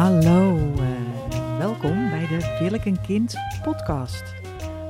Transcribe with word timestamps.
Hallo, 0.00 0.56
uh, 0.56 1.58
welkom 1.58 2.10
bij 2.10 2.26
de 2.26 2.56
Wil 2.60 2.72
ik 2.72 2.84
een 2.84 3.00
kind 3.00 3.34
podcast. 3.62 4.34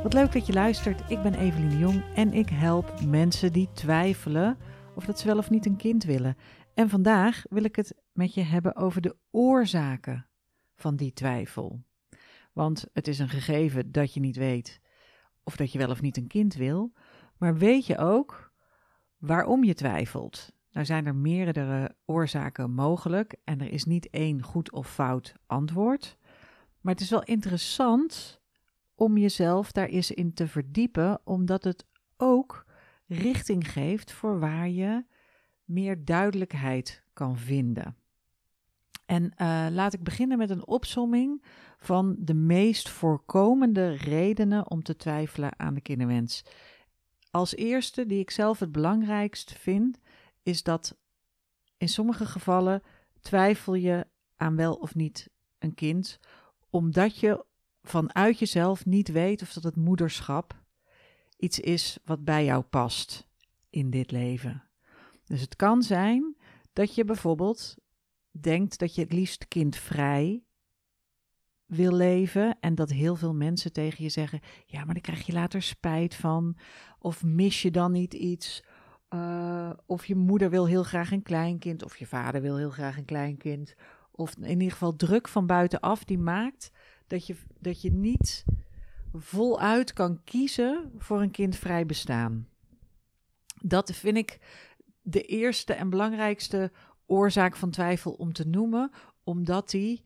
Wat 0.02 0.12
leuk 0.12 0.32
dat 0.32 0.46
je 0.46 0.52
luistert. 0.52 1.10
Ik 1.10 1.22
ben 1.22 1.34
Evelien 1.34 1.78
Jong 1.78 2.04
en 2.14 2.32
ik 2.32 2.48
help 2.48 3.04
mensen 3.06 3.52
die 3.52 3.68
twijfelen 3.72 4.58
of 4.94 5.04
dat 5.04 5.18
ze 5.18 5.26
wel 5.26 5.38
of 5.38 5.50
niet 5.50 5.66
een 5.66 5.76
kind 5.76 6.04
willen. 6.04 6.36
En 6.74 6.88
vandaag 6.88 7.42
wil 7.48 7.64
ik 7.64 7.76
het 7.76 7.94
met 8.12 8.34
je 8.34 8.42
hebben 8.42 8.76
over 8.76 9.00
de 9.00 9.16
oorzaken 9.30 10.26
van 10.74 10.96
die 10.96 11.12
twijfel. 11.12 11.84
Want 12.52 12.86
het 12.92 13.08
is 13.08 13.18
een 13.18 13.28
gegeven 13.28 13.92
dat 13.92 14.14
je 14.14 14.20
niet 14.20 14.36
weet 14.36 14.80
of 15.44 15.56
dat 15.56 15.72
je 15.72 15.78
wel 15.78 15.90
of 15.90 16.00
niet 16.00 16.16
een 16.16 16.28
kind 16.28 16.54
wil, 16.54 16.92
maar 17.38 17.56
weet 17.56 17.86
je 17.86 17.98
ook 17.98 18.52
waarom 19.18 19.64
je 19.64 19.74
twijfelt? 19.74 20.52
Nou 20.72 20.86
zijn 20.86 21.06
er 21.06 21.14
meerdere 21.14 21.96
oorzaken 22.04 22.70
mogelijk 22.70 23.34
en 23.44 23.60
er 23.60 23.72
is 23.72 23.84
niet 23.84 24.10
één 24.10 24.42
goed 24.42 24.72
of 24.72 24.92
fout 24.92 25.34
antwoord. 25.46 26.16
Maar 26.80 26.92
het 26.92 27.02
is 27.02 27.10
wel 27.10 27.22
interessant 27.22 28.40
om 28.94 29.18
jezelf 29.18 29.72
daar 29.72 29.86
eens 29.86 30.10
in 30.10 30.34
te 30.34 30.48
verdiepen, 30.48 31.20
omdat 31.24 31.64
het 31.64 31.86
ook 32.16 32.66
richting 33.06 33.72
geeft 33.72 34.12
voor 34.12 34.38
waar 34.38 34.68
je 34.68 35.04
meer 35.64 36.04
duidelijkheid 36.04 37.02
kan 37.12 37.38
vinden. 37.38 37.96
En 39.06 39.24
uh, 39.24 39.66
laat 39.70 39.92
ik 39.92 40.02
beginnen 40.02 40.38
met 40.38 40.50
een 40.50 40.66
opsomming 40.66 41.44
van 41.78 42.16
de 42.18 42.34
meest 42.34 42.88
voorkomende 42.88 43.90
redenen 43.90 44.70
om 44.70 44.82
te 44.82 44.96
twijfelen 44.96 45.58
aan 45.58 45.74
de 45.74 45.80
kinderwens. 45.80 46.44
Als 47.30 47.54
eerste, 47.54 48.06
die 48.06 48.18
ik 48.18 48.30
zelf 48.30 48.58
het 48.58 48.72
belangrijkst 48.72 49.52
vind, 49.58 49.99
is 50.42 50.62
dat 50.62 50.96
in 51.76 51.88
sommige 51.88 52.26
gevallen 52.26 52.82
twijfel 53.20 53.74
je 53.74 54.06
aan 54.36 54.56
wel 54.56 54.74
of 54.74 54.94
niet 54.94 55.30
een 55.58 55.74
kind, 55.74 56.18
omdat 56.70 57.18
je 57.18 57.44
vanuit 57.82 58.38
jezelf 58.38 58.86
niet 58.86 59.08
weet 59.08 59.42
of 59.42 59.52
dat 59.52 59.62
het 59.62 59.76
moederschap 59.76 60.62
iets 61.36 61.60
is 61.60 61.98
wat 62.04 62.24
bij 62.24 62.44
jou 62.44 62.62
past 62.62 63.28
in 63.70 63.90
dit 63.90 64.10
leven. 64.10 64.62
Dus 65.24 65.40
het 65.40 65.56
kan 65.56 65.82
zijn 65.82 66.36
dat 66.72 66.94
je 66.94 67.04
bijvoorbeeld 67.04 67.76
denkt 68.30 68.78
dat 68.78 68.94
je 68.94 69.00
het 69.00 69.12
liefst 69.12 69.48
kindvrij 69.48 70.44
wil 71.66 71.92
leven 71.92 72.56
en 72.60 72.74
dat 72.74 72.90
heel 72.90 73.16
veel 73.16 73.34
mensen 73.34 73.72
tegen 73.72 74.04
je 74.04 74.10
zeggen: 74.10 74.40
ja, 74.66 74.84
maar 74.84 74.94
dan 74.94 75.02
krijg 75.02 75.26
je 75.26 75.32
later 75.32 75.62
spijt 75.62 76.14
van, 76.14 76.56
of 76.98 77.24
mis 77.24 77.62
je 77.62 77.70
dan 77.70 77.92
niet 77.92 78.14
iets, 78.14 78.62
uh, 79.14 79.70
of 79.86 80.06
je 80.06 80.14
moeder 80.14 80.50
wil 80.50 80.66
heel 80.66 80.82
graag 80.82 81.12
een 81.12 81.22
kleinkind, 81.22 81.84
of 81.84 81.96
je 81.96 82.06
vader 82.06 82.40
wil 82.40 82.56
heel 82.56 82.70
graag 82.70 82.96
een 82.96 83.04
kleinkind, 83.04 83.74
of 84.10 84.34
in 84.36 84.48
ieder 84.48 84.70
geval 84.70 84.96
druk 84.96 85.28
van 85.28 85.46
buitenaf 85.46 86.04
die 86.04 86.18
maakt 86.18 86.70
dat 87.06 87.26
je, 87.26 87.36
dat 87.58 87.82
je 87.82 87.92
niet 87.92 88.44
voluit 89.12 89.92
kan 89.92 90.24
kiezen 90.24 90.92
voor 90.98 91.22
een 91.22 91.30
kindvrij 91.30 91.86
bestaan. 91.86 92.48
Dat 93.62 93.92
vind 93.92 94.16
ik 94.16 94.38
de 95.02 95.22
eerste 95.22 95.72
en 95.72 95.90
belangrijkste 95.90 96.72
oorzaak 97.06 97.56
van 97.56 97.70
twijfel 97.70 98.12
om 98.12 98.32
te 98.32 98.48
noemen, 98.48 98.90
omdat 99.24 99.70
die 99.70 100.02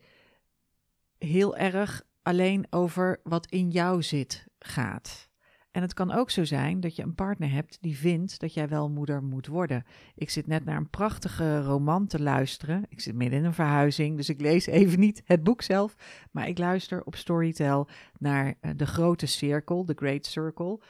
heel 1.18 1.56
erg 1.56 2.06
alleen 2.22 2.66
over 2.70 3.20
wat 3.22 3.46
in 3.46 3.70
jou 3.70 4.02
zit 4.02 4.46
gaat. 4.58 5.28
En 5.74 5.82
het 5.82 5.94
kan 5.94 6.12
ook 6.12 6.30
zo 6.30 6.44
zijn 6.44 6.80
dat 6.80 6.96
je 6.96 7.02
een 7.02 7.14
partner 7.14 7.50
hebt 7.50 7.78
die 7.80 7.96
vindt 7.96 8.40
dat 8.40 8.54
jij 8.54 8.68
wel 8.68 8.90
moeder 8.90 9.22
moet 9.22 9.46
worden. 9.46 9.84
Ik 10.14 10.30
zit 10.30 10.46
net 10.46 10.64
naar 10.64 10.76
een 10.76 10.90
prachtige 10.90 11.62
roman 11.62 12.06
te 12.06 12.22
luisteren. 12.22 12.84
Ik 12.88 13.00
zit 13.00 13.14
midden 13.14 13.38
in 13.38 13.44
een 13.44 13.54
verhuizing, 13.54 14.16
dus 14.16 14.28
ik 14.28 14.40
lees 14.40 14.66
even 14.66 15.00
niet 15.00 15.22
het 15.24 15.42
boek 15.42 15.62
zelf. 15.62 15.96
Maar 16.30 16.48
ik 16.48 16.58
luister 16.58 17.04
op 17.04 17.16
Storytel 17.16 17.88
naar 18.18 18.46
uh, 18.46 18.70
De 18.76 18.86
Grote 18.86 19.26
Cirkel, 19.26 19.84
The 19.84 19.92
Great 19.96 20.26
Circle. 20.26 20.80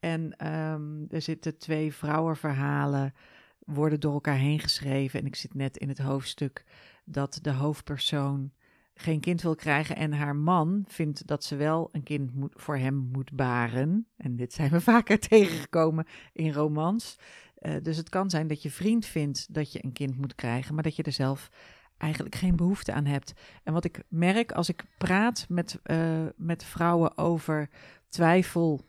En 0.00 0.46
um, 0.52 1.06
er 1.08 1.22
zitten 1.22 1.58
twee 1.58 1.94
vrouwenverhalen, 1.94 3.14
worden 3.58 4.00
door 4.00 4.12
elkaar 4.12 4.38
heen 4.38 4.60
geschreven. 4.60 5.20
En 5.20 5.26
ik 5.26 5.36
zit 5.36 5.54
net 5.54 5.76
in 5.76 5.88
het 5.88 5.98
hoofdstuk 5.98 6.64
dat 7.04 7.38
de 7.42 7.52
hoofdpersoon 7.52 8.52
geen 8.98 9.20
kind 9.20 9.42
wil 9.42 9.54
krijgen 9.54 9.96
en 9.96 10.12
haar 10.12 10.36
man 10.36 10.84
vindt 10.86 11.26
dat 11.26 11.44
ze 11.44 11.56
wel 11.56 11.88
een 11.92 12.02
kind 12.02 12.30
voor 12.50 12.76
hem 12.76 13.08
moet 13.12 13.32
baren. 13.32 14.06
En 14.16 14.36
dit 14.36 14.52
zijn 14.52 14.70
we 14.70 14.80
vaker 14.94 15.18
tegengekomen 15.18 16.06
in 16.32 16.52
romans. 16.52 17.18
Uh, 17.60 17.74
dus 17.82 17.96
het 17.96 18.08
kan 18.08 18.30
zijn 18.30 18.46
dat 18.46 18.62
je 18.62 18.70
vriend 18.70 19.06
vindt 19.06 19.54
dat 19.54 19.72
je 19.72 19.84
een 19.84 19.92
kind 19.92 20.16
moet 20.16 20.34
krijgen, 20.34 20.74
maar 20.74 20.82
dat 20.82 20.96
je 20.96 21.02
er 21.02 21.12
zelf 21.12 21.50
eigenlijk 21.98 22.34
geen 22.34 22.56
behoefte 22.56 22.92
aan 22.92 23.06
hebt. 23.06 23.32
En 23.62 23.72
wat 23.72 23.84
ik 23.84 24.02
merk 24.08 24.52
als 24.52 24.68
ik 24.68 24.84
praat 24.98 25.46
met, 25.48 25.80
uh, 25.84 26.26
met 26.36 26.64
vrouwen 26.64 27.18
over 27.18 27.68
twijfel 28.08 28.84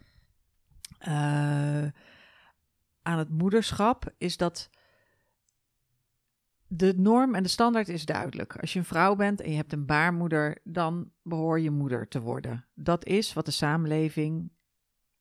uh, 1.08 1.84
aan 3.02 3.18
het 3.18 3.30
moederschap, 3.30 4.14
is 4.18 4.38
dat 4.38 4.70
de 6.68 6.94
norm 6.98 7.36
en 7.36 7.44
de 7.44 7.50
standaard 7.50 7.90
is 7.90 8.06
duidelijk. 8.06 8.58
Als 8.58 8.74
je 8.74 8.80
een 8.80 8.86
vrouw 8.86 9.16
bent 9.16 9.42
en 9.42 9.50
je 9.50 9.56
hebt 9.56 9.74
een 9.74 9.86
baarmoeder, 9.86 10.58
dan 10.64 11.12
behoor 11.24 11.60
je 11.60 11.72
moeder 11.72 12.08
te 12.08 12.22
worden. 12.22 12.66
Dat 12.74 13.06
is 13.06 13.34
wat 13.34 13.46
de 13.46 13.52
samenleving 13.52 14.52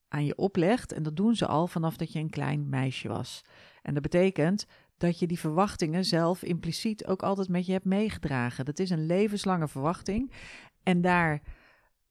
aan 0.08 0.24
je 0.24 0.36
oplegt 0.36 0.92
en 0.92 1.02
dat 1.02 1.16
doen 1.16 1.34
ze 1.34 1.46
al 1.46 1.66
vanaf 1.66 1.96
dat 1.96 2.12
je 2.12 2.18
een 2.18 2.30
klein 2.30 2.68
meisje 2.68 3.08
was. 3.08 3.44
En 3.82 3.94
dat 3.94 4.02
betekent 4.02 4.66
dat 4.96 5.18
je 5.18 5.26
die 5.26 5.38
verwachtingen 5.38 6.04
zelf 6.04 6.42
impliciet 6.42 7.06
ook 7.06 7.22
altijd 7.22 7.48
met 7.48 7.66
je 7.66 7.72
hebt 7.72 7.84
meegedragen. 7.84 8.64
Dat 8.64 8.78
is 8.78 8.90
een 8.90 9.06
levenslange 9.06 9.68
verwachting. 9.68 10.32
En 10.82 11.00
daar 11.00 11.42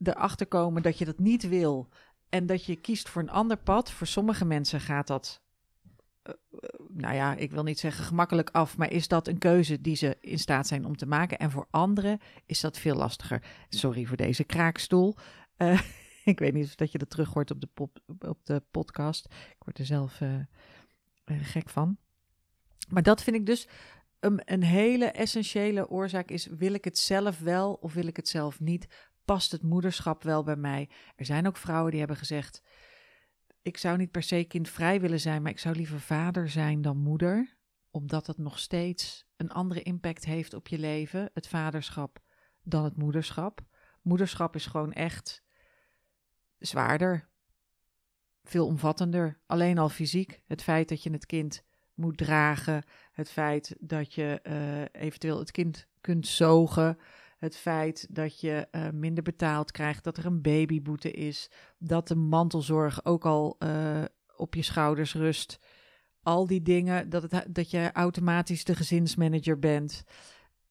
erachter 0.04 0.48
komen 0.48 0.82
dat 0.82 0.98
je 0.98 1.06
dat 1.06 1.20
niet 1.20 1.50
wil 1.50 1.90
en 2.30 2.46
dat 2.46 2.66
je 2.66 2.76
kiest 2.76 3.10
voor 3.10 3.22
een 3.22 3.30
ander 3.30 3.58
pad. 3.58 3.92
Voor 3.92 4.08
sommige 4.08 4.46
mensen 4.46 4.80
gaat 4.80 5.08
dat 5.08 5.42
nou 6.88 7.16
ja, 7.16 7.36
ik 7.36 7.52
wil 7.52 7.64
niet 7.64 7.80
zeggen 7.80 8.04
gemakkelijk 8.04 8.50
af, 8.50 8.78
maar 8.78 8.92
is 8.92 9.08
dat 9.08 9.28
een 9.28 9.38
keuze 9.38 9.82
die 9.82 9.96
ze 9.96 10.18
in 10.22 10.40
staat 10.40 10.68
zijn 10.68 10.86
om 10.86 10.98
te 10.98 11.06
maken? 11.06 11.38
En 11.38 11.52
voor 11.52 11.68
anderen 11.70 12.20
is 12.46 12.60
dat 12.60 12.78
veel 12.78 12.96
lastiger. 12.96 13.44
Sorry 13.70 14.06
voor 14.06 14.18
deze 14.18 14.44
kraakstoel. 14.44 15.16
Uh, 15.58 15.82
ik 16.24 16.40
weet 16.40 16.54
niet 16.54 16.66
of 16.66 16.76
dat 16.76 16.92
je 16.92 16.98
dat 16.98 17.10
terug 17.10 17.34
hoort 17.34 17.52
op 17.52 17.62
de, 17.62 17.70
op 18.28 18.40
de 18.44 18.64
podcast. 18.72 19.26
Ik 19.26 19.64
word 19.64 19.80
er 19.80 19.86
zelf 19.86 20.20
uh, 20.22 20.40
gek 21.26 21.70
van. 21.70 21.98
Maar 22.90 23.04
dat 23.04 23.24
vind 23.24 23.36
ik 23.36 23.46
dus 23.46 23.68
een, 24.20 24.42
een 24.46 24.64
hele 24.64 25.06
essentiële 25.06 25.90
oorzaak 25.90 26.30
is, 26.30 26.46
wil 26.46 26.74
ik 26.74 26.84
het 26.84 26.98
zelf 26.98 27.40
wel 27.40 27.74
of 27.74 27.94
wil 27.94 28.08
ik 28.08 28.16
het 28.16 28.28
zelf 28.28 28.60
niet? 28.60 28.88
Past 29.26 29.52
het 29.52 29.64
moederschap 29.64 30.24
wel 30.24 30.44
bij 30.44 30.56
mij? 30.56 30.90
Er 31.16 31.26
zijn 31.26 31.48
ook 31.48 31.58
vrouwen 31.58 31.90
die 31.90 32.00
hebben 32.00 32.18
gezegd, 32.18 32.62
ik 33.66 33.78
zou 33.78 33.98
niet 33.98 34.12
per 34.12 34.24
se 34.24 34.44
kindvrij 34.44 35.02
willen 35.02 35.20
zijn, 35.20 35.42
maar 35.42 35.52
ik 35.52 35.60
zou 35.60 35.76
liever 35.76 36.00
vader 36.00 36.50
zijn 36.50 36.82
dan 36.82 36.98
moeder, 36.98 37.58
omdat 37.92 38.28
het 38.28 38.38
nog 38.38 38.60
steeds 38.60 39.26
een 39.38 39.52
andere 39.52 39.82
impact 39.82 40.26
heeft 40.26 40.54
op 40.54 40.68
je 40.68 40.80
leven, 40.80 41.30
het 41.34 41.48
vaderschap, 41.48 42.20
dan 42.64 42.84
het 42.84 42.98
moederschap. 42.98 43.62
Moederschap 44.02 44.56
is 44.56 44.66
gewoon 44.66 44.94
echt 44.94 45.44
zwaarder, 46.58 47.30
veel 48.44 48.66
omvattender. 48.66 49.40
Alleen 49.46 49.78
al 49.78 49.90
fysiek, 49.90 50.42
het 50.46 50.64
feit 50.64 50.90
dat 50.90 51.04
je 51.04 51.12
het 51.12 51.26
kind 51.26 51.64
moet 51.94 52.18
dragen, 52.18 52.84
het 53.12 53.30
feit 53.30 53.76
dat 53.80 54.14
je 54.14 54.40
uh, 54.44 55.04
eventueel 55.04 55.40
het 55.40 55.52
kind 55.52 55.88
kunt 56.02 56.28
zogen, 56.28 56.98
het 57.36 57.58
feit 57.58 58.08
dat 58.10 58.40
je 58.40 58.68
uh, 58.72 58.90
minder 58.90 59.24
betaald 59.24 59.72
krijgt, 59.72 60.04
dat 60.04 60.18
er 60.18 60.26
een 60.26 60.42
babyboete 60.42 61.12
is, 61.12 61.52
dat 61.78 62.08
de 62.08 62.16
mantelzorg 62.16 63.06
ook 63.06 63.26
al 63.26 63.56
uh, 63.60 64.04
op 64.36 64.56
je 64.56 64.62
schouders 64.62 65.14
rust. 65.14 65.60
Al 66.24 66.48
die 66.48 66.62
dingen, 66.62 67.10
dat, 67.10 67.32
het, 67.32 67.46
dat 67.50 67.72
je 67.72 67.92
automatisch 67.94 68.64
de 68.64 68.76
gezinsmanager 68.76 69.60
bent. 69.60 70.04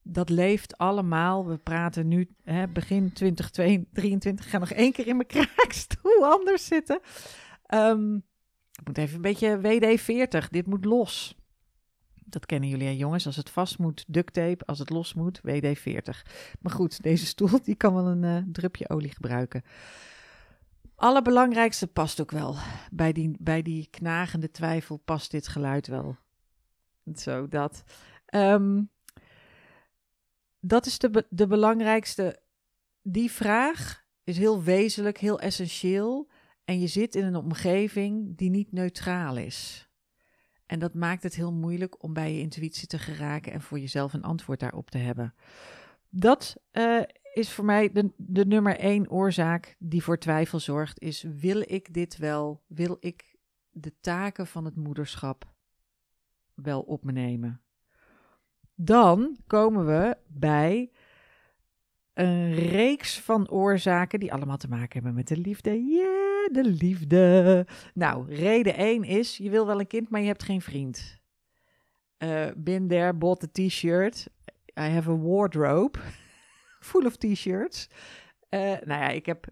Dat 0.02 0.28
leeft 0.28 0.78
allemaal. 0.78 1.46
We 1.46 1.58
praten 1.58 2.08
nu 2.08 2.28
hè, 2.43 2.69
begin 2.69 3.12
2023. 3.12 4.44
Ik 4.44 4.50
ga 4.50 4.58
nog 4.58 4.70
één 4.70 4.93
keer 4.93 5.06
in 5.06 5.17
mijn 5.17 5.28
kraakstoel 5.28 6.26
anders 6.26 6.67
zitten. 6.67 7.00
Um, 7.75 8.25
ik 8.81 8.87
moet 8.87 8.99
even 8.99 9.14
een 9.14 9.22
beetje 9.22 9.58
WD-40. 9.58 10.49
Dit 10.50 10.67
moet 10.67 10.84
los. 10.84 11.37
Dat 12.24 12.46
kennen 12.46 12.68
jullie, 12.68 12.86
hè, 12.86 12.92
jongens. 12.92 13.26
Als 13.26 13.36
het 13.36 13.50
vast 13.50 13.78
moet, 13.78 14.04
duct 14.08 14.32
tape. 14.32 14.66
Als 14.66 14.78
het 14.78 14.90
los 14.90 15.14
moet, 15.14 15.40
WD-40. 15.40 16.22
Maar 16.60 16.72
goed, 16.72 17.02
deze 17.02 17.26
stoel 17.26 17.62
die 17.62 17.74
kan 17.74 17.94
wel 17.94 18.06
een 18.06 18.22
uh, 18.22 18.52
drupje 18.52 18.88
olie 18.88 19.10
gebruiken. 19.10 19.62
Allerbelangrijkste 20.94 21.86
past 21.86 22.20
ook 22.20 22.30
wel. 22.30 22.56
Bij 22.90 23.12
die, 23.12 23.36
bij 23.38 23.62
die 23.62 23.88
knagende 23.90 24.50
twijfel 24.50 24.96
past 24.96 25.30
dit 25.30 25.48
geluid 25.48 25.86
wel. 25.86 26.16
Zo, 27.14 27.48
dat. 27.48 27.84
Um, 28.34 28.90
dat 30.60 30.86
is 30.86 30.98
de, 30.98 31.26
de 31.30 31.46
belangrijkste. 31.46 32.40
Die 33.02 33.30
vraag 33.30 34.04
is 34.24 34.38
heel 34.38 34.62
wezenlijk, 34.62 35.18
heel 35.18 35.40
essentieel. 35.40 36.30
En 36.64 36.80
je 36.80 36.86
zit 36.86 37.14
in 37.14 37.24
een 37.24 37.36
omgeving 37.36 38.36
die 38.36 38.50
niet 38.50 38.72
neutraal 38.72 39.36
is. 39.36 39.88
En 40.66 40.78
dat 40.78 40.94
maakt 40.94 41.22
het 41.22 41.34
heel 41.34 41.52
moeilijk 41.52 42.02
om 42.02 42.12
bij 42.12 42.34
je 42.34 42.40
intuïtie 42.40 42.88
te 42.88 42.99
geraken 42.99 43.52
en 43.52 43.61
voor 43.61 43.78
jezelf 43.78 44.12
een 44.12 44.22
antwoord 44.22 44.61
daarop 44.61 44.90
te 44.90 44.99
hebben. 44.99 45.34
Dat 46.08 46.56
uh, 46.72 47.02
is 47.34 47.52
voor 47.52 47.64
mij 47.64 47.93
de, 47.93 48.12
de 48.16 48.46
nummer 48.46 48.78
één 48.78 49.11
oorzaak 49.11 49.76
die 49.78 50.02
voor 50.02 50.19
twijfel 50.19 50.61
zorgt, 50.61 51.00
is 51.00 51.22
wil 51.22 51.61
ik 51.61 51.94
dit 51.94 52.16
wel, 52.16 52.62
wil 52.66 52.96
ik 53.00 53.37
de 53.70 53.93
taken 54.00 54.46
van 54.46 54.64
het 54.64 54.76
moederschap 54.76 55.55
wel 56.55 56.81
op 56.81 57.05
me 57.05 57.12
nemen? 57.12 57.60
Dan 58.75 59.37
komen 59.46 59.87
we 59.87 60.17
bij 60.26 60.90
een 62.14 62.55
reeks 62.55 63.20
van 63.20 63.50
oorzaken 63.50 64.20
die 64.20 64.32
allemaal 64.32 64.56
te 64.56 64.69
maken 64.69 64.93
hebben 64.93 65.14
met 65.14 65.28
de 65.28 65.37
liefde. 65.37 65.84
Yeah, 65.84 66.52
de 66.52 66.64
liefde. 66.64 67.66
Nou, 67.94 68.34
reden 68.34 68.75
1 68.75 69.05
is, 69.05 69.37
je 69.37 69.50
wil 69.50 69.66
wel 69.66 69.81
een 69.81 69.87
kind, 69.87 70.08
maar 70.08 70.20
je 70.20 70.26
hebt 70.26 70.43
geen 70.43 70.61
vriend. 70.61 71.19
Uh, 72.19 72.46
bin 72.56 72.88
there, 72.88 73.14
bought 73.14 73.43
a 73.44 73.49
t-shirt. 73.52 74.28
I 74.81 74.82
have 74.82 75.11
a 75.11 75.16
wardrobe 75.16 75.99
full 76.81 77.06
of 77.06 77.16
t-shirts. 77.16 77.88
Uh, 78.50 78.60
nou 78.60 79.00
ja, 79.00 79.08
ik 79.08 79.26
heb 79.26 79.46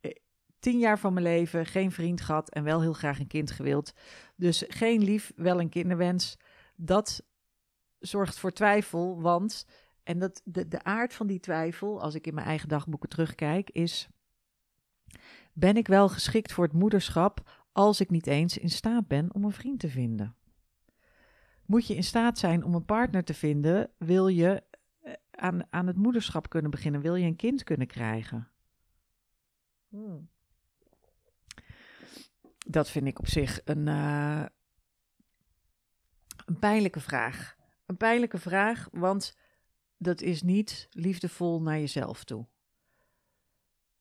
eh, 0.00 0.10
tien 0.58 0.78
jaar 0.78 0.98
van 0.98 1.12
mijn 1.12 1.26
leven 1.26 1.66
geen 1.66 1.92
vriend 1.92 2.20
gehad 2.20 2.50
en 2.50 2.64
wel 2.64 2.80
heel 2.80 2.92
graag 2.92 3.18
een 3.18 3.26
kind 3.26 3.50
gewild. 3.50 3.92
Dus 4.36 4.64
geen 4.68 5.02
lief, 5.02 5.32
wel 5.36 5.60
een 5.60 5.68
kinderwens. 5.68 6.36
Dat 6.76 7.22
zorgt 7.98 8.38
voor 8.38 8.52
twijfel, 8.52 9.20
want, 9.20 9.66
en 10.04 10.18
dat, 10.18 10.40
de, 10.44 10.68
de 10.68 10.82
aard 10.82 11.14
van 11.14 11.26
die 11.26 11.40
twijfel, 11.40 12.00
als 12.00 12.14
ik 12.14 12.26
in 12.26 12.34
mijn 12.34 12.46
eigen 12.46 12.68
dagboeken 12.68 13.08
terugkijk, 13.08 13.70
is: 13.70 14.08
ben 15.52 15.76
ik 15.76 15.86
wel 15.86 16.08
geschikt 16.08 16.52
voor 16.52 16.64
het 16.64 16.72
moederschap 16.72 17.64
als 17.72 18.00
ik 18.00 18.10
niet 18.10 18.26
eens 18.26 18.58
in 18.58 18.70
staat 18.70 19.06
ben 19.06 19.34
om 19.34 19.44
een 19.44 19.52
vriend 19.52 19.80
te 19.80 19.88
vinden? 19.88 20.36
Moet 21.66 21.86
je 21.86 21.94
in 21.94 22.04
staat 22.04 22.38
zijn 22.38 22.64
om 22.64 22.74
een 22.74 22.84
partner 22.84 23.24
te 23.24 23.34
vinden, 23.34 23.90
wil 23.98 24.28
je 24.28 24.62
eh, 25.00 25.12
aan, 25.30 25.72
aan 25.72 25.86
het 25.86 25.96
moederschap 25.96 26.48
kunnen 26.48 26.70
beginnen, 26.70 27.00
wil 27.00 27.14
je 27.14 27.26
een 27.26 27.36
kind 27.36 27.64
kunnen 27.64 27.86
krijgen? 27.86 28.48
Hmm. 29.88 30.28
Dat 32.66 32.90
vind 32.90 33.06
ik 33.06 33.18
op 33.18 33.26
zich 33.26 33.60
een, 33.64 33.86
uh, 33.86 34.44
een 36.46 36.58
pijnlijke 36.58 37.00
vraag. 37.00 37.56
Een 37.86 37.96
pijnlijke 37.96 38.38
vraag, 38.38 38.88
want 38.92 39.36
dat 40.04 40.20
is 40.20 40.42
niet 40.42 40.88
liefdevol 40.90 41.62
naar 41.62 41.78
jezelf 41.78 42.24
toe. 42.24 42.46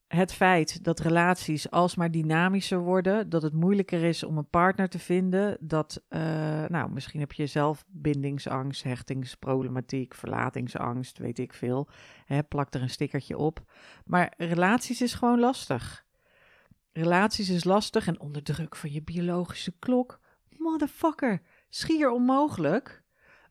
Het 0.07 0.33
feit 0.33 0.83
dat 0.83 0.99
relaties 0.99 1.69
alsmaar 1.71 2.11
dynamischer 2.11 2.79
worden, 2.79 3.29
dat 3.29 3.41
het 3.41 3.53
moeilijker 3.53 4.03
is 4.03 4.23
om 4.23 4.37
een 4.37 4.49
partner 4.49 4.89
te 4.89 4.99
vinden, 4.99 5.57
dat, 5.59 6.03
uh, 6.09 6.19
nou, 6.65 6.91
misschien 6.91 7.19
heb 7.19 7.31
je 7.31 7.47
zelf 7.47 7.85
bindingsangst, 7.87 8.83
hechtingsproblematiek, 8.83 10.13
verlatingsangst, 10.13 11.17
weet 11.17 11.39
ik 11.39 11.53
veel. 11.53 11.87
Hè, 12.25 12.43
plak 12.43 12.73
er 12.73 12.81
een 12.81 12.89
stickertje 12.89 13.37
op. 13.37 13.73
Maar 14.05 14.33
relaties 14.37 15.01
is 15.01 15.13
gewoon 15.13 15.39
lastig. 15.39 16.05
Relaties 16.91 17.49
is 17.49 17.63
lastig 17.63 18.07
en 18.07 18.19
onder 18.19 18.43
druk 18.43 18.75
van 18.75 18.91
je 18.91 19.01
biologische 19.01 19.73
klok. 19.79 20.19
Motherfucker, 20.57 21.41
schier 21.69 22.11
onmogelijk. 22.11 23.03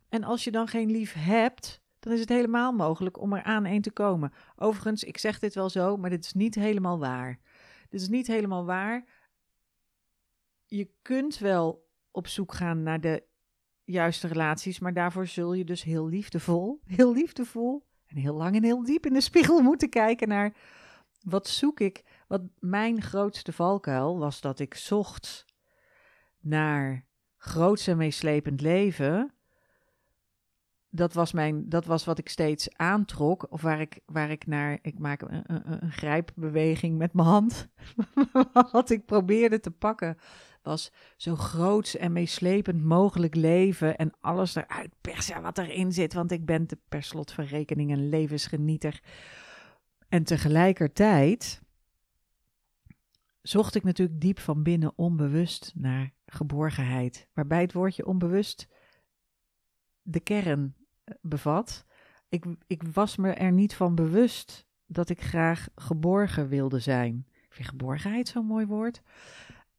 En 0.09 0.25
als 0.25 0.45
je 0.45 0.51
dan 0.51 0.69
geen 0.69 0.91
lief 0.91 1.15
hebt, 1.19 1.82
dan 2.03 2.13
is 2.13 2.21
het 2.21 2.29
helemaal 2.29 2.73
mogelijk 2.73 3.21
om 3.21 3.33
er 3.33 3.43
aan 3.43 3.65
een 3.65 3.83
te 3.83 3.91
komen. 3.91 4.33
Overigens, 4.57 5.05
ik 5.05 5.19
zeg 5.19 5.39
dit 5.39 5.55
wel 5.55 5.69
zo, 5.69 5.97
maar 5.97 6.11
dit 6.11 6.25
is 6.25 6.33
niet 6.33 6.55
helemaal 6.55 6.99
waar. 6.99 7.39
Dit 7.89 8.01
is 8.01 8.09
niet 8.09 8.27
helemaal 8.27 8.65
waar. 8.65 9.05
Je 10.67 10.91
kunt 11.03 11.39
wel 11.39 11.89
op 12.11 12.27
zoek 12.27 12.55
gaan 12.55 12.83
naar 12.83 13.01
de 13.01 13.23
juiste 13.85 14.27
relaties, 14.27 14.79
maar 14.79 14.93
daarvoor 14.93 15.27
zul 15.27 15.53
je 15.53 15.65
dus 15.65 15.83
heel 15.83 16.09
liefdevol, 16.09 16.81
heel 16.87 17.13
liefdevol 17.13 17.87
en 18.07 18.17
heel 18.17 18.35
lang 18.35 18.57
en 18.57 18.65
heel 18.65 18.83
diep 18.83 19.07
in 19.07 19.13
de 19.13 19.21
spiegel 19.21 19.61
moeten 19.71 19.89
kijken 19.89 20.29
naar 20.29 20.55
wat 21.21 21.49
zoek 21.49 21.81
ik. 21.81 22.05
Wat 22.29 22.43
mijn 22.59 23.03
grootste 23.03 23.53
valkuil 23.53 24.19
was 24.19 24.41
dat 24.41 24.59
ik 24.59 24.75
zocht 24.75 25.45
naar 26.41 27.07
groots 27.37 27.87
en 27.87 27.97
meeslepend 27.97 28.61
leven 28.61 29.35
dat 30.95 31.13
was, 31.13 31.33
mijn, 31.33 31.69
dat 31.69 31.85
was 31.85 32.05
wat 32.05 32.19
ik 32.19 32.29
steeds 32.29 32.77
aantrok. 32.77 33.47
Of 33.51 33.63
waar 33.63 33.81
ik, 33.81 34.01
waar 34.07 34.31
ik 34.31 34.47
naar. 34.47 34.79
Ik 34.83 34.99
maak 34.99 35.23
een, 35.23 35.45
een, 35.47 35.83
een 35.83 35.93
grijpbeweging 35.93 36.99
met 36.99 37.13
mijn 37.13 37.29
hand. 37.29 37.69
wat 38.73 38.91
ik 38.91 39.07
probeerde 39.07 39.61
te 39.61 39.71
pakken 39.71 40.19
was 40.63 40.93
zo 41.17 41.37
groots 41.37 41.97
en 41.97 42.13
meeslepend 42.13 42.85
mogelijk 42.85 43.35
leven. 43.35 43.97
En 43.97 44.13
alles 44.21 44.55
eruit 44.55 44.95
persen 45.01 45.43
wat 45.43 45.59
erin 45.59 45.93
zit. 45.93 46.13
Want 46.13 46.33
ik 46.33 46.45
ben 46.45 46.67
per 46.89 47.03
slot 47.03 47.33
van 47.33 47.45
rekening 47.45 47.91
een 47.91 48.09
levensgenieter. 48.09 49.01
En 50.09 50.25
tegelijkertijd 50.25 51.63
zocht 53.43 53.75
ik 53.75 53.83
natuurlijk 53.83 54.21
diep 54.21 54.39
van 54.39 54.63
binnen 54.63 54.93
onbewust 54.97 55.73
naar 55.75 56.13
geborgenheid. 56.27 57.29
Waarbij 57.33 57.61
het 57.61 57.73
woordje 57.73 58.07
onbewust 58.07 58.69
de 60.03 60.21
kern 60.21 60.75
bevat. 61.21 61.85
Ik, 62.29 62.45
ik 62.67 62.83
was 62.83 63.17
me 63.17 63.31
er 63.31 63.53
niet 63.53 63.75
van 63.75 63.95
bewust 63.95 64.67
dat 64.87 65.09
ik 65.09 65.23
graag 65.23 65.69
geborgen 65.75 66.49
wilde 66.49 66.79
zijn. 66.79 67.27
Ik 67.29 67.55
vind 67.55 67.69
geborgenheid 67.69 68.29
zo'n 68.29 68.47
mooi 68.47 68.67
woord. 68.67 69.03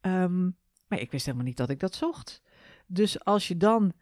Ehm, 0.02 0.44
maar 0.88 1.00
ik 1.00 1.12
wist 1.12 1.26
helemaal 1.26 1.46
niet 1.46 1.58
dat 1.58 1.70
ik 1.70 1.80
dat 1.80 1.96
zocht. 1.96 2.42
Dus 2.86 3.24
als 3.24 3.48
je 3.48 3.58
dan 3.58 3.94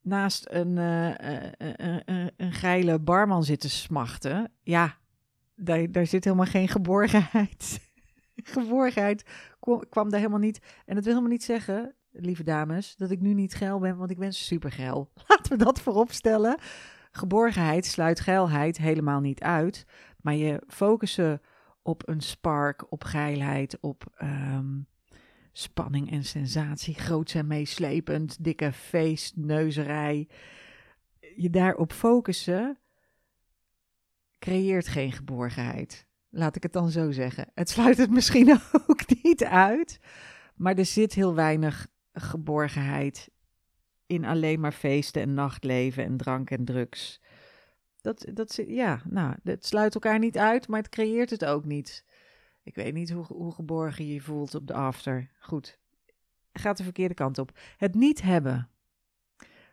naast 0.00 0.46
een, 0.50 0.76
uh, 0.76 1.14
een 2.36 2.52
geile 2.52 2.98
barman 2.98 3.44
zit 3.44 3.60
te 3.60 3.70
smachten, 3.70 4.52
ja, 4.62 4.98
daar, 5.54 5.92
daar 5.92 6.06
zit 6.06 6.24
helemaal 6.24 6.46
geen 6.46 6.68
geborgenheid. 6.68 7.90
geborgenheid 8.36 9.24
kwam 9.88 10.10
daar 10.10 10.20
helemaal 10.20 10.38
niet. 10.38 10.58
En 10.84 10.94
dat 10.94 11.04
wil 11.04 11.12
helemaal 11.12 11.36
niet 11.36 11.44
zeggen 11.44 11.94
lieve 12.16 12.42
dames, 12.42 12.96
dat 12.96 13.10
ik 13.10 13.20
nu 13.20 13.34
niet 13.34 13.54
geil 13.54 13.78
ben, 13.78 13.96
want 13.96 14.10
ik 14.10 14.18
ben 14.18 14.32
super 14.32 14.72
geil. 14.72 15.10
Laten 15.28 15.58
we 15.58 15.64
dat 15.64 15.80
voorop 15.80 16.12
stellen. 16.12 16.58
Geborgenheid 17.10 17.86
sluit 17.86 18.20
geilheid 18.20 18.76
helemaal 18.76 19.20
niet 19.20 19.40
uit, 19.40 19.86
maar 20.20 20.34
je 20.34 20.62
focussen 20.66 21.40
op 21.82 22.08
een 22.08 22.20
spark, 22.20 22.92
op 22.92 23.04
geilheid, 23.04 23.78
op 23.80 24.04
ehm, 24.16 24.80
spanning 25.52 26.10
en 26.10 26.24
sensatie, 26.24 26.94
groots 26.94 27.34
en 27.34 27.46
meeslepend, 27.46 28.44
dikke 28.44 28.72
feestneuzerij. 28.72 30.28
Je 31.36 31.50
daarop 31.50 31.92
focussen 31.92 32.78
creëert 34.38 34.88
geen 34.88 35.12
geborgenheid. 35.12 36.06
Laat 36.28 36.56
ik 36.56 36.62
het 36.62 36.72
dan 36.72 36.90
zo 36.90 37.10
zeggen. 37.10 37.50
Het 37.54 37.70
sluit 37.70 37.98
het 37.98 38.10
misschien 38.18 38.58
ook 38.86 39.22
niet 39.22 39.44
uit, 39.44 40.00
maar 40.54 40.74
er 40.74 40.86
zit 40.86 41.14
heel 41.14 41.34
weinig 41.34 41.86
geborgenheid 42.14 43.30
in 44.06 44.24
alleen 44.24 44.60
maar 44.60 44.72
feesten 44.72 45.22
en 45.22 45.34
nachtleven 45.34 46.04
en 46.04 46.16
drank 46.16 46.50
en 46.50 46.64
drugs. 46.64 47.20
Dat, 48.00 48.26
dat, 48.34 48.62
ja, 48.66 49.02
nou, 49.08 49.34
het 49.42 49.66
sluit 49.66 49.94
elkaar 49.94 50.18
niet 50.18 50.38
uit, 50.38 50.68
maar 50.68 50.80
het 50.80 50.88
creëert 50.88 51.30
het 51.30 51.44
ook 51.44 51.64
niet. 51.64 52.04
Ik 52.62 52.74
weet 52.74 52.94
niet 52.94 53.10
hoe, 53.10 53.24
hoe 53.24 53.52
geborgen 53.52 54.06
je 54.06 54.14
je 54.14 54.20
voelt 54.20 54.54
op 54.54 54.66
de 54.66 54.74
after. 54.74 55.30
Goed, 55.38 55.78
gaat 56.52 56.76
de 56.76 56.82
verkeerde 56.82 57.14
kant 57.14 57.38
op. 57.38 57.58
Het 57.76 57.94
niet 57.94 58.22
hebben 58.22 58.68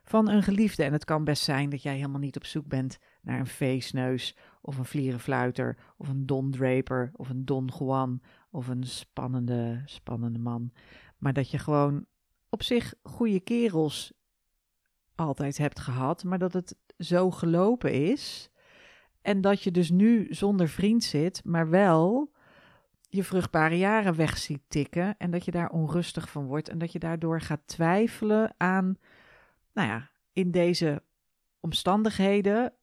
van 0.04 0.30
een 0.30 0.44
geliefde. 0.44 0.84
En 0.84 0.94
het 0.94 1.06
kan 1.06 1.24
best 1.24 1.44
zijn 1.44 1.70
dat 1.70 1.82
jij 1.82 1.96
helemaal 1.96 2.20
niet 2.20 2.36
op 2.36 2.46
zoek 2.46 2.68
bent 2.68 3.00
naar 3.22 3.40
een 3.40 3.48
feestneus 3.48 4.38
of 4.62 4.78
een 4.78 4.86
vlierenfluiter 4.86 5.78
of 5.98 6.10
een 6.10 6.26
Don 6.26 6.52
Draper 6.52 7.12
of 7.16 7.30
een 7.30 7.46
Don 7.46 7.70
Juan 7.80 8.22
of 8.50 8.68
een 8.68 8.84
spannende, 8.84 9.82
spannende 9.86 10.40
man. 10.40 10.72
Maar 11.18 11.34
dat 11.34 11.52
je 11.52 11.58
gewoon 11.58 12.06
op 12.52 12.64
zich 12.64 12.94
goede 13.04 13.40
kerels 13.40 14.14
altijd 15.16 15.58
hebt 15.58 15.80
gehad, 15.80 16.24
maar 16.24 16.40
dat 16.40 16.54
het 16.54 16.76
zo 16.98 17.32
gelopen 17.32 17.94
is. 17.94 18.50
En 19.22 19.42
dat 19.42 19.64
je 19.64 19.72
dus 19.72 19.90
nu 19.90 20.28
zonder 20.30 20.68
vriend 20.68 21.04
zit, 21.04 21.42
maar 21.46 21.70
wel 21.70 22.32
je 23.10 23.24
vruchtbare 23.24 23.78
jaren 23.78 24.16
weg 24.16 24.38
ziet 24.38 24.62
tikken. 24.68 25.18
En 25.18 25.32
dat 25.32 25.46
je 25.46 25.52
daar 25.52 25.70
onrustig 25.70 26.30
van 26.30 26.46
wordt. 26.46 26.70
En 26.70 26.78
dat 26.78 26.92
je 26.92 27.00
daardoor 27.00 27.42
gaat 27.42 27.68
twijfelen 27.68 28.54
aan, 28.58 28.98
nou 29.74 29.88
ja, 29.88 30.10
in 30.34 30.52
deze 30.52 31.04
omstandigheden 31.60 32.74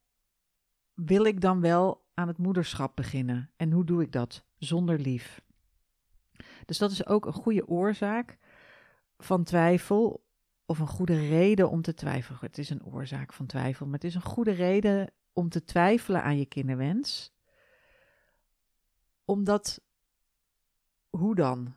wil 0.95 1.25
ik 1.25 1.41
dan 1.41 1.61
wel 1.61 2.05
aan 2.15 2.29
het 2.29 2.39
moederschap 2.39 2.97
beginnen. 2.97 3.51
En 3.57 3.73
hoe 3.73 3.85
doe 3.85 4.03
ik 4.03 4.13
dat 4.13 4.45
zonder 4.59 4.99
lief? 4.99 5.43
Dus 6.67 6.79
dat 6.79 6.91
is 6.91 7.07
ook 7.07 7.27
een 7.27 7.33
goede 7.33 7.69
oorzaak 7.69 8.39
van 9.19 9.45
twijfel 9.45 10.25
of 10.67 10.79
een 10.79 10.87
goede 10.87 11.29
reden 11.29 11.71
om 11.71 11.83
te 11.83 11.95
twijfelen. 11.95 12.39
Het 12.41 12.59
is 12.59 12.71
een 12.71 12.85
oorzaak 12.85 13.33
van 13.33 13.47
twijfel, 13.47 13.87
maar 13.87 13.95
het 13.95 14.05
is 14.05 14.15
een 14.15 14.23
goede 14.23 14.51
reden 14.51 15.13
om 15.33 15.49
te 15.49 15.65
twijfelen 15.65 16.23
aan 16.23 16.39
je 16.39 16.47
kinderwens. 16.47 17.33
Omdat, 19.25 19.81
hoe 21.09 21.35
dan? 21.35 21.75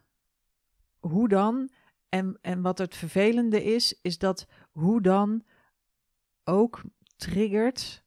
Hoe 1.00 1.28
dan? 1.28 1.70
En, 2.10 2.38
en 2.42 2.62
wat 2.62 2.78
het 2.78 2.96
vervelende 2.96 3.64
is, 3.64 4.00
is 4.02 4.18
dat 4.18 4.48
hoe 4.72 5.02
dan 5.02 5.44
ook 6.44 6.82
triggert 7.16 8.01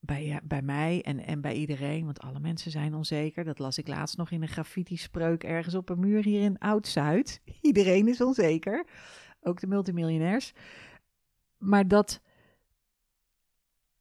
bij, 0.00 0.40
bij 0.44 0.62
mij 0.62 1.02
en, 1.02 1.18
en 1.24 1.40
bij 1.40 1.54
iedereen, 1.54 2.04
want 2.04 2.20
alle 2.20 2.40
mensen 2.40 2.70
zijn 2.70 2.94
onzeker. 2.94 3.44
Dat 3.44 3.58
las 3.58 3.78
ik 3.78 3.88
laatst 3.88 4.16
nog 4.16 4.30
in 4.30 4.42
een 4.42 4.48
graffiti-spreuk 4.48 5.44
ergens 5.44 5.74
op 5.74 5.88
een 5.88 6.00
muur 6.00 6.24
hier 6.24 6.42
in 6.42 6.58
Oud-Zuid. 6.58 7.40
Iedereen 7.60 8.08
is 8.08 8.20
onzeker, 8.20 8.86
ook 9.40 9.60
de 9.60 9.66
multimiljonairs. 9.66 10.52
Maar 11.58 11.88
dat, 11.88 12.20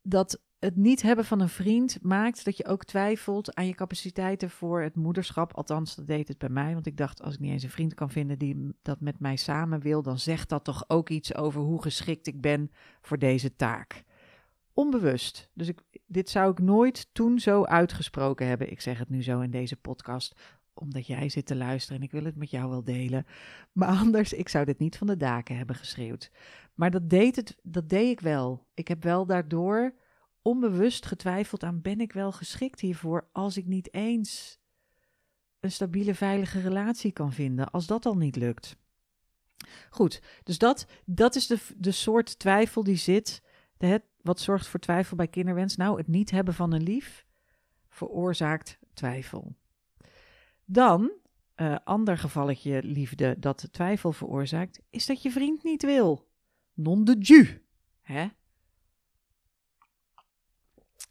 dat 0.01 0.41
het 0.59 0.75
niet 0.75 1.01
hebben 1.01 1.25
van 1.25 1.39
een 1.39 1.49
vriend 1.49 1.97
maakt 2.01 2.45
dat 2.45 2.57
je 2.57 2.65
ook 2.65 2.83
twijfelt 2.83 3.55
aan 3.55 3.67
je 3.67 3.75
capaciteiten 3.75 4.49
voor 4.49 4.81
het 4.81 4.95
moederschap. 4.95 5.53
Althans, 5.53 5.95
dat 5.95 6.07
deed 6.07 6.27
het 6.27 6.37
bij 6.37 6.49
mij. 6.49 6.73
Want 6.73 6.85
ik 6.85 6.97
dacht, 6.97 7.21
als 7.21 7.33
ik 7.33 7.39
niet 7.39 7.51
eens 7.51 7.63
een 7.63 7.69
vriend 7.69 7.93
kan 7.93 8.09
vinden 8.09 8.39
die 8.39 8.73
dat 8.81 9.01
met 9.01 9.19
mij 9.19 9.35
samen 9.35 9.79
wil, 9.79 10.01
dan 10.01 10.19
zegt 10.19 10.49
dat 10.49 10.63
toch 10.63 10.83
ook 10.87 11.09
iets 11.09 11.35
over 11.35 11.61
hoe 11.61 11.81
geschikt 11.81 12.27
ik 12.27 12.41
ben 12.41 12.71
voor 13.01 13.17
deze 13.17 13.55
taak. 13.55 14.03
Onbewust. 14.77 15.49
Dus 15.53 15.67
ik, 15.67 15.81
dit 16.05 16.29
zou 16.29 16.51
ik 16.51 16.59
nooit 16.59 17.09
toen 17.11 17.39
zo 17.39 17.63
uitgesproken 17.63 18.47
hebben. 18.47 18.71
Ik 18.71 18.81
zeg 18.81 18.99
het 18.99 19.09
nu 19.09 19.23
zo 19.23 19.39
in 19.39 19.51
deze 19.51 19.75
podcast, 19.75 20.35
omdat 20.73 21.07
jij 21.07 21.29
zit 21.29 21.45
te 21.45 21.55
luisteren 21.55 21.97
en 21.97 22.03
ik 22.03 22.11
wil 22.11 22.23
het 22.23 22.35
met 22.35 22.49
jou 22.49 22.69
wel 22.69 22.83
delen. 22.83 23.25
Maar 23.71 23.87
anders, 24.03 24.33
ik 24.33 24.49
zou 24.49 24.65
dit 24.65 24.79
niet 24.79 24.97
van 24.97 25.07
de 25.07 25.17
daken 25.17 25.57
hebben 25.57 25.75
geschreeuwd. 25.75 26.31
Maar 26.73 26.91
dat 26.91 27.09
deed, 27.09 27.35
het, 27.35 27.57
dat 27.63 27.89
deed 27.89 28.09
ik 28.09 28.19
wel. 28.19 28.67
Ik 28.73 28.87
heb 28.87 29.03
wel 29.03 29.25
daardoor 29.25 29.93
onbewust 30.41 31.05
getwijfeld 31.05 31.63
aan: 31.63 31.81
ben 31.81 31.99
ik 31.99 32.13
wel 32.13 32.31
geschikt 32.31 32.79
hiervoor 32.79 33.29
als 33.31 33.57
ik 33.57 33.65
niet 33.65 33.93
eens 33.93 34.59
een 35.59 35.71
stabiele, 35.71 36.15
veilige 36.15 36.59
relatie 36.59 37.11
kan 37.11 37.33
vinden, 37.33 37.71
als 37.71 37.87
dat 37.87 38.05
al 38.05 38.17
niet 38.17 38.35
lukt. 38.35 38.77
Goed, 39.89 40.21
dus 40.43 40.57
dat, 40.57 40.85
dat 41.05 41.35
is 41.35 41.47
de, 41.47 41.59
de 41.77 41.91
soort 41.91 42.39
twijfel 42.39 42.83
die 42.83 42.95
zit. 42.95 43.41
De, 43.77 44.01
wat 44.27 44.39
zorgt 44.39 44.67
voor 44.67 44.79
twijfel 44.79 45.15
bij 45.15 45.27
kinderwens? 45.27 45.75
Nou, 45.75 45.97
het 45.97 46.07
niet 46.07 46.31
hebben 46.31 46.53
van 46.53 46.73
een 46.73 46.83
lief 46.83 47.25
veroorzaakt 47.89 48.79
twijfel. 48.93 49.55
Dan, 50.65 51.11
uh, 51.55 51.75
ander 51.83 52.17
gevalletje 52.17 52.83
liefde 52.83 53.35
dat 53.39 53.67
twijfel 53.71 54.11
veroorzaakt, 54.11 54.81
is 54.89 55.05
dat 55.05 55.21
je 55.21 55.31
vriend 55.31 55.63
niet 55.63 55.81
wil. 55.81 56.27
Non 56.73 57.03
de 57.03 57.15
ju. 57.19 57.65
Hè? 58.01 58.27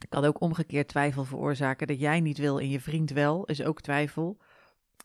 Kan 0.09 0.25
ook 0.25 0.41
omgekeerd 0.41 0.89
twijfel 0.89 1.25
veroorzaken 1.25 1.87
dat 1.87 2.01
jij 2.01 2.21
niet 2.21 2.39
wil 2.39 2.61
en 2.61 2.69
je 2.69 2.81
vriend 2.81 3.11
wel, 3.11 3.45
is 3.45 3.63
ook 3.63 3.81
twijfel. 3.81 4.39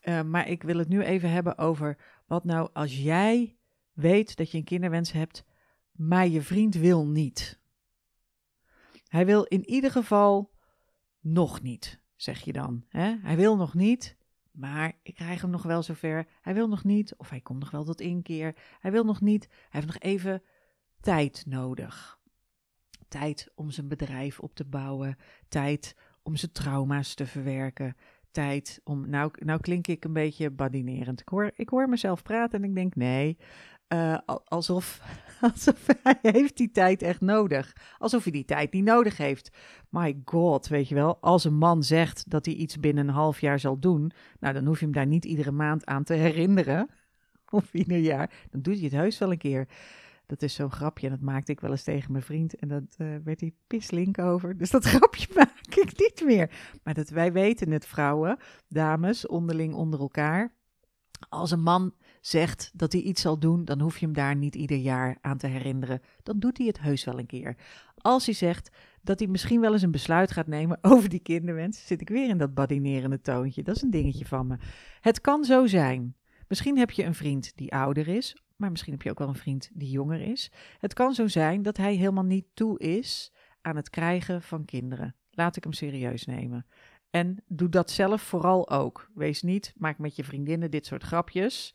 Uh, 0.02 0.22
maar 0.22 0.48
ik 0.48 0.62
wil 0.62 0.78
het 0.78 0.88
nu 0.88 1.02
even 1.02 1.30
hebben 1.30 1.58
over 1.58 1.96
wat 2.26 2.44
nou 2.44 2.68
als 2.72 3.02
jij 3.02 3.56
weet 3.92 4.36
dat 4.36 4.50
je 4.50 4.58
een 4.58 4.64
kinderwens 4.64 5.12
hebt, 5.12 5.44
maar 5.92 6.28
je 6.28 6.42
vriend 6.42 6.74
wil 6.74 7.06
niet. 7.06 7.60
Hij 9.12 9.26
wil 9.26 9.42
in 9.42 9.68
ieder 9.68 9.90
geval 9.90 10.50
nog 11.20 11.62
niet, 11.62 12.00
zeg 12.16 12.40
je 12.40 12.52
dan. 12.52 12.84
Hè? 12.88 13.16
Hij 13.22 13.36
wil 13.36 13.56
nog 13.56 13.74
niet, 13.74 14.16
maar 14.50 14.92
ik 15.02 15.14
krijg 15.14 15.40
hem 15.40 15.50
nog 15.50 15.62
wel 15.62 15.82
zover. 15.82 16.26
Hij 16.40 16.54
wil 16.54 16.68
nog 16.68 16.84
niet, 16.84 17.16
of 17.16 17.30
hij 17.30 17.40
komt 17.40 17.60
nog 17.60 17.70
wel 17.70 17.84
tot 17.84 18.00
inkeer. 18.00 18.56
Hij 18.80 18.90
wil 18.90 19.04
nog 19.04 19.20
niet, 19.20 19.48
hij 19.48 19.80
heeft 19.80 19.86
nog 19.86 19.98
even 19.98 20.42
tijd 21.00 21.44
nodig 21.46 22.20
tijd 23.12 23.50
om 23.54 23.70
zijn 23.70 23.88
bedrijf 23.88 24.40
op 24.40 24.54
te 24.54 24.64
bouwen, 24.64 25.16
tijd 25.48 25.96
om 26.22 26.36
zijn 26.36 26.52
trauma's 26.52 27.14
te 27.14 27.26
verwerken, 27.26 27.96
tijd 28.30 28.80
om. 28.84 29.08
Nou, 29.10 29.32
nou 29.38 29.60
klink 29.60 29.86
ik 29.86 30.04
een 30.04 30.12
beetje 30.12 30.50
badinerend. 30.50 31.20
Ik 31.20 31.28
hoor, 31.28 31.50
ik 31.54 31.68
hoor 31.68 31.88
mezelf 31.88 32.22
praten 32.22 32.62
en 32.62 32.68
ik 32.68 32.74
denk 32.74 32.94
nee. 32.94 33.38
Uh, 33.88 34.18
alsof, 34.44 35.02
alsof 35.52 35.86
hij 36.02 36.18
heeft 36.22 36.56
die 36.56 36.70
tijd 36.70 37.02
echt 37.02 37.20
nodig. 37.20 37.76
Alsof 37.98 38.22
hij 38.22 38.32
die 38.32 38.44
tijd 38.44 38.72
niet 38.72 38.84
nodig 38.84 39.16
heeft. 39.16 39.50
My 39.88 40.20
god, 40.24 40.68
weet 40.68 40.88
je 40.88 40.94
wel. 40.94 41.18
Als 41.20 41.44
een 41.44 41.56
man 41.56 41.82
zegt 41.82 42.30
dat 42.30 42.44
hij 42.46 42.54
iets 42.54 42.76
binnen 42.76 43.08
een 43.08 43.14
half 43.14 43.40
jaar 43.40 43.58
zal 43.58 43.78
doen. 43.78 44.12
Nou, 44.40 44.54
dan 44.54 44.66
hoef 44.66 44.78
je 44.78 44.84
hem 44.84 44.94
daar 44.94 45.06
niet 45.06 45.24
iedere 45.24 45.50
maand 45.50 45.86
aan 45.86 46.04
te 46.04 46.14
herinneren. 46.14 46.88
Of 47.50 47.74
ieder 47.74 47.98
jaar. 47.98 48.30
Dan 48.50 48.62
doet 48.62 48.74
hij 48.74 48.84
het 48.84 48.92
heus 48.92 49.18
wel 49.18 49.30
een 49.30 49.38
keer. 49.38 49.68
Dat 50.26 50.42
is 50.42 50.54
zo'n 50.54 50.72
grapje 50.72 51.06
en 51.06 51.12
dat 51.12 51.22
maakte 51.22 51.52
ik 51.52 51.60
wel 51.60 51.70
eens 51.70 51.82
tegen 51.82 52.12
mijn 52.12 52.24
vriend. 52.24 52.54
En 52.54 52.68
dat 52.68 52.96
uh, 52.98 53.16
werd 53.24 53.40
hij 53.40 53.54
pislink 53.66 54.18
over. 54.18 54.56
Dus 54.56 54.70
dat 54.70 54.84
grapje 54.94 55.26
maak 55.34 55.76
ik 55.76 55.98
niet 55.98 56.22
meer. 56.24 56.50
Maar 56.82 56.94
dat 56.94 57.08
wij 57.08 57.32
weten 57.32 57.70
het, 57.70 57.86
vrouwen, 57.86 58.36
dames, 58.68 59.26
onderling 59.26 59.74
onder 59.74 60.00
elkaar. 60.00 60.54
Als 61.28 61.50
een 61.50 61.62
man 61.62 61.94
zegt 62.22 62.70
dat 62.74 62.92
hij 62.92 63.00
iets 63.00 63.20
zal 63.20 63.38
doen, 63.38 63.64
dan 63.64 63.80
hoef 63.80 63.98
je 63.98 64.04
hem 64.04 64.14
daar 64.14 64.36
niet 64.36 64.54
ieder 64.54 64.76
jaar 64.76 65.18
aan 65.20 65.38
te 65.38 65.46
herinneren. 65.46 66.00
Dan 66.22 66.38
doet 66.38 66.58
hij 66.58 66.66
het 66.66 66.80
heus 66.80 67.04
wel 67.04 67.18
een 67.18 67.26
keer. 67.26 67.56
Als 67.96 68.24
hij 68.24 68.34
zegt 68.34 68.70
dat 69.02 69.18
hij 69.18 69.28
misschien 69.28 69.60
wel 69.60 69.72
eens 69.72 69.82
een 69.82 69.90
besluit 69.90 70.30
gaat 70.30 70.46
nemen 70.46 70.78
over 70.92 71.08
die 71.08 71.20
kinderwens, 71.20 71.86
zit 71.86 72.00
ik 72.00 72.08
weer 72.08 72.28
in 72.28 72.38
dat 72.38 72.54
badinerende 72.54 73.20
toontje. 73.20 73.62
Dat 73.62 73.76
is 73.76 73.82
een 73.82 73.90
dingetje 73.90 74.26
van 74.26 74.46
me. 74.46 74.56
Het 75.00 75.20
kan 75.20 75.44
zo 75.44 75.66
zijn. 75.66 76.16
Misschien 76.48 76.78
heb 76.78 76.90
je 76.90 77.04
een 77.04 77.14
vriend 77.14 77.52
die 77.56 77.72
ouder 77.72 78.08
is 78.08 78.36
maar 78.62 78.70
misschien 78.70 78.92
heb 78.92 79.02
je 79.02 79.10
ook 79.10 79.18
wel 79.18 79.28
een 79.28 79.34
vriend 79.34 79.70
die 79.72 79.90
jonger 79.90 80.20
is. 80.20 80.50
Het 80.78 80.92
kan 80.92 81.14
zo 81.14 81.26
zijn 81.28 81.62
dat 81.62 81.76
hij 81.76 81.94
helemaal 81.94 82.24
niet 82.24 82.46
toe 82.54 82.78
is 82.78 83.32
aan 83.60 83.76
het 83.76 83.90
krijgen 83.90 84.42
van 84.42 84.64
kinderen. 84.64 85.16
Laat 85.30 85.56
ik 85.56 85.62
hem 85.62 85.72
serieus 85.72 86.24
nemen. 86.24 86.66
En 87.10 87.44
doe 87.46 87.68
dat 87.68 87.90
zelf 87.90 88.22
vooral 88.22 88.70
ook. 88.70 89.10
Wees 89.14 89.42
niet, 89.42 89.72
maak 89.76 89.98
met 89.98 90.16
je 90.16 90.24
vriendinnen 90.24 90.70
dit 90.70 90.86
soort 90.86 91.02
grapjes. 91.02 91.74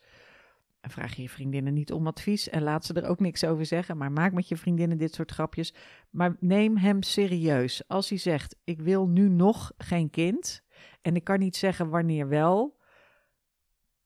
En 0.80 0.90
vraag 0.90 1.16
je 1.16 1.22
je 1.22 1.30
vriendinnen 1.30 1.74
niet 1.74 1.92
om 1.92 2.08
advies 2.08 2.50
en 2.50 2.62
laat 2.62 2.86
ze 2.86 2.94
er 2.94 3.08
ook 3.10 3.20
niks 3.20 3.44
over 3.44 3.66
zeggen. 3.66 3.98
Maar 3.98 4.12
maak 4.12 4.34
met 4.34 4.48
je 4.48 4.58
vriendinnen 4.58 4.98
dit 4.98 5.14
soort 5.14 5.32
grapjes. 5.32 5.74
Maar 6.10 6.36
neem 6.40 6.78
hem 6.78 7.04
serieus. 7.04 7.88
Als 7.88 8.10
hij 8.10 8.18
zegt: 8.18 8.56
Ik 8.64 8.82
wil 8.82 9.08
nu 9.08 9.30
nog 9.30 9.72
geen 9.78 10.10
kind. 10.10 10.64
En 11.02 11.16
ik 11.16 11.24
kan 11.24 11.40
niet 11.40 11.56
zeggen 11.56 11.90
wanneer 11.90 12.28
wel. 12.28 12.80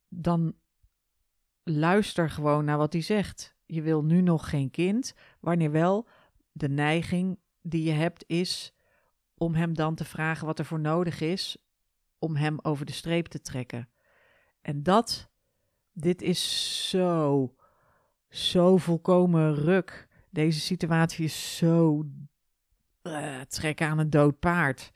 Dan 0.09 0.55
luister 1.63 2.29
gewoon 2.29 2.65
naar 2.65 2.77
wat 2.77 2.93
hij 2.93 3.01
zegt. 3.01 3.55
Je 3.65 3.81
wil 3.81 4.03
nu 4.03 4.21
nog 4.21 4.49
geen 4.49 4.71
kind. 4.71 5.13
Wanneer 5.39 5.71
wel, 5.71 6.07
de 6.51 6.69
neiging 6.69 7.39
die 7.61 7.83
je 7.83 7.91
hebt 7.91 8.23
is 8.27 8.73
om 9.33 9.53
hem 9.53 9.73
dan 9.73 9.95
te 9.95 10.05
vragen 10.05 10.45
wat 10.45 10.59
er 10.59 10.65
voor 10.65 10.79
nodig 10.79 11.21
is 11.21 11.57
om 12.19 12.35
hem 12.35 12.59
over 12.61 12.85
de 12.85 12.91
streep 12.91 13.27
te 13.27 13.41
trekken. 13.41 13.89
En 14.61 14.83
dat, 14.83 15.30
dit 15.93 16.21
is 16.21 16.89
zo, 16.89 17.55
zo 18.29 18.77
volkomen 18.77 19.55
ruk. 19.55 20.07
Deze 20.29 20.59
situatie 20.59 21.25
is 21.25 21.57
zo 21.57 22.05
uh, 23.03 23.41
trekken 23.41 23.87
aan 23.87 23.99
een 23.99 24.09
dood 24.09 24.39
paard. 24.39 24.91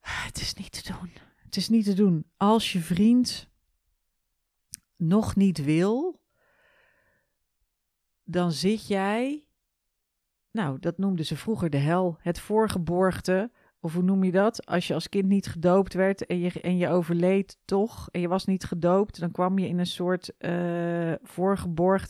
Het 0.00 0.40
is 0.40 0.54
niet 0.54 0.84
te 0.84 0.92
doen. 0.92 1.10
Het 1.36 1.56
is 1.56 1.68
niet 1.68 1.84
te 1.84 1.94
doen. 1.94 2.30
Als 2.36 2.72
je 2.72 2.80
vriend 2.80 3.50
nog 4.96 5.36
niet 5.36 5.64
wil, 5.64 6.20
dan 8.24 8.52
zit 8.52 8.86
jij, 8.86 9.48
nou, 10.50 10.78
dat 10.78 10.98
noemden 10.98 11.26
ze 11.26 11.36
vroeger 11.36 11.70
de 11.70 11.76
hel, 11.76 12.18
het 12.20 12.40
voorgeborgte, 12.40 13.50
of 13.84 13.94
hoe 13.94 14.02
noem 14.02 14.24
je 14.24 14.32
dat? 14.32 14.66
Als 14.66 14.86
je 14.86 14.94
als 14.94 15.08
kind 15.08 15.28
niet 15.28 15.46
gedoopt 15.46 15.94
werd 15.94 16.26
en 16.26 16.38
je, 16.38 16.60
en 16.60 16.76
je 16.76 16.88
overleed 16.88 17.58
toch, 17.64 18.08
en 18.10 18.20
je 18.20 18.28
was 18.28 18.44
niet 18.44 18.64
gedoopt, 18.64 19.20
dan 19.20 19.30
kwam 19.30 19.58
je 19.58 19.68
in 19.68 19.78
een 19.78 19.86
soort 19.86 20.32
uh, 20.38 21.10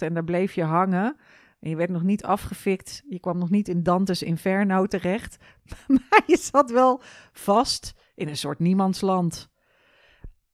en 0.02 0.14
daar 0.14 0.24
bleef 0.24 0.54
je 0.54 0.64
hangen. 0.64 1.16
En 1.60 1.70
je 1.70 1.76
werd 1.76 1.90
nog 1.90 2.02
niet 2.02 2.24
afgefikt, 2.24 3.02
je 3.08 3.20
kwam 3.20 3.38
nog 3.38 3.50
niet 3.50 3.68
in 3.68 3.82
Dantes 3.82 4.22
Inferno 4.22 4.86
terecht, 4.86 5.36
maar 5.86 6.22
je 6.26 6.36
zat 6.36 6.70
wel 6.70 7.02
vast 7.32 7.92
in 8.14 8.28
een 8.28 8.36
soort 8.36 8.58
niemandsland. 8.58 9.50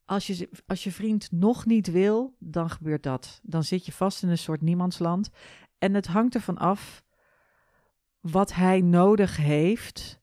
Als 0.04 0.26
je, 0.26 0.48
als 0.66 0.84
je 0.84 0.92
vriend 0.92 1.32
nog 1.32 1.66
niet 1.66 1.90
wil, 1.90 2.36
dan 2.38 2.70
gebeurt 2.70 3.02
dat. 3.02 3.40
Dan 3.42 3.64
zit 3.64 3.86
je 3.86 3.92
vast 3.92 4.22
in 4.22 4.28
een 4.28 4.38
soort 4.38 4.60
niemandsland. 4.60 5.30
En 5.78 5.94
het 5.94 6.06
hangt 6.06 6.34
ervan 6.34 6.58
af 6.58 7.04
wat 8.20 8.54
hij 8.54 8.80
nodig 8.80 9.36
heeft. 9.36 10.17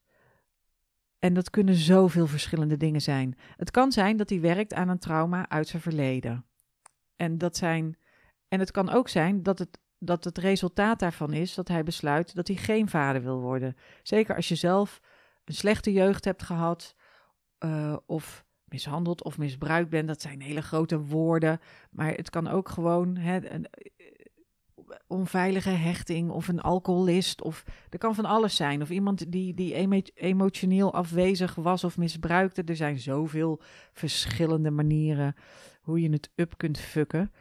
En 1.26 1.34
dat 1.34 1.50
kunnen 1.50 1.76
zoveel 1.76 2.28
verschillende 2.28 2.78
dingen 2.78 3.02
zijn. 3.02 3.38
Het 3.56 3.72
kan 3.72 3.92
zijn 3.92 4.18
dat 4.18 4.30
hij 4.30 4.40
werkt 4.40 4.74
aan 4.74 4.90
een 4.90 5.00
trauma 5.00 5.50
uit 5.50 5.68
zijn 5.68 5.82
verleden. 5.82 6.46
En, 7.16 7.38
dat 7.38 7.58
zijn, 7.58 7.98
en 8.48 8.60
het 8.60 8.72
kan 8.72 8.90
ook 8.90 9.10
zijn 9.10 9.44
dat 9.44 9.60
het, 9.60 9.80
dat 9.98 10.24
het 10.24 10.38
resultaat 10.38 11.00
daarvan 11.00 11.34
is 11.34 11.54
dat 11.54 11.68
hij 11.68 11.84
besluit 11.84 12.36
dat 12.36 12.48
hij 12.48 12.58
geen 12.58 12.90
vader 12.90 13.22
wil 13.22 13.40
worden. 13.40 13.76
Zeker 14.04 14.36
als 14.36 14.48
je 14.48 14.56
zelf 14.56 15.02
een 15.46 15.54
slechte 15.54 15.92
jeugd 15.92 16.26
hebt 16.26 16.44
gehad. 16.44 16.96
Uh, 17.60 17.98
of 18.06 18.46
mishandeld 18.64 19.24
of 19.24 19.38
misbruikt 19.38 19.90
bent. 19.90 20.08
Dat 20.08 20.22
zijn 20.22 20.42
hele 20.42 20.62
grote 20.62 21.00
woorden. 21.00 21.60
Maar 21.92 22.12
het 22.14 22.30
kan 22.30 22.48
ook 22.48 22.70
gewoon 22.70 23.16
hè, 23.18 23.38
eh, 23.38 23.60
onveilige 25.08 25.70
hechting 25.70 26.30
of 26.30 26.48
een 26.48 26.62
alcoholist. 26.62 27.42
Of 27.42 27.64
er 27.90 27.98
kan 27.98 28.16
van 28.16 28.26
alles 28.26 28.56
zijn. 28.56 28.82
Of 28.82 28.90
iemand 28.90 29.32
die, 29.32 29.54
die 29.54 30.04
emotioneel 30.14 30.94
afwezig 30.94 31.56
was 31.56 31.84
of 31.84 31.98
misbruikte. 31.98 32.64
Er 32.64 32.76
zijn 32.76 33.00
zoveel 33.00 33.62
verschillende 33.94 34.72
manieren 34.72 35.36
hoe 35.82 36.02
je 36.02 36.10
het 36.10 36.30
up 36.36 36.54
kunt 36.58 36.80
fucken. 36.80 37.32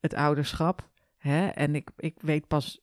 Het 0.00 0.14
ouderschap. 0.14 0.88
Hè? 1.16 1.46
En 1.46 1.74
ik, 1.74 1.90
ik 1.96 2.20
weet 2.20 2.46
pas 2.46 2.80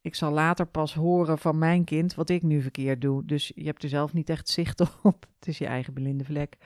ik 0.00 0.14
zal 0.14 0.32
later 0.32 0.66
pas 0.66 0.94
horen 0.94 1.38
van 1.38 1.58
mijn 1.58 1.84
kind 1.84 2.14
wat 2.14 2.28
ik 2.30 2.42
nu 2.42 2.62
verkeerd 2.62 3.00
doe. 3.00 3.24
Dus 3.24 3.52
je 3.54 3.64
hebt 3.64 3.82
er 3.82 3.88
zelf 3.88 4.12
niet 4.12 4.30
echt 4.30 4.48
zicht 4.48 4.80
op. 5.02 5.26
Het 5.38 5.48
is 5.48 5.58
je 5.58 5.66
eigen 5.66 5.92
blinde 5.92 6.24
vlek. 6.24 6.56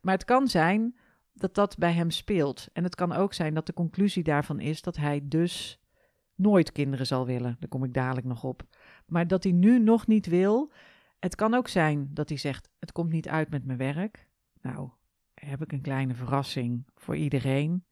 Maar 0.00 0.14
het 0.14 0.24
kan 0.24 0.48
zijn 0.48 0.96
dat 1.32 1.54
dat 1.54 1.78
bij 1.78 1.92
hem 1.92 2.10
speelt. 2.10 2.68
En 2.72 2.84
het 2.84 2.94
kan 2.94 3.12
ook 3.12 3.34
zijn 3.34 3.54
dat 3.54 3.66
de 3.66 3.72
conclusie 3.72 4.22
daarvan 4.22 4.60
is 4.60 4.82
dat 4.82 4.96
hij 4.96 5.20
dus 5.24 5.80
nooit 6.38 6.72
kinderen 6.72 7.06
zal 7.06 7.26
willen. 7.26 7.56
Daar 7.58 7.68
kom 7.68 7.84
ik 7.84 7.94
dadelijk 7.94 8.26
nog 8.26 8.44
op. 8.44 8.62
Maar 9.06 9.26
dat 9.26 9.42
hij 9.42 9.52
nu 9.52 9.78
nog 9.78 10.06
niet 10.06 10.26
wil. 10.26 10.72
Het 11.18 11.34
kan 11.34 11.54
ook 11.54 11.68
zijn 11.68 12.10
dat 12.12 12.28
hij 12.28 12.38
zegt: 12.38 12.70
Het 12.78 12.92
komt 12.92 13.10
niet 13.10 13.28
uit 13.28 13.50
met 13.50 13.64
mijn 13.64 13.78
werk. 13.78 14.28
Nou, 14.60 14.90
heb 15.34 15.62
ik 15.62 15.72
een 15.72 15.80
kleine 15.80 16.14
verrassing 16.14 16.86
voor 16.94 17.16
iedereen. 17.16 17.84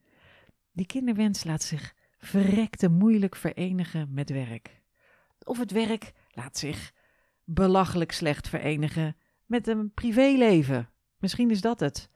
Die 0.73 0.87
kinderwens 0.87 1.45
laat 1.45 1.63
zich 1.63 1.95
verrekte 2.19 2.89
moeilijk 2.89 3.37
verenigen 3.37 4.09
met 4.11 4.31
werk. 4.31 4.83
Of 5.45 5.59
het 5.59 5.71
werk 5.71 6.13
laat 6.31 6.59
zich 6.59 6.93
belachelijk 7.45 8.13
slecht 8.13 8.49
verenigen 8.49 9.17
met 9.47 9.67
een 9.67 9.93
privéleven. 9.95 10.91
Misschien 11.19 11.51
is 11.51 11.61
dat 11.61 11.81
het. 11.81 12.11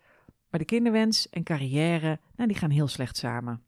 Maar 0.50 0.60
de 0.60 0.66
kinderwens 0.66 1.28
en 1.28 1.42
carrière, 1.42 2.20
nou, 2.36 2.48
die 2.48 2.58
gaan 2.58 2.70
heel 2.70 2.88
slecht 2.88 3.16
samen. 3.16 3.64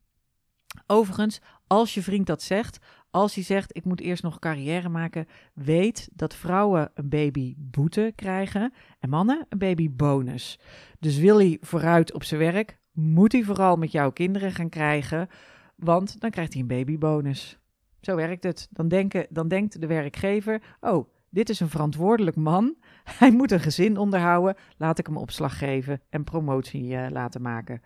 Overigens, 0.87 1.41
als 1.67 1.95
je 1.95 2.03
vriend 2.03 2.27
dat 2.27 2.43
zegt, 2.43 2.79
als 3.11 3.35
hij 3.35 3.45
zegt 3.45 3.77
ik 3.77 3.85
moet 3.85 4.01
eerst 4.01 4.23
nog 4.23 4.39
carrière 4.39 4.89
maken, 4.89 5.27
weet 5.55 6.09
dat 6.13 6.35
vrouwen 6.35 6.91
een 6.95 7.09
babyboete 7.09 8.13
krijgen 8.17 8.73
en 9.01 9.09
mannen 9.09 9.47
een 9.49 9.59
babybonus. 9.59 10.59
Dus 10.99 11.19
wil 11.19 11.39
hij 11.39 11.59
vooruit 11.61 12.13
op 12.13 12.25
zijn 12.25 12.41
werk, 12.41 12.79
moet 12.93 13.33
hij 13.33 13.43
vooral 13.43 13.77
met 13.77 13.93
jouw 13.93 14.11
kinderen 14.11 14.53
gaan 14.53 14.69
krijgen, 14.69 15.29
want 15.77 16.21
dan 16.21 16.31
krijgt 16.31 16.53
hij 16.53 16.63
een 16.63 16.69
babybonus. 16.69 17.59
Zo 18.01 18.17
werkt 18.17 18.45
het. 18.45 18.69
Dan, 18.71 18.89
denken, 18.89 19.27
dan 19.31 19.49
denkt 19.49 19.81
de 19.81 19.87
werkgever: 19.87 20.63
oh, 20.81 21.09
dit 21.29 21.49
is 21.49 21.61
een 21.61 21.69
verantwoordelijk 21.69 22.37
man. 22.37 22.77
Hij 23.19 23.31
moet 23.31 23.51
een 23.51 23.61
gezin 23.61 23.97
onderhouden. 23.97 24.57
Laat 24.77 24.99
ik 24.99 25.07
hem 25.07 25.17
opslag 25.17 25.59
geven 25.59 26.01
en 26.11 26.25
promotie 26.25 26.85
uh, 26.85 27.07
laten 27.11 27.43
maken. 27.43 27.83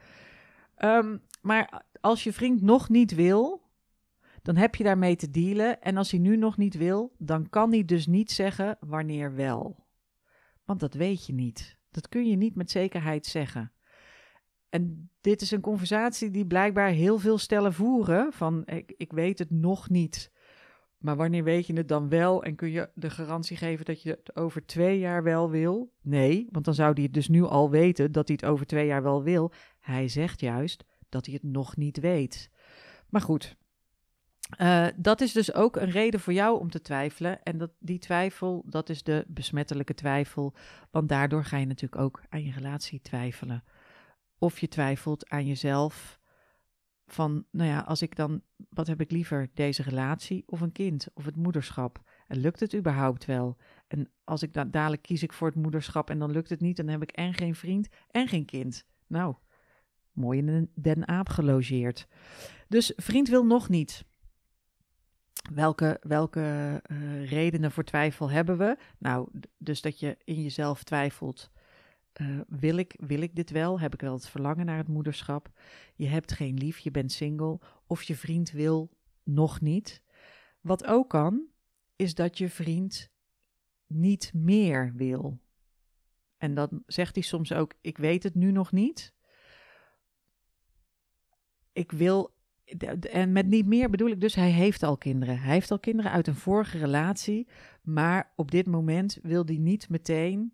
Um, 0.79 1.21
maar 1.47 1.85
als 2.01 2.25
je 2.25 2.33
vriend 2.33 2.63
nog 2.63 2.89
niet 2.89 3.15
wil, 3.15 3.63
dan 4.43 4.57
heb 4.57 4.75
je 4.75 4.85
daarmee 4.85 5.17
te 5.17 5.31
dealen. 5.31 5.83
En 5.83 5.97
als 5.97 6.11
hij 6.11 6.21
nu 6.21 6.37
nog 6.37 6.57
niet 6.57 6.77
wil, 6.77 7.15
dan 7.19 7.49
kan 7.49 7.73
hij 7.73 7.85
dus 7.85 8.07
niet 8.07 8.31
zeggen 8.31 8.77
wanneer 8.81 9.35
wel. 9.35 9.87
Want 10.65 10.81
dat 10.81 10.95
weet 10.95 11.27
je 11.27 11.33
niet. 11.33 11.79
Dat 11.91 12.09
kun 12.09 12.29
je 12.29 12.37
niet 12.37 12.55
met 12.55 12.71
zekerheid 12.71 13.27
zeggen. 13.27 13.73
En 14.69 15.11
dit 15.21 15.41
is 15.41 15.51
een 15.51 15.61
conversatie 15.61 16.31
die 16.31 16.47
blijkbaar 16.47 16.89
heel 16.89 17.19
veel 17.19 17.39
stellen 17.39 17.73
voeren. 17.73 18.33
Van 18.33 18.63
ik, 18.65 18.95
ik 18.97 19.13
weet 19.13 19.39
het 19.39 19.51
nog 19.51 19.89
niet. 19.89 20.31
Maar 20.99 21.17
wanneer 21.17 21.45
weet 21.45 21.67
je 21.67 21.73
het 21.73 21.89
dan 21.89 22.09
wel 22.09 22.45
en 22.45 22.55
kun 22.55 22.71
je 22.71 22.91
de 22.95 23.11
garantie 23.11 23.57
geven 23.57 23.85
dat 23.85 24.03
je 24.03 24.11
het 24.11 24.37
over 24.37 24.67
twee 24.67 24.99
jaar 24.99 25.23
wel 25.23 25.51
wil? 25.51 25.93
Nee, 26.03 26.49
want 26.51 26.65
dan 26.65 26.75
zou 26.75 26.93
hij 26.93 27.03
het 27.03 27.13
dus 27.13 27.29
nu 27.29 27.43
al 27.43 27.71
weten 27.71 28.13
dat 28.13 28.29
hij 28.29 28.37
het 28.41 28.51
over 28.51 28.67
twee 28.67 28.87
jaar 28.87 29.03
wel 29.03 29.23
wil. 29.23 29.53
Hij 29.81 30.09
zegt 30.09 30.41
juist 30.41 30.85
dat 31.17 31.27
hij 31.27 31.35
het 31.35 31.53
nog 31.53 31.77
niet 31.77 32.01
weet. 32.01 32.51
Maar 33.09 33.21
goed, 33.21 33.57
uh, 34.61 34.87
dat 34.97 35.21
is 35.21 35.33
dus 35.33 35.55
ook 35.55 35.77
een 35.77 35.91
reden 35.91 36.21
voor 36.21 36.33
jou 36.33 36.61
om 36.61 36.71
te 36.71 36.81
twijfelen. 36.81 37.43
En 37.43 37.59
dat, 37.59 37.71
die 37.79 37.99
twijfel, 37.99 38.65
dat 38.67 38.89
is 38.89 39.03
de 39.03 39.25
besmettelijke 39.29 39.95
twijfel. 39.95 40.55
Want 40.91 41.09
daardoor 41.09 41.45
ga 41.45 41.57
je 41.57 41.67
natuurlijk 41.67 42.03
ook 42.03 42.23
aan 42.29 42.45
je 42.45 42.53
relatie 42.53 43.01
twijfelen. 43.01 43.65
Of 44.39 44.59
je 44.59 44.69
twijfelt 44.69 45.29
aan 45.29 45.47
jezelf. 45.47 46.21
Van, 47.07 47.45
nou 47.51 47.71
ja, 47.71 47.81
als 47.81 48.03
ik 48.03 48.17
dan, 48.17 48.43
wat 48.69 48.87
heb 48.87 49.01
ik 49.01 49.11
liever, 49.11 49.51
deze 49.55 49.83
relatie 49.83 50.43
of 50.47 50.61
een 50.61 50.73
kind 50.73 51.09
of 51.15 51.25
het 51.25 51.37
moederschap? 51.37 52.03
En 52.27 52.39
lukt 52.39 52.61
het 52.61 52.75
überhaupt 52.75 53.25
wel? 53.25 53.57
En 53.89 54.11
als 54.25 54.43
ik 54.43 54.53
dan 54.53 54.71
dadelijk 54.71 55.03
kies 55.03 55.23
ik 55.23 55.33
voor 55.33 55.49
het 55.49 55.57
moederschap 55.57 56.11
en 56.11 56.19
dan 56.19 56.31
lukt 56.31 56.51
het 56.51 56.61
niet, 56.61 56.77
dan 56.77 56.89
heb 56.89 57.03
ik 57.03 57.11
en 57.11 57.35
geen 57.35 57.55
vriend 57.55 57.89
en 58.11 58.29
geen 58.29 58.45
kind. 58.45 58.87
Nou, 59.07 59.35
mooi 60.17 60.39
in 60.39 60.71
Den 60.75 61.09
Aap 61.09 61.29
gelogeerd. 61.29 62.07
Dus 62.69 62.93
vriend 62.97 63.29
wil 63.29 63.47
nog 63.47 63.69
niet. 63.69 64.05
Welke, 65.55 66.01
welke 66.03 66.83
uh, 66.87 67.31
redenen 67.31 67.73
voor 67.73 67.85
twijfel 67.85 68.31
hebben 68.31 68.59
we? 68.59 68.77
Nou, 68.99 69.29
dus 69.59 69.81
dat 69.81 70.01
je 70.01 70.17
in 70.25 70.43
jezelf 70.43 70.83
twijfelt. 70.83 71.51
Uh, 72.21 72.41
wil, 72.49 72.77
ik, 72.77 72.95
wil 72.99 73.21
ik 73.21 73.35
dit 73.35 73.51
wel? 73.51 73.81
Heb 73.81 73.95
ik 73.95 74.01
wel 74.01 74.13
het 74.13 74.29
verlangen 74.29 74.67
naar 74.67 74.77
het 74.77 74.89
moederschap? 74.89 75.51
Je 75.95 76.07
hebt 76.07 76.33
geen 76.33 76.55
lief, 76.55 76.79
je 76.79 76.91
bent 76.91 77.13
single. 77.13 77.61
Of 77.87 78.03
je 78.03 78.17
vriend 78.17 78.51
wil 78.51 78.91
nog 79.23 79.61
niet. 79.61 80.03
Wat 80.61 80.87
ook 80.87 81.09
kan, 81.09 81.43
is 81.97 82.15
dat 82.15 82.39
je 82.39 82.49
vriend 82.49 83.11
niet 83.87 84.31
meer 84.35 84.93
wil. 84.95 85.39
En 86.37 86.55
dan 86.55 86.83
zegt 86.87 87.15
hij 87.15 87.25
soms 87.25 87.53
ook: 87.53 87.75
Ik 87.81 87.99
weet 87.99 88.23
het 88.23 88.35
nu 88.35 88.51
nog 88.51 88.73
niet. 88.73 89.15
Ik 91.77 91.93
wil 91.93 92.35
en 93.11 93.33
met 93.33 93.47
niet 93.47 93.67
meer 93.67 93.91
bedoel 93.91 94.11
ik 94.11 94.21
dus, 94.21 94.35
hij 94.35 94.51
heeft 94.51 94.83
al 94.83 94.97
kinderen. 94.97 95.39
Hij 95.39 95.53
heeft 95.53 95.71
al 95.71 95.79
kinderen 95.79 96.11
uit 96.11 96.27
een 96.27 96.35
vorige 96.35 96.79
relatie, 96.79 97.49
maar 97.83 98.33
op 98.37 98.51
dit 98.51 98.67
moment 98.67 99.19
wil 99.23 99.45
hij 99.45 99.57
niet 99.57 99.89
meteen 99.89 100.53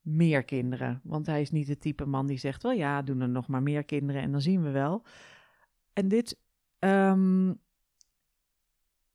meer 0.00 0.44
kinderen. 0.44 1.00
Want 1.04 1.26
hij 1.26 1.40
is 1.40 1.50
niet 1.50 1.68
het 1.68 1.80
type 1.80 2.06
man 2.06 2.26
die 2.26 2.38
zegt, 2.38 2.62
wel 2.62 2.72
ja, 2.72 3.02
doen 3.02 3.20
er 3.20 3.28
nog 3.28 3.48
maar 3.48 3.62
meer 3.62 3.84
kinderen 3.84 4.22
en 4.22 4.32
dan 4.32 4.40
zien 4.40 4.62
we 4.62 4.70
wel. 4.70 5.02
En 5.92 6.08
dit 6.08 6.38
um, 6.78 7.60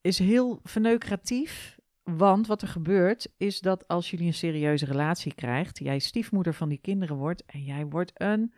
is 0.02 0.20
heel 0.20 0.60
verneukeratief, 0.64 1.80
want 2.04 2.48
wat 2.48 2.62
er 2.62 2.68
gebeurt 2.68 3.34
is 3.38 3.60
dat 3.60 3.88
als 3.88 4.10
jullie 4.10 4.28
een 4.28 4.34
serieuze 4.34 4.86
relatie 4.86 5.34
krijgt, 5.34 5.80
jij 5.80 6.00
stiefmoeder 6.00 6.54
van 6.54 6.70
die 6.70 6.82
kinderen 6.82 7.16
wordt 7.16 7.46
en 7.46 7.64
jij 7.64 7.86
wordt 7.86 8.12
een 8.14 8.54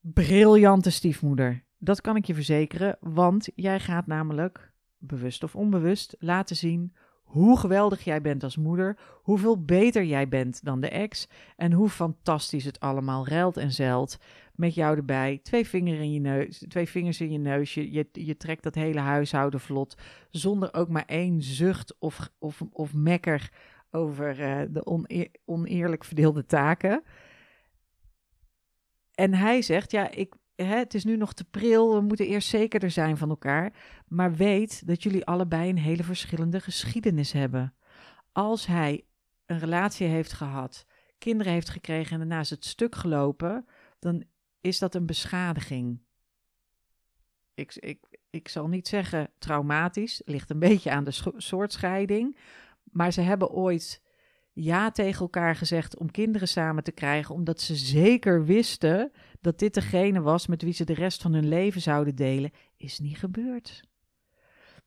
briljante 0.00 0.90
stiefmoeder. 0.90 1.64
Dat 1.84 2.00
kan 2.00 2.16
ik 2.16 2.24
je 2.24 2.34
verzekeren, 2.34 2.96
want 3.00 3.48
jij 3.54 3.80
gaat 3.80 4.06
namelijk, 4.06 4.72
bewust 4.98 5.42
of 5.42 5.56
onbewust, 5.56 6.16
laten 6.18 6.56
zien 6.56 6.94
hoe 7.22 7.58
geweldig 7.58 8.04
jij 8.04 8.20
bent 8.20 8.42
als 8.42 8.56
moeder, 8.56 8.98
hoeveel 9.22 9.64
beter 9.64 10.04
jij 10.04 10.28
bent 10.28 10.64
dan 10.64 10.80
de 10.80 10.88
ex 10.88 11.28
en 11.56 11.72
hoe 11.72 11.88
fantastisch 11.88 12.64
het 12.64 12.80
allemaal 12.80 13.28
ruilt 13.28 13.56
en 13.56 13.72
zeilt 13.72 14.18
met 14.54 14.74
jou 14.74 14.96
erbij. 14.96 15.40
Twee, 15.42 15.66
vinger 15.66 16.00
in 16.00 16.12
je 16.12 16.20
neus, 16.20 16.64
twee 16.68 16.88
vingers 16.88 17.20
in 17.20 17.32
je 17.32 17.38
neus, 17.38 17.74
je, 17.74 18.08
je, 18.12 18.36
trekt 18.36 18.62
dat 18.62 18.74
hele 18.74 19.00
huishouden 19.00 19.60
vlot 19.60 19.96
zonder 20.30 20.74
ook 20.74 20.88
maar 20.88 21.06
één 21.06 21.42
zucht 21.42 21.98
of, 21.98 22.30
of, 22.38 22.62
of 22.72 22.94
mekker 22.94 23.52
over 23.90 24.40
uh, 24.40 24.60
de 24.70 24.86
oneer, 24.86 25.28
oneerlijk 25.44 26.04
verdeelde 26.04 26.46
taken. 26.46 27.02
En 29.14 29.34
hij 29.34 29.62
zegt, 29.62 29.90
ja, 29.90 30.10
ik, 30.10 30.34
het 30.56 30.94
is 30.94 31.04
nu 31.04 31.16
nog 31.16 31.32
te 31.32 31.44
pril, 31.44 31.94
we 31.94 32.00
moeten 32.00 32.26
eerst 32.26 32.48
zekerder 32.48 32.90
zijn 32.90 33.16
van 33.16 33.28
elkaar. 33.28 33.72
Maar 34.08 34.34
weet 34.34 34.86
dat 34.86 35.02
jullie 35.02 35.24
allebei 35.24 35.68
een 35.68 35.78
hele 35.78 36.02
verschillende 36.02 36.60
geschiedenis 36.60 37.32
hebben. 37.32 37.74
Als 38.32 38.66
hij 38.66 39.04
een 39.46 39.58
relatie 39.58 40.06
heeft 40.06 40.32
gehad, 40.32 40.86
kinderen 41.18 41.52
heeft 41.52 41.68
gekregen 41.68 42.12
en 42.12 42.18
daarna 42.18 42.40
is 42.40 42.50
het 42.50 42.64
stuk 42.64 42.94
gelopen, 42.94 43.66
dan 43.98 44.24
is 44.60 44.78
dat 44.78 44.94
een 44.94 45.06
beschadiging. 45.06 46.00
Ik, 47.54 47.74
ik, 47.74 48.18
ik 48.30 48.48
zal 48.48 48.68
niet 48.68 48.88
zeggen 48.88 49.30
traumatisch, 49.38 50.22
ligt 50.24 50.50
een 50.50 50.58
beetje 50.58 50.90
aan 50.90 51.04
de 51.04 51.32
soort 51.36 51.72
scheiding. 51.72 52.38
Maar 52.82 53.12
ze 53.12 53.20
hebben 53.20 53.50
ooit 53.50 54.02
ja 54.54 54.90
tegen 54.90 55.20
elkaar 55.20 55.56
gezegd 55.56 55.98
om 55.98 56.10
kinderen 56.10 56.48
samen 56.48 56.84
te 56.84 56.92
krijgen, 56.92 57.34
omdat 57.34 57.60
ze 57.60 57.76
zeker 57.76 58.44
wisten 58.44 59.12
dat 59.40 59.58
dit 59.58 59.74
degene 59.74 60.20
was 60.20 60.46
met 60.46 60.62
wie 60.62 60.72
ze 60.72 60.84
de 60.84 60.94
rest 60.94 61.22
van 61.22 61.32
hun 61.32 61.48
leven 61.48 61.80
zouden 61.80 62.14
delen, 62.14 62.50
is 62.76 62.98
niet 62.98 63.18
gebeurd. 63.18 63.82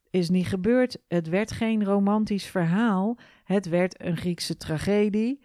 Is 0.10 0.30
niet 0.30 0.48
gebeurd. 0.48 0.98
Het 1.08 1.28
werd 1.28 1.52
geen 1.52 1.84
romantisch 1.84 2.46
verhaal. 2.46 3.18
Het 3.44 3.70
werd 3.70 4.02
een 4.04 4.18
Griekse 4.18 4.58
tragedie. 4.58 5.44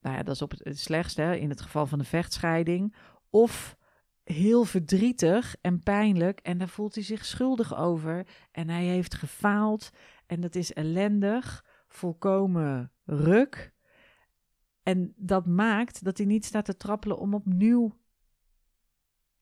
Nou 0.00 0.16
ja, 0.16 0.22
dat 0.22 0.34
is 0.34 0.42
op 0.42 0.52
het 0.56 0.78
slechtste 0.78 1.22
hè, 1.22 1.34
in 1.34 1.48
het 1.48 1.60
geval 1.60 1.86
van 1.86 1.98
de 1.98 2.04
vechtscheiding. 2.04 2.94
Of 3.30 3.76
heel 4.24 4.64
verdrietig 4.64 5.56
en 5.60 5.82
pijnlijk. 5.82 6.40
En 6.40 6.58
daar 6.58 6.68
voelt 6.68 6.94
hij 6.94 7.04
zich 7.04 7.24
schuldig 7.24 7.76
over. 7.76 8.26
En 8.50 8.68
hij 8.68 8.84
heeft 8.84 9.14
gefaald. 9.14 9.90
En 10.26 10.40
dat 10.40 10.54
is 10.54 10.72
ellendig. 10.72 11.64
Volkomen 11.94 12.90
ruk. 13.04 13.72
En 14.82 15.12
dat 15.16 15.46
maakt 15.46 16.04
dat 16.04 16.16
hij 16.16 16.26
niet 16.26 16.44
staat 16.44 16.64
te 16.64 16.76
trappelen 16.76 17.18
om 17.18 17.34
opnieuw 17.34 17.96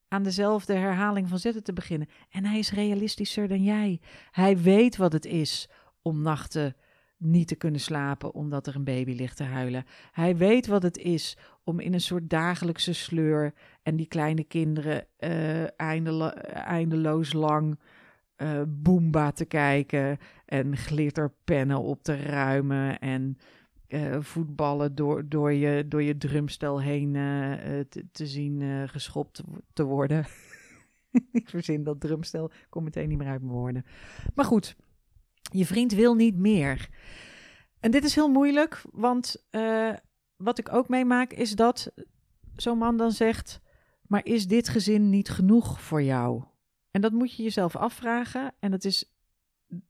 aan 0.09 0.23
dezelfde 0.23 0.75
herhaling 0.75 1.29
van 1.29 1.38
zetten 1.38 1.62
te 1.62 1.73
beginnen. 1.73 2.09
En 2.31 2.45
hij 2.45 2.59
is 2.59 2.73
realistischer 2.73 3.49
dan 3.49 3.62
jij. 3.62 4.01
Hij 4.31 4.59
weet 4.59 4.97
wat 4.97 5.12
het 5.12 5.25
is 5.25 5.69
om 6.03 6.23
nachten 6.23 6.77
niet 7.17 7.49
te 7.49 7.55
kunnen 7.55 7.81
slapen 7.81 8.35
omdat 8.35 8.67
er 8.67 8.75
een 8.75 8.85
baby 8.85 9.12
ligt 9.12 9.37
te 9.37 9.45
huilen. 9.45 9.85
Hij 10.11 10.37
weet 10.37 10.67
wat 10.67 10.83
het 10.83 10.99
is 10.99 11.37
om 11.65 11.81
in 11.81 11.93
een 11.93 12.01
soort 12.01 12.31
dagelijkse 12.31 12.93
sleur 12.93 13.55
en 13.83 13.97
die 13.97 14.07
kleine 14.07 14.45
kinderen 14.45 15.07
eindelo 15.77 16.29
eindeloos 16.29 17.33
lang 17.33 17.79
uh, 18.42 18.62
Boomba 18.68 19.33
te 19.33 19.44
kijken 19.44 20.18
en 20.44 20.76
glitterpennen 20.76 21.78
op 21.78 22.02
te 22.02 22.16
ruimen 22.16 22.98
en 22.98 23.38
uh, 23.88 24.16
voetballen 24.20 24.94
door, 24.94 25.28
door, 25.28 25.52
je, 25.52 25.88
door 25.88 26.02
je 26.02 26.16
drumstel 26.16 26.81
heen 26.81 27.14
uh, 27.14 27.52
te, 27.88 28.05
te, 28.12 28.26
zien 28.26 28.88
geschopt 28.88 29.42
te 29.72 29.85
worden. 29.85 30.26
ik 31.33 31.48
verzin 31.48 31.85
dat 31.85 32.00
drumstel, 32.00 32.50
kom 32.68 32.85
meteen 32.85 33.09
niet 33.09 33.18
meer 33.18 33.28
uit 33.28 33.42
mijn 33.42 33.55
woorden. 33.55 33.85
Maar 34.35 34.44
goed, 34.44 34.76
je 35.52 35.66
vriend 35.66 35.92
wil 35.92 36.14
niet 36.14 36.37
meer. 36.37 36.88
En 37.81 37.90
dit 37.90 38.05
is 38.05 38.14
heel 38.14 38.31
moeilijk, 38.31 38.83
want 38.92 39.46
wat 40.37 40.59
ik 40.59 40.72
ook 40.72 40.88
meemaak 40.88 41.33
is 41.33 41.52
dat 41.52 41.92
zo'n 42.57 42.78
man 42.78 42.96
dan 42.96 43.12
zegt: 43.12 43.61
Maar 44.07 44.24
is 44.24 44.46
dit 44.46 44.68
gezin 44.68 45.11
niet 45.11 45.31
genoeg 45.31 45.81
voor 45.81 46.02
jou? 46.02 46.42
En 46.92 47.00
dat 47.00 47.12
moet 47.12 47.35
je 47.35 47.42
jezelf 47.42 47.76
afvragen. 47.76 48.55
En 48.59 48.70
dat 48.70 48.85
is, 48.85 49.12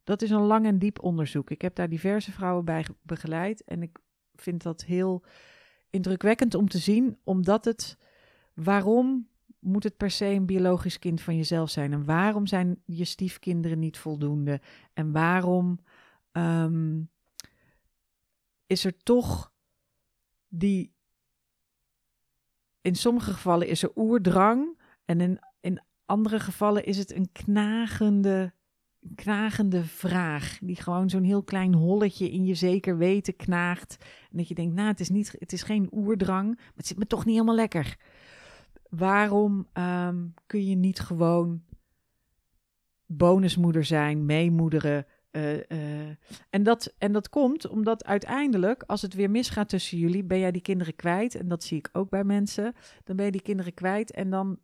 dat 0.03 0.21
is 0.21 0.29
een 0.29 0.41
lang 0.41 0.65
en 0.65 0.79
diep 0.79 1.03
onderzoek. 1.03 1.49
Ik 1.49 1.61
heb 1.61 1.75
daar 1.75 1.89
diverse 1.89 2.31
vrouwen 2.31 2.65
bij 2.65 2.85
begeleid. 3.01 3.63
En 3.63 3.81
ik 3.81 3.99
vind 4.35 4.63
dat 4.63 4.83
heel 4.83 5.23
indrukwekkend 5.89 6.55
om 6.55 6.69
te 6.69 6.77
zien, 6.77 7.17
omdat 7.23 7.65
het. 7.65 7.97
Waarom 8.53 9.27
moet 9.59 9.83
het 9.83 9.97
per 9.97 10.11
se 10.11 10.25
een 10.25 10.45
biologisch 10.45 10.99
kind 10.99 11.21
van 11.21 11.35
jezelf 11.35 11.69
zijn? 11.69 11.93
En 11.93 12.05
waarom 12.05 12.47
zijn 12.47 12.81
je 12.85 13.05
stiefkinderen 13.05 13.79
niet 13.79 13.97
voldoende? 13.97 14.61
En 14.93 15.11
waarom 15.11 15.79
ehm, 16.31 17.01
is 18.67 18.85
er 18.85 18.97
toch 18.97 19.53
die. 20.47 20.93
In 22.81 22.95
sommige 22.95 23.33
gevallen 23.33 23.67
is 23.67 23.83
er 23.83 23.91
oerdrang. 23.95 24.79
En 25.05 25.21
in, 25.21 25.39
andere 26.13 26.39
gevallen 26.39 26.85
is 26.85 26.97
het 26.97 27.15
een 27.15 27.29
knagende, 27.31 28.53
knagende 29.15 29.83
vraag. 29.83 30.59
Die 30.61 30.75
gewoon 30.75 31.09
zo'n 31.09 31.23
heel 31.23 31.43
klein 31.43 31.73
holletje 31.73 32.31
in 32.31 32.45
je 32.45 32.55
zeker 32.55 32.97
weten 32.97 33.35
knaagt. 33.35 33.97
En 34.31 34.37
dat 34.37 34.47
je 34.47 34.55
denkt, 34.55 34.75
nou, 34.75 34.87
het 34.87 34.99
is, 34.99 35.09
niet, 35.09 35.35
het 35.39 35.53
is 35.53 35.63
geen 35.63 35.89
oerdrang, 35.91 36.55
maar 36.55 36.73
het 36.75 36.87
zit 36.87 36.97
me 36.97 37.07
toch 37.07 37.25
niet 37.25 37.33
helemaal 37.33 37.55
lekker. 37.55 37.97
Waarom 38.89 39.67
ehm, 39.73 40.25
kun 40.45 40.65
je 40.65 40.75
niet 40.75 40.99
gewoon 40.99 41.63
bonusmoeder 43.05 43.83
zijn, 43.83 44.25
meemoederen? 44.25 45.05
Uh, 45.31 45.53
uh, 45.53 46.15
en, 46.49 46.63
dat, 46.63 46.93
en 46.97 47.11
dat 47.11 47.29
komt 47.29 47.67
omdat 47.67 48.05
uiteindelijk, 48.05 48.83
als 48.83 49.01
het 49.01 49.13
weer 49.13 49.29
misgaat 49.29 49.69
tussen 49.69 49.97
jullie, 49.97 50.23
ben 50.23 50.39
jij 50.39 50.51
die 50.51 50.61
kinderen 50.61 50.95
kwijt. 50.95 51.35
En 51.35 51.47
dat 51.47 51.63
zie 51.63 51.77
ik 51.77 51.89
ook 51.91 52.09
bij 52.09 52.23
mensen. 52.23 52.73
Dan 53.03 53.15
ben 53.15 53.25
je 53.25 53.31
die 53.31 53.41
kinderen 53.41 53.73
kwijt 53.73 54.11
en 54.11 54.29
dan 54.29 54.59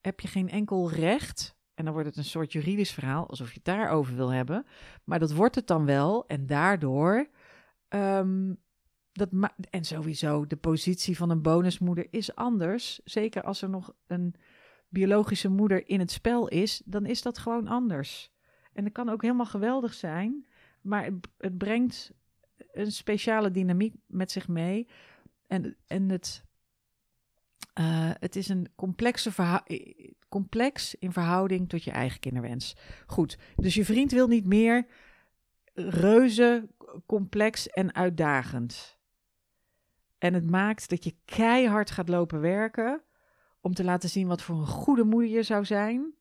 heb 0.00 0.20
je 0.20 0.28
geen 0.28 0.48
enkel 0.48 0.90
recht. 0.90 1.58
En 1.74 1.84
dan 1.84 1.94
wordt 1.94 2.08
het 2.08 2.18
een 2.18 2.24
soort 2.24 2.52
juridisch 2.52 2.92
verhaal, 2.92 3.28
alsof 3.28 3.48
je 3.48 3.54
het 3.54 3.64
daarover 3.64 4.16
wil 4.16 4.32
hebben. 4.32 4.66
Maar 5.04 5.18
dat 5.18 5.32
wordt 5.32 5.54
het 5.54 5.66
dan 5.66 5.84
wel. 5.84 6.26
En 6.26 6.46
daardoor. 6.46 7.28
Um, 7.88 8.58
dat 9.12 9.28
en 9.70 9.84
sowieso, 9.84 10.46
de 10.46 10.56
positie 10.56 11.16
van 11.16 11.30
een 11.30 11.42
bonusmoeder 11.42 12.06
is 12.10 12.34
anders. 12.34 13.00
Zeker 13.04 13.42
als 13.42 13.62
er 13.62 13.68
nog 13.68 13.94
een 14.06 14.34
biologische 14.88 15.48
moeder 15.48 15.88
in 15.88 16.00
het 16.00 16.10
spel 16.10 16.48
is, 16.48 16.82
dan 16.84 17.06
is 17.06 17.22
dat 17.22 17.38
gewoon 17.38 17.68
anders. 17.68 18.30
En 18.72 18.84
dat 18.84 18.92
kan 18.92 19.08
ook 19.08 19.22
helemaal 19.22 19.46
geweldig 19.46 19.94
zijn, 19.94 20.46
maar 20.80 21.04
het, 21.04 21.28
het 21.38 21.58
brengt 21.58 22.12
een 22.72 22.92
speciale 22.92 23.50
dynamiek 23.50 23.94
met 24.06 24.30
zich 24.30 24.48
mee. 24.48 24.88
En, 25.46 25.76
en 25.86 26.08
het, 26.08 26.44
uh, 27.80 28.10
het 28.18 28.36
is 28.36 28.48
een 28.48 28.68
complexe 28.74 29.62
complex 30.28 30.94
in 30.94 31.12
verhouding 31.12 31.68
tot 31.68 31.84
je 31.84 31.90
eigen 31.90 32.20
kinderwens. 32.20 32.76
Goed, 33.06 33.38
dus 33.56 33.74
je 33.74 33.84
vriend 33.84 34.12
wil 34.12 34.26
niet 34.26 34.46
meer 34.46 34.86
reuze, 35.74 36.68
complex 37.06 37.68
en 37.68 37.94
uitdagend. 37.94 38.98
En 40.18 40.34
het 40.34 40.50
maakt 40.50 40.88
dat 40.88 41.04
je 41.04 41.14
keihard 41.24 41.90
gaat 41.90 42.08
lopen 42.08 42.40
werken 42.40 43.02
om 43.60 43.74
te 43.74 43.84
laten 43.84 44.08
zien 44.08 44.26
wat 44.26 44.42
voor 44.42 44.56
een 44.56 44.66
goede 44.66 45.04
moeder 45.04 45.30
je 45.30 45.42
zou 45.42 45.64
zijn. 45.64 46.14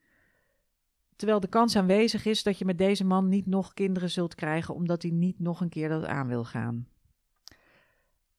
Terwijl 1.15 1.39
de 1.39 1.47
kans 1.47 1.75
aanwezig 1.75 2.25
is 2.25 2.43
dat 2.43 2.57
je 2.57 2.65
met 2.65 2.77
deze 2.77 3.05
man 3.05 3.29
niet 3.29 3.45
nog 3.45 3.73
kinderen 3.73 4.09
zult 4.09 4.35
krijgen, 4.35 4.73
omdat 4.73 5.01
hij 5.01 5.11
niet 5.11 5.39
nog 5.39 5.61
een 5.61 5.69
keer 5.69 5.89
dat 5.89 6.05
aan 6.05 6.27
wil 6.27 6.45
gaan. 6.45 6.87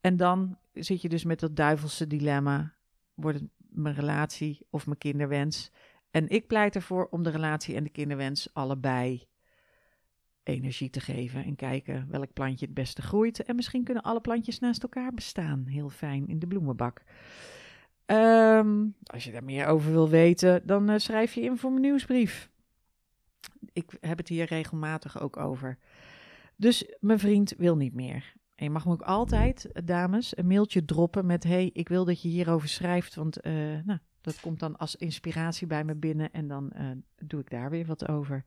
En 0.00 0.16
dan 0.16 0.58
zit 0.72 1.02
je 1.02 1.08
dus 1.08 1.24
met 1.24 1.40
dat 1.40 1.56
duivelse 1.56 2.06
dilemma: 2.06 2.74
wordt 3.20 3.42
mijn 3.58 3.94
relatie 3.94 4.66
of 4.70 4.86
mijn 4.86 4.98
kinderwens? 4.98 5.70
En 6.10 6.28
ik 6.28 6.46
pleit 6.46 6.74
ervoor 6.74 7.08
om 7.10 7.22
de 7.22 7.30
relatie 7.30 7.74
en 7.74 7.84
de 7.84 7.90
kinderwens 7.90 8.48
allebei 8.52 9.28
energie 10.42 10.90
te 10.90 11.00
geven 11.00 11.44
en 11.44 11.56
kijken 11.56 12.06
welk 12.10 12.32
plantje 12.32 12.66
het 12.66 12.74
beste 12.74 13.02
groeit. 13.02 13.42
En 13.42 13.56
misschien 13.56 13.84
kunnen 13.84 14.02
alle 14.02 14.20
plantjes 14.20 14.58
naast 14.58 14.82
elkaar 14.82 15.14
bestaan. 15.14 15.64
Heel 15.66 15.88
fijn 15.88 16.28
in 16.28 16.38
de 16.38 16.46
bloemenbak. 16.46 17.02
Ehm, 18.06 18.86
als 19.04 19.24
je 19.24 19.32
daar 19.32 19.44
meer 19.44 19.66
over 19.66 19.92
wil 19.92 20.08
weten, 20.08 20.66
dan 20.66 20.90
uh, 20.90 20.98
schrijf 20.98 21.34
je 21.34 21.40
in 21.40 21.56
voor 21.56 21.70
mijn 21.70 21.82
nieuwsbrief. 21.82 22.50
Ik 23.72 23.96
heb 24.00 24.18
het 24.18 24.28
hier 24.28 24.46
regelmatig 24.46 25.20
ook 25.20 25.36
over. 25.36 25.78
Dus 26.56 26.96
mijn 27.00 27.18
vriend 27.18 27.54
wil 27.58 27.76
niet 27.76 27.94
meer. 27.94 28.34
En 28.60 28.66
je 28.66 28.72
mag 28.72 28.86
me 28.86 28.92
ook 28.92 29.02
altijd, 29.02 29.72
eh, 29.72 29.82
dames, 29.86 30.36
een 30.36 30.46
mailtje 30.46 30.84
droppen 30.84 31.26
met: 31.26 31.44
Hey, 31.44 31.70
ik 31.72 31.88
wil 31.88 32.04
dat 32.04 32.22
je 32.22 32.28
hierover 32.28 32.68
schrijft. 32.68 33.14
Want 33.14 33.46
uh, 33.46 33.52
nou, 33.84 33.98
dat 34.20 34.40
komt 34.40 34.60
dan 34.60 34.76
als 34.76 34.96
inspiratie 34.96 35.66
bij 35.66 35.84
me 35.84 35.94
binnen. 35.94 36.32
En 36.32 36.48
dan 36.48 36.72
uh, 36.76 36.90
doe 37.16 37.40
ik 37.40 37.50
daar 37.50 37.70
weer 37.70 37.86
wat 37.86 38.08
over. 38.08 38.44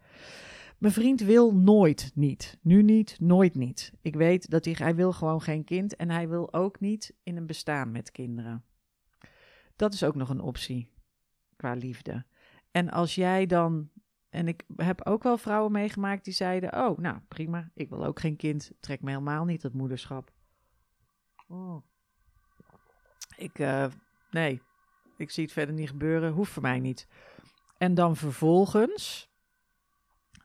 Mijn 0.78 0.93
vriend 0.93 1.21
wil 1.21 1.56
nooit 1.56 2.12
niet. 2.15 2.58
Nu 2.62 2.84
niet, 2.84 3.17
nooit 3.19 3.56
niet. 3.56 3.93
Ik 4.02 4.15
weet 4.15 4.49
dat 4.49 4.65
hij, 4.65 4.76
hij 4.78 4.95
wil 4.95 5.12
gewoon 5.12 5.41
geen 5.41 5.63
kind. 5.63 5.95
En 5.95 6.10
hij 6.10 6.30
wil 6.30 6.54
ook 6.54 6.80
niet 6.80 7.15
in 7.23 7.38
een 7.38 7.47
bestaan 7.47 7.91
met 7.91 8.12
kinderen. 8.12 8.63
Dat 9.76 9.93
is 9.93 10.04
ook 10.04 10.15
nog 10.15 10.30
een 10.30 10.41
optie 10.41 10.89
qua 11.56 11.73
liefde. 11.73 12.26
En 12.71 12.89
als 12.89 13.15
jij 13.15 13.45
dan 13.45 13.89
en 14.34 14.48
ik 14.48 14.63
heb 14.76 15.06
ook 15.06 15.24
wel 15.24 15.38
vrouwen 15.38 15.72
meegemaakt 15.72 16.24
die 16.24 16.34
zeiden: 16.34 16.74
Oh, 16.74 16.98
nou 16.98 17.17
prima, 17.28 17.69
ik 17.74 17.89
wil 17.89 18.06
ook 18.06 18.19
geen 18.19 18.36
kind. 18.36 18.72
Trek 18.80 19.02
me 19.02 19.10
helemaal 19.10 19.46
niet 19.46 19.62
dat 19.62 19.74
moederschap. 19.74 20.32
Oh. 21.48 21.84
Ik, 23.38 23.60
uh, 23.60 23.86
nee, 24.32 24.62
ik 25.17 25.32
zie 25.32 25.43
het 25.43 25.54
verder 25.54 25.76
niet 25.76 25.89
gebeuren, 25.89 26.32
hoeft 26.32 26.52
voor 26.52 26.62
mij 26.62 26.80
niet. 26.80 27.08
En 27.78 27.93
dan 27.93 28.15
vervolgens 28.15 29.30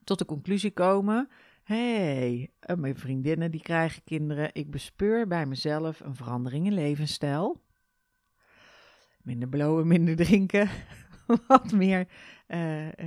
tot 0.05 0.19
de 0.19 0.25
conclusie 0.25 0.73
komen: 0.73 1.29
hey, 1.63 2.51
eh, 2.61 2.77
mijn 2.77 2.97
vriendinnen 2.97 3.51
die 3.51 3.63
krijgen 3.63 4.05
kinderen. 4.05 4.51
Ik 4.53 4.71
bespeur 4.71 5.27
bij 5.27 5.47
mezelf 5.47 6.01
een 6.01 6.17
verandering 6.17 6.67
in 6.67 6.75
levensstijl. 6.75 7.63
Minder 9.23 9.49
blowen, 9.49 9.87
minder 9.87 10.17
drinken. 10.17 10.69
Wat 11.47 11.73
meer 11.73 12.09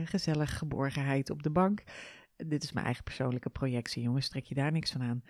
gezellig 0.04 0.58
geborgenheid 0.58 1.30
op 1.30 1.44
de 1.44 1.50
bank. 1.50 1.84
Dit 2.36 2.64
is 2.64 2.72
mijn 2.72 2.86
eigen 2.86 3.04
persoonlijke 3.04 3.50
projectie, 3.50 4.04
jongens. 4.04 4.30
Trek 4.30 4.46
je 4.46 4.56
daar 4.56 4.72
niks 4.72 4.92
van 4.92 5.02
aan. 5.02 5.24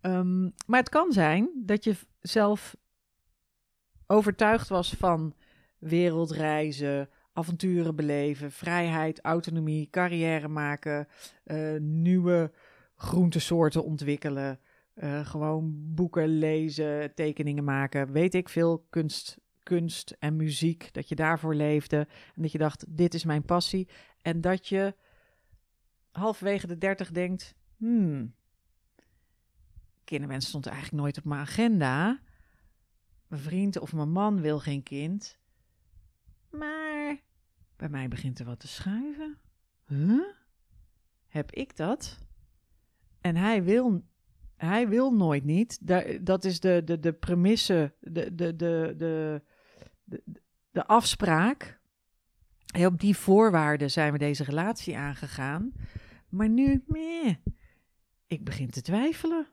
Um, 0.00 0.52
maar 0.66 0.80
het 0.80 0.88
kan 0.88 1.12
zijn 1.12 1.50
dat 1.64 1.84
je 1.84 1.96
zelf 2.20 2.76
overtuigd 4.06 4.68
was 4.68 4.92
van 4.92 5.34
wereldreizen, 5.78 7.08
avonturen 7.32 7.96
beleven, 7.96 8.52
vrijheid, 8.52 9.20
autonomie, 9.20 9.88
carrière 9.90 10.48
maken, 10.48 11.08
uh, 11.44 11.80
nieuwe 11.80 12.52
groentesoorten 12.94 13.84
ontwikkelen, 13.84 14.60
gewoon 15.22 15.72
boeken 15.74 16.28
lezen, 16.28 17.14
tekeningen 17.14 17.64
maken, 17.64 18.12
weet 18.12 18.34
ik 18.34 18.48
veel, 18.48 18.86
kunst 18.90 19.40
kunst 19.62 20.16
en 20.18 20.36
muziek, 20.36 20.92
dat 20.92 21.08
je 21.08 21.14
daarvoor 21.14 21.54
leefde 21.54 22.08
en 22.34 22.42
dat 22.42 22.52
je 22.52 22.58
dacht, 22.58 22.84
dit 22.88 23.14
is 23.14 23.24
mijn 23.24 23.44
passie. 23.44 23.88
En 24.22 24.40
dat 24.40 24.68
je 24.68 24.94
halverwege 26.10 26.66
de 26.66 26.78
dertig 26.78 27.10
denkt, 27.10 27.54
hmm, 27.76 28.34
kinderwens 30.04 30.46
stond 30.46 30.66
eigenlijk 30.66 31.02
nooit 31.02 31.18
op 31.18 31.24
mijn 31.24 31.40
agenda. 31.40 32.20
Mijn 33.26 33.42
vriend 33.42 33.78
of 33.78 33.92
mijn 33.92 34.10
man 34.10 34.40
wil 34.40 34.58
geen 34.58 34.82
kind. 34.82 35.38
Maar 36.50 37.20
bij 37.76 37.88
mij 37.88 38.08
begint 38.08 38.38
er 38.38 38.44
wat 38.44 38.60
te 38.60 38.68
schuiven. 38.68 39.38
Huh? 39.86 40.24
Heb 41.26 41.52
ik 41.52 41.76
dat? 41.76 42.18
En 43.20 43.36
hij 43.36 43.62
wil, 43.62 44.04
hij 44.56 44.88
wil 44.88 45.12
nooit 45.12 45.44
niet. 45.44 45.86
Dat 46.26 46.44
is 46.44 46.60
de, 46.60 46.82
de, 46.84 46.98
de 46.98 47.12
premisse, 47.12 47.94
de, 48.00 48.34
de, 48.34 48.56
de, 48.56 48.94
de, 48.96 49.42
de, 50.70 50.86
afspraak. 50.86 51.80
Op 52.84 53.00
die 53.00 53.16
voorwaarden 53.16 53.90
zijn 53.90 54.12
we 54.12 54.18
deze 54.18 54.44
relatie 54.44 54.96
aangegaan. 54.96 55.72
Maar 56.28 56.48
nu, 56.48 56.82
meh, 56.86 57.34
ik 58.26 58.44
begin 58.44 58.70
te 58.70 58.82
twijfelen. 58.82 59.46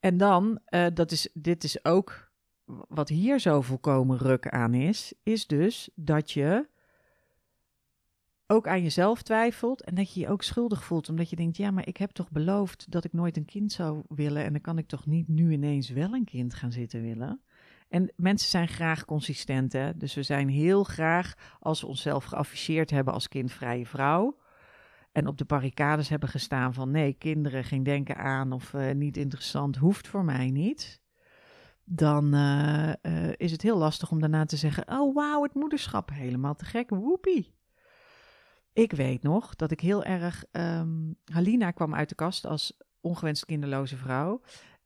En 0.00 0.16
dan, 0.16 0.60
uh, 0.68 0.86
dat 0.94 1.10
is, 1.10 1.28
dit 1.32 1.64
is 1.64 1.84
ook 1.84 2.30
wat 2.88 3.08
hier 3.08 3.38
zo 3.38 3.60
volkomen 3.60 4.18
ruk 4.18 4.48
aan 4.48 4.74
is, 4.74 5.14
is 5.22 5.46
dus 5.46 5.90
dat 5.94 6.30
je 6.30 6.68
ook 8.46 8.68
aan 8.68 8.82
jezelf 8.82 9.22
twijfelt 9.22 9.82
en 9.82 9.94
dat 9.94 10.12
je 10.12 10.20
je 10.20 10.28
ook 10.28 10.42
schuldig 10.42 10.84
voelt. 10.84 11.08
Omdat 11.08 11.30
je 11.30 11.36
denkt, 11.36 11.56
ja, 11.56 11.70
maar 11.70 11.86
ik 11.86 11.96
heb 11.96 12.10
toch 12.10 12.30
beloofd 12.30 12.90
dat 12.90 13.04
ik 13.04 13.12
nooit 13.12 13.36
een 13.36 13.44
kind 13.44 13.72
zou 13.72 14.02
willen. 14.08 14.44
En 14.44 14.52
dan 14.52 14.60
kan 14.60 14.78
ik 14.78 14.86
toch 14.86 15.06
niet 15.06 15.28
nu 15.28 15.52
ineens 15.52 15.88
wel 15.88 16.14
een 16.14 16.24
kind 16.24 16.54
gaan 16.54 16.72
zitten 16.72 17.02
willen. 17.02 17.40
En 17.88 18.12
mensen 18.16 18.48
zijn 18.48 18.68
graag 18.68 19.04
consistent, 19.04 19.72
hè? 19.72 19.96
Dus 19.96 20.14
we 20.14 20.22
zijn 20.22 20.48
heel 20.48 20.84
graag, 20.84 21.34
als 21.60 21.80
we 21.80 21.86
onszelf 21.86 22.24
geafficheerd 22.24 22.90
hebben 22.90 23.14
als 23.14 23.28
kindvrije 23.28 23.86
vrouw... 23.86 24.38
en 25.12 25.26
op 25.26 25.38
de 25.38 25.44
barricades 25.44 26.08
hebben 26.08 26.28
gestaan 26.28 26.74
van... 26.74 26.90
nee, 26.90 27.12
kinderen, 27.12 27.64
geen 27.64 27.82
denken 27.82 28.16
aan 28.16 28.52
of 28.52 28.72
uh, 28.72 28.90
niet 28.90 29.16
interessant, 29.16 29.76
hoeft 29.76 30.08
voor 30.08 30.24
mij 30.24 30.50
niet... 30.50 31.00
dan 31.84 32.34
uh, 32.34 32.92
uh, 33.02 33.32
is 33.36 33.52
het 33.52 33.62
heel 33.62 33.78
lastig 33.78 34.10
om 34.10 34.20
daarna 34.20 34.44
te 34.44 34.56
zeggen... 34.56 34.88
oh, 34.88 35.14
wauw, 35.14 35.42
het 35.42 35.54
moederschap, 35.54 36.10
helemaal 36.12 36.54
te 36.54 36.64
gek, 36.64 36.90
woepie. 36.90 37.54
Ik 38.72 38.92
weet 38.92 39.22
nog 39.22 39.56
dat 39.56 39.70
ik 39.70 39.80
heel 39.80 40.04
erg... 40.04 40.44
Um, 40.52 41.16
Halina 41.24 41.70
kwam 41.70 41.94
uit 41.94 42.08
de 42.08 42.14
kast 42.14 42.46
als 42.46 42.76
ongewenst 43.00 43.44
kinderloze 43.44 43.96
vrouw... 43.96 44.40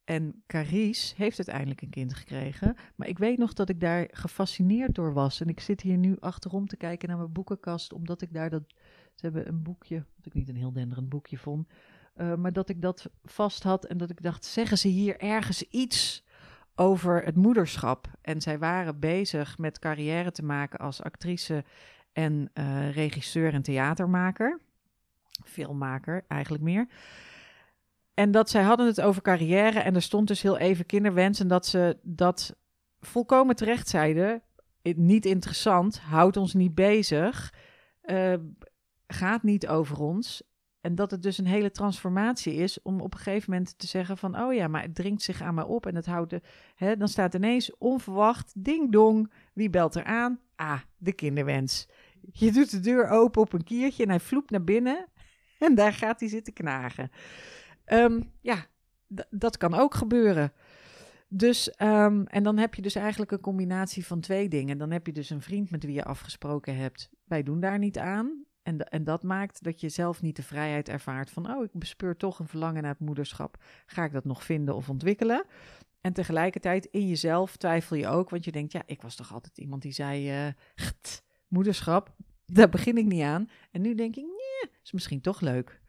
En 0.05 0.43
Carice 0.47 1.15
heeft 1.17 1.37
uiteindelijk 1.37 1.83
een 1.83 1.91
kind 1.91 2.15
gekregen. 2.15 2.77
Maar 2.97 3.09
ik 3.09 3.19
weet 3.19 3.39
nog 3.39 3.53
dat 3.53 3.69
ik 3.69 3.81
daar 3.81 4.09
gefascineerd 4.11 4.95
door 4.95 5.13
was. 5.13 5.41
En 5.41 5.49
ik 5.49 5.61
zit 5.61 5.81
hier 5.81 5.97
nu 5.97 6.17
achterom 6.21 6.67
te 6.67 6.77
kijken 6.77 7.09
naar 7.09 7.19
mijn 7.19 7.33
boekenkast, 7.33 7.93
omdat 7.93 8.23
ik 8.23 8.33
daar 8.33 8.51
dat. 8.51 8.63
Ze 9.15 9.27
hebben 9.27 9.49
een 9.49 9.63
boekje, 9.63 10.05
wat 10.17 10.27
ik 10.27 10.35
niet 10.35 10.49
een 10.49 10.57
heel 10.57 10.73
denderend 10.73 11.09
boekje 11.09 11.39
vond. 11.39 11.69
Uh, 12.17 12.35
maar 12.35 12.53
dat 12.53 12.69
ik 12.69 12.83
dat 12.83 13.11
vast 13.25 13.63
had 13.63 13.85
en 13.85 13.99
dat 13.99 14.11
ik 14.11 14.23
dacht: 14.23 14.45
zeggen 14.45 14.79
ze 14.79 14.89
hier 14.89 15.21
ergens 15.21 15.63
iets 15.63 16.25
over 16.75 17.25
het 17.25 17.37
moederschap? 17.37 18.07
En 18.21 18.41
zij 18.41 18.59
waren 18.59 18.99
bezig 18.99 19.59
met 19.59 19.79
carrière 19.79 20.31
te 20.31 20.45
maken 20.45 20.79
als 20.79 21.03
actrice 21.03 21.65
en 22.13 22.51
uh, 22.55 22.91
regisseur 22.95 23.53
en 23.53 23.63
theatermaker. 23.63 24.61
Filmmaker 25.45 26.25
eigenlijk 26.29 26.63
meer. 26.63 26.87
En 28.15 28.31
dat 28.31 28.51
zij 28.51 28.63
hadden 28.63 28.87
het 28.87 29.01
over 29.01 29.23
carrière 29.23 29.79
en 29.79 29.95
er 29.95 30.03
stond 30.03 30.29
dus 30.29 30.43
heel 30.43 30.59
even 30.59 30.87
kinderwens 30.87 31.41
en 31.41 31.49
dat 31.49 31.67
ze 31.67 31.99
dat 32.03 32.57
volkomen 33.01 33.57
terecht 33.57 33.89
zeiden. 33.89 34.43
Niet 34.83 35.27
interessant, 35.27 36.01
houdt 36.01 36.37
ons 36.37 36.55
niet 36.55 36.75
bezig, 36.75 37.55
uh, 38.05 38.35
gaat 39.07 39.43
niet 39.43 39.69
over 39.69 40.01
ons. 40.01 40.43
En 40.83 40.95
dat 40.95 41.11
het 41.11 41.23
dus 41.23 41.39
een 41.39 41.47
hele 41.47 41.71
transformatie 41.71 42.55
is 42.55 42.83
om 42.83 43.01
op 43.01 43.15
een 43.15 43.21
gegeven 43.21 43.51
moment 43.51 43.79
te 43.79 43.87
zeggen 43.87 44.19
van... 44.19 44.41
oh 44.41 44.55
ja, 44.55 44.69
maar 44.69 44.83
het 44.83 44.95
dringt 44.95 45.23
zich 45.23 45.43
aan 45.43 45.55
mij 45.55 45.65
op 45.65 45.87
en 45.87 45.95
het 45.95 46.07
houdt... 46.07 46.31
De, 46.31 46.41
hè, 46.75 46.97
dan 46.97 47.09
staat 47.09 47.35
ineens 47.35 47.77
onverwacht, 47.79 48.53
ding 48.57 48.93
dong, 48.93 49.33
wie 49.53 49.71
belt 49.71 49.95
er 49.95 50.05
aan? 50.05 50.41
Ah, 50.57 50.81
de 50.97 51.13
kinderwens. 51.13 51.89
Je 52.33 52.53
doet 52.53 52.71
de 52.71 52.81
deur 52.81 53.09
open 53.09 53.43
op 53.43 53.53
een 53.53 53.65
kiertje 53.65 54.03
en 54.03 54.09
hij 54.09 54.21
vloept 54.21 54.51
naar 54.51 54.65
binnen 54.65 55.07
en 55.59 55.75
daar 55.75 55.93
gaat 55.93 56.21
hij 56.21 56.29
zitten 56.29 56.53
knagen. 56.53 57.11
Um, 57.93 58.33
ja, 58.41 58.67
dat 59.31 59.57
kan 59.57 59.75
ook 59.75 59.95
gebeuren. 59.95 60.53
Dus, 61.29 61.75
um, 61.79 62.27
en 62.27 62.43
dan 62.43 62.59
heb 62.59 62.75
je 62.75 62.83
dus 62.83 62.95
eigenlijk 62.95 63.31
een 63.31 63.41
combinatie 63.41 64.07
van 64.07 64.21
twee 64.21 64.49
dingen. 64.49 64.79
Dan 64.79 64.91
heb 64.91 65.07
je 65.07 65.13
dus 65.13 65.31
een 65.31 65.43
vriend 65.43 65.71
met 65.71 65.85
wie 65.85 65.95
je 65.95 66.05
afgesproken 66.05 66.77
hebt. 66.77 67.11
Wij 67.25 67.43
doen 67.43 67.61
daar 67.61 67.79
niet 67.79 67.99
aan. 67.99 68.45
En, 68.63 68.79
en 68.79 69.05
dat 69.05 69.23
maakt 69.23 69.63
dat 69.63 69.81
je 69.81 69.89
zelf 69.89 70.23
niet 70.23 70.37
de 70.37 70.43
vrijheid 70.43 70.89
ervaart 70.89 71.31
van, 71.31 71.51
oh, 71.51 71.65
ik 71.65 71.71
bespeur 71.73 72.17
toch 72.17 72.39
een 72.39 72.49
verlangen 72.49 72.83
naar 72.83 72.91
het 72.91 73.01
moederschap. 73.01 73.63
Ga 73.87 74.05
ik 74.05 74.13
dat 74.13 74.25
nog 74.25 74.45
vinden 74.45 74.75
of 74.75 74.89
ontwikkelen? 74.89 75.45
En 76.01 76.13
tegelijkertijd 76.13 76.85
in 76.85 77.09
jezelf 77.09 77.57
twijfel 77.57 77.97
je 77.97 78.09
ook, 78.09 78.31
want 78.31 78.45
je 78.45 78.53
denkt, 78.53 78.73
ja, 78.73 78.83
ik 78.87 79.03
was 79.03 79.17
toch 79.17 79.33
altijd 79.33 79.59
iemand 79.59 79.83
die 79.83 79.93
zei, 79.93 80.47
uh, 80.47 80.53
moederschap, 81.49 82.17
daar 82.47 82.69
begin 82.69 82.97
ik 82.97 83.07
niet 83.07 83.23
aan. 83.23 83.49
En 83.71 83.81
nu 83.81 83.95
denk 83.95 84.17
ik, 84.17 84.25
nee, 84.25 84.73
is 84.83 84.93
misschien 84.93 85.21
toch 85.21 85.41
leuk 85.41 85.82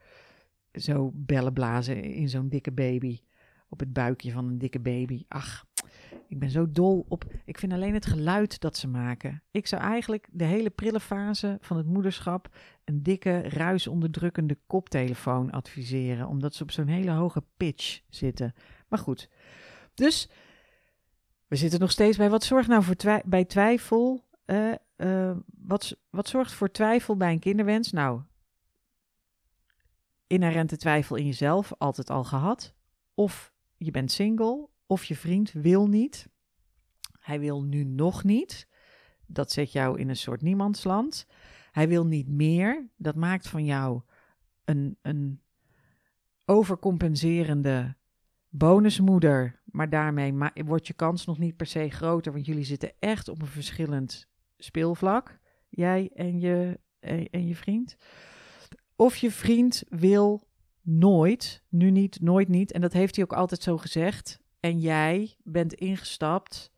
zo 0.74 1.12
bellen 1.14 1.54
blazen 1.54 2.04
in 2.04 2.30
zo'n 2.30 2.50
dikke 2.50 2.72
baby. 2.72 3.20
Op 3.70 3.80
het 3.80 3.94
buikje 3.94 4.32
van 4.32 4.48
een 4.48 4.58
dikke 4.58 4.80
baby. 4.80 5.24
Ach, 5.28 5.66
ik 6.28 6.40
ben 6.40 6.50
zo 6.50 6.72
dol 6.72 7.06
op. 7.08 7.26
Ik 7.46 7.58
vind 7.58 7.74
alleen 7.74 7.94
het 7.94 8.06
geluid 8.06 8.60
dat 8.60 8.78
ze 8.78 8.88
maken. 8.88 9.44
Ik 9.52 9.68
zou 9.68 9.82
eigenlijk 9.82 10.28
de 10.32 10.44
hele 10.44 10.70
prille 10.70 11.00
fase 11.00 11.58
van 11.62 11.78
het 11.78 11.86
moederschap 11.86 12.56
een 12.84 13.04
dikke, 13.04 13.40
ruisonderdrukkende 13.42 14.58
koptelefoon 14.68 15.52
adviseren. 15.52 16.28
Omdat 16.28 16.56
ze 16.56 16.64
op 16.64 16.72
zo'n 16.72 16.88
hele 16.88 17.12
hoge 17.12 17.44
pitch 17.58 18.02
zitten. 18.10 18.54
Maar 18.88 19.00
goed. 19.00 19.30
Dus 19.94 20.30
we 21.48 21.56
zitten 21.56 21.80
nog 21.80 21.92
steeds 21.92 22.18
bij 22.18 22.30
wat 22.30 22.44
zorgt 22.44 22.68
nou 22.68 22.84
voor 22.84 23.22
bij 23.26 23.46
twijfel. 23.46 24.26
Uh, 24.46 24.72
uh, 24.98 25.32
wat, 25.46 25.98
wat 26.10 26.28
zorgt 26.28 26.52
voor 26.52 26.72
twijfel 26.72 27.18
bij 27.18 27.32
een 27.32 27.40
kinderwens? 27.40 27.92
Nou, 27.92 28.22
inherente 30.34 30.78
twijfel 30.78 31.16
in 31.16 31.26
jezelf 31.26 31.74
altijd 31.78 32.10
al 32.10 32.24
gehad. 32.24 32.76
Of 33.14 33.54
je 33.78 33.92
bent 33.92 34.12
single, 34.12 34.70
of 34.86 35.04
je 35.04 35.16
vriend 35.16 35.52
wil 35.52 35.88
niet. 35.88 36.30
Hij 37.20 37.40
wil 37.40 37.64
nu 37.64 37.84
nog 37.84 38.24
niet. 38.24 38.68
Dat 39.28 39.52
zet 39.52 39.72
jou 39.72 40.00
in 40.00 40.10
een 40.10 40.16
soort 40.16 40.42
niemandsland. 40.42 41.28
Hij 41.72 41.88
wil 41.88 42.06
niet 42.06 42.28
meer. 42.28 42.90
Dat 42.98 43.16
maakt 43.16 43.48
van 43.48 43.66
jou 43.66 44.02
een, 44.66 44.98
een 45.02 45.42
overcompenserende 46.46 47.96
bonusmoeder. 48.50 49.62
Maar 49.66 49.90
daarmee 49.90 50.34
wordt 50.66 50.88
je 50.88 50.94
kans 50.94 51.26
nog 51.26 51.38
niet 51.38 51.56
per 51.56 51.66
se 51.66 51.90
groter, 51.90 52.32
want 52.32 52.46
jullie 52.46 52.64
zitten 52.64 52.94
echt 53.00 53.28
op 53.28 53.42
een 53.42 53.48
verschillend 53.48 54.28
speelvlak. 54.58 55.40
Jij 55.70 56.12
en 56.14 56.40
je, 56.40 56.80
en 57.30 57.48
je 57.48 57.56
vriend. 57.56 57.98
Of 58.96 59.16
je 59.16 59.32
vriend 59.32 59.84
wil 59.90 60.48
nooit, 60.82 61.64
nu 61.70 61.92
niet, 61.92 62.22
nooit 62.22 62.48
niet. 62.48 62.72
En 62.72 62.82
dat 62.82 62.94
heeft 62.94 63.16
hij 63.16 63.24
ook 63.24 63.34
altijd 63.34 63.62
zo 63.62 63.78
gezegd. 63.78 64.40
En 64.60 64.80
jij 64.80 65.36
bent 65.44 65.74
ingestapt 65.74 66.72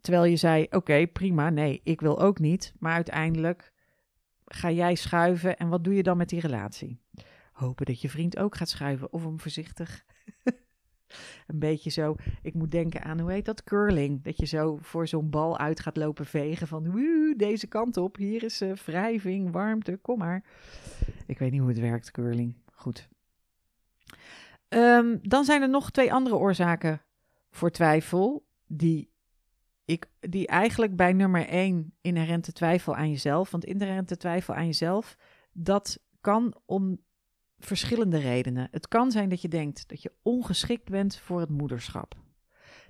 terwijl 0.00 0.24
je 0.24 0.36
zei: 0.36 0.66
Oké, 0.70 1.06
prima, 1.06 1.50
nee, 1.50 1.80
ik 1.84 2.00
wil 2.00 2.20
ook 2.20 2.38
niet. 2.38 2.72
Maar 2.78 2.94
uiteindelijk 2.94 3.72
ga 4.44 4.70
jij 4.70 4.94
schuiven. 4.94 5.56
En 5.56 5.68
wat 5.68 5.84
doe 5.84 5.94
je 5.94 6.02
dan 6.02 6.16
met 6.16 6.28
die 6.28 6.40
relatie? 6.40 7.00
Hopen 7.52 7.86
dat 7.86 8.00
je 8.00 8.10
vriend 8.10 8.38
ook 8.38 8.56
gaat 8.56 8.68
schuiven. 8.68 9.12
Of 9.12 9.24
om 9.24 9.40
voorzichtig 9.40 10.04
een 11.46 11.58
beetje 11.58 11.90
zo. 11.90 12.14
Ik 12.42 12.54
moet 12.54 12.70
denken 12.70 13.02
aan 13.02 13.20
hoe 13.20 13.32
heet 13.32 13.44
dat? 13.44 13.64
Curling. 13.64 14.22
Dat 14.22 14.36
je 14.36 14.46
zo 14.46 14.78
voor 14.80 15.08
zo'n 15.08 15.30
bal 15.30 15.58
uit 15.58 15.80
gaat 15.80 15.96
lopen 15.96 16.26
vegen. 16.26 16.66
Van 16.66 16.90
deze 17.36 17.66
kant 17.66 17.96
op. 17.96 18.16
Hier 18.16 18.42
is 18.42 18.62
uh, 18.62 18.72
wrijving, 18.72 19.52
warmte, 19.52 19.96
kom 19.96 20.18
maar. 20.18 20.44
Ik 21.26 21.38
weet 21.38 21.50
niet 21.50 21.60
hoe 21.60 21.68
het 21.68 21.78
werkt, 21.78 22.10
curling. 22.10 22.54
Goed. 22.72 23.08
Um, 24.68 25.18
dan 25.22 25.44
zijn 25.44 25.62
er 25.62 25.68
nog 25.68 25.90
twee 25.90 26.12
andere 26.12 26.36
oorzaken 26.36 27.02
voor 27.50 27.70
twijfel. 27.70 28.46
Die, 28.66 29.10
ik, 29.84 30.06
die 30.20 30.46
eigenlijk 30.46 30.96
bij 30.96 31.12
nummer 31.12 31.46
één 31.46 31.94
inherente 32.00 32.52
twijfel 32.52 32.96
aan 32.96 33.10
jezelf. 33.10 33.50
Want 33.50 33.64
inherente 33.64 34.16
twijfel 34.16 34.54
aan 34.54 34.66
jezelf, 34.66 35.16
dat 35.52 36.02
kan 36.20 36.60
om 36.64 37.00
verschillende 37.60 38.18
redenen. 38.18 38.68
Het 38.70 38.88
kan 38.88 39.10
zijn 39.10 39.28
dat 39.28 39.42
je 39.42 39.48
denkt 39.48 39.88
dat 39.88 40.02
je 40.02 40.12
ongeschikt 40.22 40.88
bent 40.88 41.18
voor 41.18 41.40
het 41.40 41.50
moederschap. 41.50 42.14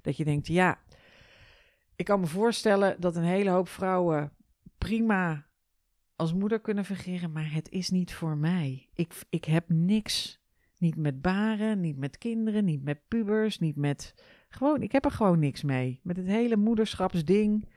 Dat 0.02 0.16
je 0.16 0.24
denkt, 0.24 0.46
ja, 0.46 0.78
ik 1.96 2.04
kan 2.04 2.20
me 2.20 2.26
voorstellen 2.26 3.00
dat 3.00 3.16
een 3.16 3.22
hele 3.22 3.50
hoop 3.50 3.68
vrouwen 3.68 4.32
prima 4.78 5.46
als 6.16 6.34
moeder 6.34 6.60
kunnen 6.60 6.84
fungeren, 6.84 7.32
maar 7.32 7.52
het 7.52 7.70
is 7.70 7.90
niet 7.90 8.14
voor 8.14 8.36
mij. 8.36 8.88
Ik, 8.94 9.14
ik 9.28 9.44
heb 9.44 9.64
niks. 9.68 10.38
Niet 10.78 10.96
met 10.96 11.22
baren, 11.22 11.80
niet 11.80 11.96
met 11.96 12.18
kinderen, 12.18 12.64
niet 12.64 12.82
met 12.82 13.08
pubers, 13.08 13.58
niet 13.58 13.76
met. 13.76 14.14
Gewoon, 14.48 14.82
ik 14.82 14.92
heb 14.92 15.04
er 15.04 15.10
gewoon 15.10 15.38
niks 15.38 15.62
mee. 15.62 16.00
Met 16.02 16.16
het 16.16 16.26
hele 16.26 16.56
moederschapsding. 16.56 17.68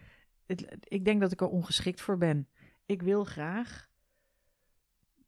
Ik 0.84 1.06
denk 1.06 1.22
dat 1.22 1.32
ik 1.32 1.42
er 1.42 1.48
ongeschikt 1.48 2.02
voor 2.02 2.18
ben. 2.18 2.48
Ik 2.86 3.02
wil 3.02 3.24
graag 3.24 3.90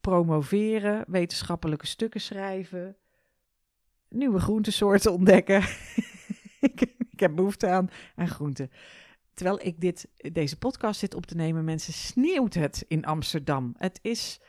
promoveren, 0.06 1.04
wetenschappelijke 1.06 1.86
stukken 1.86 2.20
schrijven, 2.20 2.96
nieuwe 4.08 4.38
groentesoorten 4.38 5.12
ontdekken. 5.12 5.62
ik, 6.68 6.80
ik, 7.10 7.20
heb 7.20 7.34
behoefte 7.34 7.66
aan, 7.66 7.88
aan 8.14 8.28
groenten. 8.28 8.70
Terwijl 9.34 9.58
ik 9.62 9.80
dit, 9.80 10.08
deze 10.32 10.58
podcast 10.58 11.00
zit 11.00 11.14
op 11.14 11.26
te 11.26 11.34
nemen, 11.34 11.64
mensen, 11.64 11.92
sneeuwt 11.92 12.54
het 12.54 12.84
in 12.88 13.04
Amsterdam. 13.04 13.74
Het 13.76 13.98
is, 14.02 14.40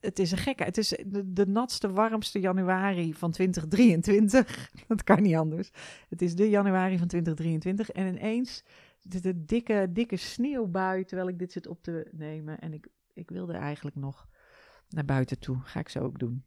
het 0.00 0.18
is 0.18 0.30
een 0.32 0.38
gekke. 0.38 0.64
Het 0.64 0.78
is 0.78 0.98
de, 1.24 1.46
natste, 1.46 1.92
warmste 1.92 2.40
januari 2.40 3.14
van 3.14 3.30
2023. 3.30 4.70
Dat 4.88 5.04
kan 5.04 5.22
niet 5.22 5.36
anders. 5.36 5.70
Het 6.08 6.22
is 6.22 6.34
de 6.34 6.48
januari 6.48 6.98
van 6.98 7.06
2023 7.06 7.90
en 7.90 8.16
ineens 8.16 8.64
zit 9.08 9.24
een 9.24 9.46
dikke, 9.46 9.88
dikke 9.90 10.16
sneeuwbui 10.16 11.04
terwijl 11.04 11.28
ik 11.28 11.38
dit 11.38 11.52
zit 11.52 11.66
op 11.66 11.82
te 11.82 12.08
nemen. 12.12 12.58
En 12.58 12.72
ik, 12.72 12.86
ik 13.12 13.30
wilde 13.30 13.52
eigenlijk 13.52 13.96
nog 13.96 14.28
naar 14.92 15.04
buiten 15.04 15.38
toe. 15.38 15.60
Ga 15.64 15.80
ik 15.80 15.88
zo 15.88 15.98
ook 15.98 16.18
doen. 16.18 16.44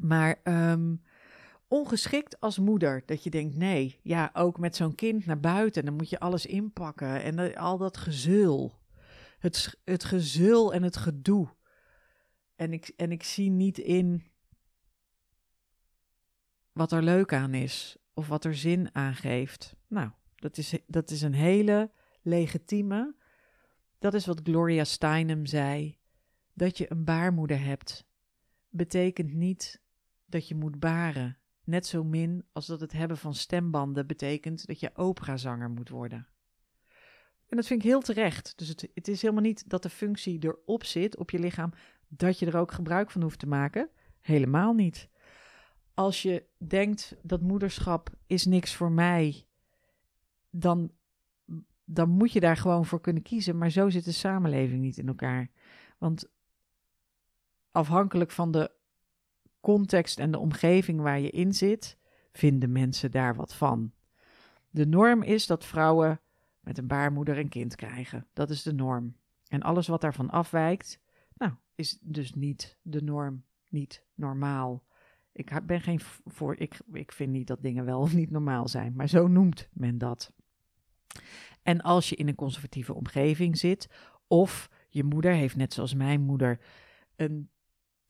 Maar 0.00 0.40
um, 0.44 1.02
ongeschikt 1.68 2.40
als 2.40 2.58
moeder, 2.58 3.02
dat 3.06 3.24
je 3.24 3.30
denkt, 3.30 3.56
nee, 3.56 4.00
ja, 4.02 4.30
ook 4.32 4.58
met 4.58 4.76
zo'n 4.76 4.94
kind 4.94 5.26
naar 5.26 5.40
buiten, 5.40 5.84
dan 5.84 5.94
moet 5.94 6.10
je 6.10 6.20
alles 6.20 6.46
inpakken 6.46 7.22
en 7.22 7.54
al 7.56 7.78
dat 7.78 7.96
gezeul. 7.96 8.80
het, 9.38 9.80
het 9.84 10.04
gezul 10.04 10.74
en 10.74 10.82
het 10.82 10.96
gedoe. 10.96 11.48
En 12.56 12.72
ik, 12.72 12.92
en 12.96 13.12
ik 13.12 13.22
zie 13.22 13.50
niet 13.50 13.78
in 13.78 14.30
wat 16.72 16.92
er 16.92 17.02
leuk 17.02 17.32
aan 17.32 17.54
is 17.54 17.96
of 18.14 18.28
wat 18.28 18.44
er 18.44 18.54
zin 18.54 18.94
aan 18.94 19.14
geeft. 19.14 19.76
Nou, 19.88 20.10
dat 20.36 20.56
is, 20.56 20.78
dat 20.86 21.10
is 21.10 21.22
een 21.22 21.34
hele 21.34 21.90
legitieme. 22.22 23.14
Dat 23.98 24.14
is 24.14 24.26
wat 24.26 24.40
Gloria 24.42 24.84
Steinem 24.84 25.46
zei. 25.46 25.98
Dat 26.54 26.78
je 26.78 26.90
een 26.90 27.04
baarmoeder 27.04 27.60
hebt, 27.60 28.04
betekent 28.68 29.32
niet 29.32 29.82
dat 30.26 30.48
je 30.48 30.54
moet 30.54 30.78
baren. 30.78 31.36
Net 31.64 31.86
zo 31.86 32.04
min 32.04 32.44
als 32.52 32.66
dat 32.66 32.80
het 32.80 32.92
hebben 32.92 33.16
van 33.16 33.34
stembanden 33.34 34.06
betekent 34.06 34.66
dat 34.66 34.80
je 34.80 34.96
operazanger 34.96 35.70
moet 35.70 35.88
worden. 35.88 36.26
En 37.52 37.58
dat 37.58 37.66
vind 37.66 37.82
ik 37.82 37.88
heel 37.88 38.00
terecht. 38.00 38.52
Dus 38.56 38.68
het, 38.68 38.88
het 38.94 39.08
is 39.08 39.22
helemaal 39.22 39.42
niet 39.42 39.68
dat 39.70 39.82
de 39.82 39.90
functie 39.90 40.38
erop 40.44 40.84
zit 40.84 41.16
op 41.16 41.30
je 41.30 41.38
lichaam, 41.38 41.72
dat 42.08 42.38
je 42.38 42.46
er 42.46 42.56
ook 42.56 42.72
gebruik 42.72 43.10
van 43.10 43.22
hoeft 43.22 43.38
te 43.38 43.46
maken. 43.46 43.88
Helemaal 44.20 44.72
niet. 44.72 45.08
Als 45.94 46.22
je 46.22 46.44
denkt 46.58 47.16
dat 47.22 47.40
moederschap 47.40 48.10
is 48.26 48.44
niks 48.44 48.74
voor 48.74 48.92
mij, 48.92 49.46
dan, 50.50 50.92
dan 51.84 52.08
moet 52.08 52.32
je 52.32 52.40
daar 52.40 52.56
gewoon 52.56 52.86
voor 52.86 53.00
kunnen 53.00 53.22
kiezen. 53.22 53.58
Maar 53.58 53.70
zo 53.70 53.90
zit 53.90 54.04
de 54.04 54.12
samenleving 54.12 54.80
niet 54.80 54.98
in 54.98 55.08
elkaar. 55.08 55.50
Want 55.98 56.31
afhankelijk 57.72 58.30
van 58.30 58.50
de 58.50 58.70
context 59.60 60.18
en 60.18 60.30
de 60.30 60.38
omgeving 60.38 61.00
waar 61.00 61.20
je 61.20 61.30
in 61.30 61.54
zit, 61.54 61.98
vinden 62.32 62.72
mensen 62.72 63.10
daar 63.10 63.34
wat 63.34 63.54
van. 63.54 63.92
De 64.70 64.86
norm 64.86 65.22
is 65.22 65.46
dat 65.46 65.64
vrouwen 65.64 66.20
met 66.60 66.78
een 66.78 66.86
baarmoeder 66.86 67.38
een 67.38 67.48
kind 67.48 67.76
krijgen. 67.76 68.26
Dat 68.32 68.50
is 68.50 68.62
de 68.62 68.72
norm. 68.72 69.16
En 69.48 69.62
alles 69.62 69.86
wat 69.86 70.00
daarvan 70.00 70.30
afwijkt, 70.30 71.00
nou, 71.36 71.52
is 71.74 71.98
dus 72.00 72.34
niet 72.34 72.78
de 72.82 73.02
norm, 73.02 73.44
niet 73.68 74.04
normaal. 74.14 74.84
Ik 75.32 75.66
ben 75.66 75.80
geen 75.80 76.00
voor, 76.24 76.56
ik, 76.56 76.78
ik 76.92 77.12
vind 77.12 77.32
niet 77.32 77.46
dat 77.46 77.62
dingen 77.62 77.84
wel 77.84 78.00
of 78.00 78.14
niet 78.14 78.30
normaal 78.30 78.68
zijn, 78.68 78.92
maar 78.96 79.08
zo 79.08 79.28
noemt 79.28 79.68
men 79.72 79.98
dat. 79.98 80.32
En 81.62 81.80
als 81.80 82.08
je 82.08 82.16
in 82.16 82.28
een 82.28 82.34
conservatieve 82.34 82.94
omgeving 82.94 83.58
zit, 83.58 83.88
of 84.26 84.70
je 84.88 85.04
moeder 85.04 85.32
heeft, 85.32 85.56
net 85.56 85.72
zoals 85.72 85.94
mijn 85.94 86.20
moeder, 86.20 86.60
een 87.16 87.50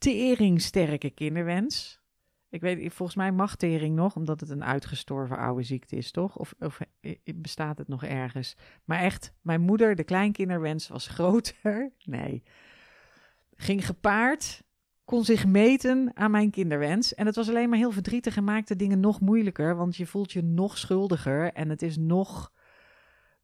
teringsterke 0.02 1.10
kinderwens. 1.10 2.00
Ik 2.48 2.60
weet, 2.60 2.94
volgens 2.94 3.16
mij 3.16 3.32
mag 3.32 3.56
tering 3.56 3.94
nog, 3.94 4.16
omdat 4.16 4.40
het 4.40 4.50
een 4.50 4.64
uitgestorven 4.64 5.38
oude 5.38 5.62
ziekte 5.62 5.96
is, 5.96 6.10
toch? 6.10 6.36
Of, 6.36 6.54
of 6.58 6.80
bestaat 7.34 7.78
het 7.78 7.88
nog 7.88 8.04
ergens? 8.04 8.56
Maar 8.84 8.98
echt, 8.98 9.32
mijn 9.40 9.60
moeder, 9.60 9.94
de 9.94 10.04
kleinkinderwens 10.04 10.88
was 10.88 11.06
groter. 11.06 11.90
Nee. 12.04 12.42
Ging 13.56 13.86
gepaard, 13.86 14.62
kon 15.04 15.24
zich 15.24 15.46
meten 15.46 16.10
aan 16.14 16.30
mijn 16.30 16.50
kinderwens. 16.50 17.14
En 17.14 17.26
het 17.26 17.36
was 17.36 17.48
alleen 17.48 17.68
maar 17.68 17.78
heel 17.78 17.92
verdrietig 17.92 18.36
en 18.36 18.44
maakte 18.44 18.76
dingen 18.76 19.00
nog 19.00 19.20
moeilijker, 19.20 19.76
want 19.76 19.96
je 19.96 20.06
voelt 20.06 20.32
je 20.32 20.42
nog 20.42 20.78
schuldiger 20.78 21.52
en 21.52 21.68
het 21.68 21.82
is 21.82 21.96
nog 21.96 22.52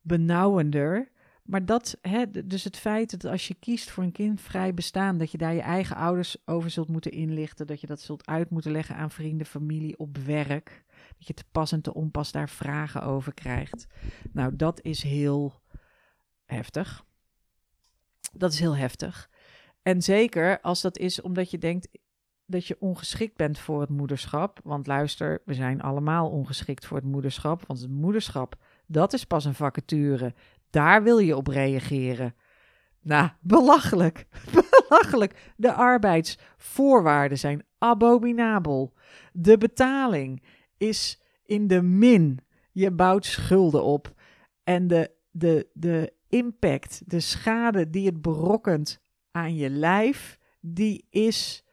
benauwender. 0.01 1.11
Maar 1.49 1.65
dat, 1.65 1.99
hè, 2.01 2.47
dus 2.47 2.65
het 2.65 2.77
feit 2.77 3.11
dat 3.11 3.25
als 3.25 3.49
je 3.49 3.55
kiest 3.55 3.91
voor 3.91 4.05
een 4.05 4.13
kindvrij 4.13 4.75
bestaan, 4.75 5.19
dat 5.19 5.31
je 5.31 5.39
daar 5.39 5.55
je 5.55 5.61
eigen 5.61 5.97
ouders 5.97 6.37
over 6.45 6.71
zult 6.71 6.89
moeten 6.89 7.13
inlichten, 7.13 7.67
dat 7.67 7.81
je 7.81 7.87
dat 7.87 8.01
zult 8.01 8.27
uit 8.27 8.51
moeten 8.51 8.71
leggen 8.71 8.97
aan 8.97 9.11
vrienden, 9.11 9.47
familie, 9.47 9.99
op 9.99 10.17
werk, 10.17 10.85
dat 11.19 11.27
je 11.27 11.35
te 11.35 11.45
pas 11.53 11.73
en 11.73 11.81
te 11.81 11.95
onpas 11.95 12.33
daar 12.33 12.49
vragen 12.49 13.03
over 13.03 13.35
krijgt. 13.35 13.87
Nou, 14.33 14.57
dat 14.57 14.83
is 14.83 15.03
heel 15.03 15.61
heftig. 16.45 17.05
Dat 18.33 18.53
is 18.53 18.59
heel 18.59 18.77
heftig. 18.77 19.31
En 19.83 20.03
zeker 20.03 20.61
als 20.61 20.81
dat 20.81 20.99
is 20.99 21.21
omdat 21.21 21.51
je 21.51 21.59
denkt 21.59 21.89
dat 22.47 22.67
je 22.67 22.77
ongeschikt 22.81 23.37
bent 23.37 23.59
voor 23.59 23.81
het 23.81 23.91
moederschap. 23.91 24.61
Want 24.65 24.87
luister, 24.87 25.43
we 25.45 25.55
zijn 25.55 25.81
allemaal 25.81 26.31
ongeschikt 26.31 26.87
voor 26.87 26.97
het 26.97 27.07
moederschap. 27.07 27.67
Want 27.67 27.81
het 27.81 27.91
moederschap, 27.91 28.57
dat 28.87 29.13
is 29.13 29.25
pas 29.25 29.45
een 29.45 29.55
vacature. 29.55 30.35
Daar 30.71 31.03
wil 31.03 31.19
je 31.19 31.37
op 31.37 31.47
reageren. 31.47 32.35
Nou, 33.01 33.31
belachelijk. 33.41 34.27
belachelijk. 34.89 35.53
De 35.57 35.73
arbeidsvoorwaarden 35.73 37.39
zijn 37.39 37.65
abominabel. 37.79 38.93
De 39.33 39.59
betaling 39.59 40.43
is 40.77 41.23
in 41.45 41.67
de 41.67 41.83
min. 41.83 42.39
Je 42.73 42.91
bouwt 42.91 43.25
schulden 43.25 43.85
op. 43.85 44.15
En 44.65 44.87
de, 44.87 45.11
de, 45.31 45.69
de 45.73 46.13
impact, 46.29 47.03
de 47.07 47.21
schade 47.21 47.91
die 47.91 48.07
het 48.07 48.23
berokkent 48.23 49.01
aan 49.31 49.55
je 49.55 49.71
lijf, 49.71 50.39
die 50.61 51.07
is 51.11 51.65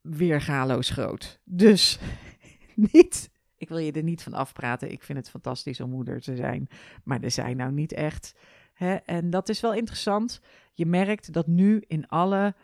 weergaloos 0.00 0.90
groot. 0.90 1.40
Dus 1.44 1.98
niet 2.92 3.30
ik 3.58 3.68
wil 3.68 3.78
je 3.78 3.92
er 3.92 4.02
niet 4.02 4.22
van 4.22 4.32
afpraten. 4.32 4.90
Ik 4.90 5.02
vind 5.02 5.18
het 5.18 5.30
fantastisch 5.30 5.80
om 5.80 5.90
moeder 5.90 6.20
te 6.20 6.36
zijn. 6.36 6.68
Maar 7.04 7.22
er 7.22 7.30
zijn 7.30 7.56
nou 7.56 7.72
niet 7.72 7.92
echt. 7.92 8.34
Hè? 8.72 8.94
En 8.94 9.30
dat 9.30 9.48
is 9.48 9.60
wel 9.60 9.74
interessant. 9.74 10.40
Je 10.72 10.86
merkt 10.86 11.32
dat 11.32 11.46
nu 11.46 11.84
in 11.86 12.08
alle 12.08 12.54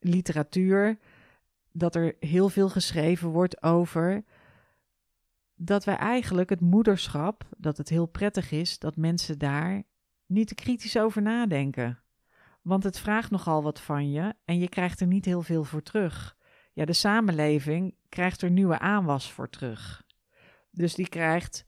literatuur. 0.00 0.98
dat 1.72 1.94
er 1.94 2.16
heel 2.20 2.48
veel 2.48 2.68
geschreven 2.68 3.28
wordt 3.28 3.62
over. 3.62 4.24
dat 5.54 5.84
wij 5.84 5.96
eigenlijk 5.96 6.50
het 6.50 6.60
moederschap. 6.60 7.44
dat 7.56 7.76
het 7.76 7.88
heel 7.88 8.06
prettig 8.06 8.50
is 8.50 8.78
dat 8.78 8.96
mensen 8.96 9.38
daar 9.38 9.82
niet 10.26 10.48
te 10.48 10.54
kritisch 10.54 10.98
over 10.98 11.22
nadenken. 11.22 11.98
Want 12.62 12.84
het 12.84 12.98
vraagt 12.98 13.30
nogal 13.30 13.62
wat 13.62 13.80
van 13.80 14.10
je 14.10 14.34
en 14.44 14.58
je 14.58 14.68
krijgt 14.68 15.00
er 15.00 15.06
niet 15.06 15.24
heel 15.24 15.42
veel 15.42 15.64
voor 15.64 15.82
terug. 15.82 16.36
Ja, 16.72 16.84
de 16.84 16.92
samenleving 16.92 17.94
krijgt 18.08 18.42
er 18.42 18.50
nieuwe 18.50 18.78
aanwas 18.78 19.32
voor 19.32 19.50
terug. 19.50 20.06
Dus 20.70 20.94
die 20.94 21.08
krijgt 21.08 21.64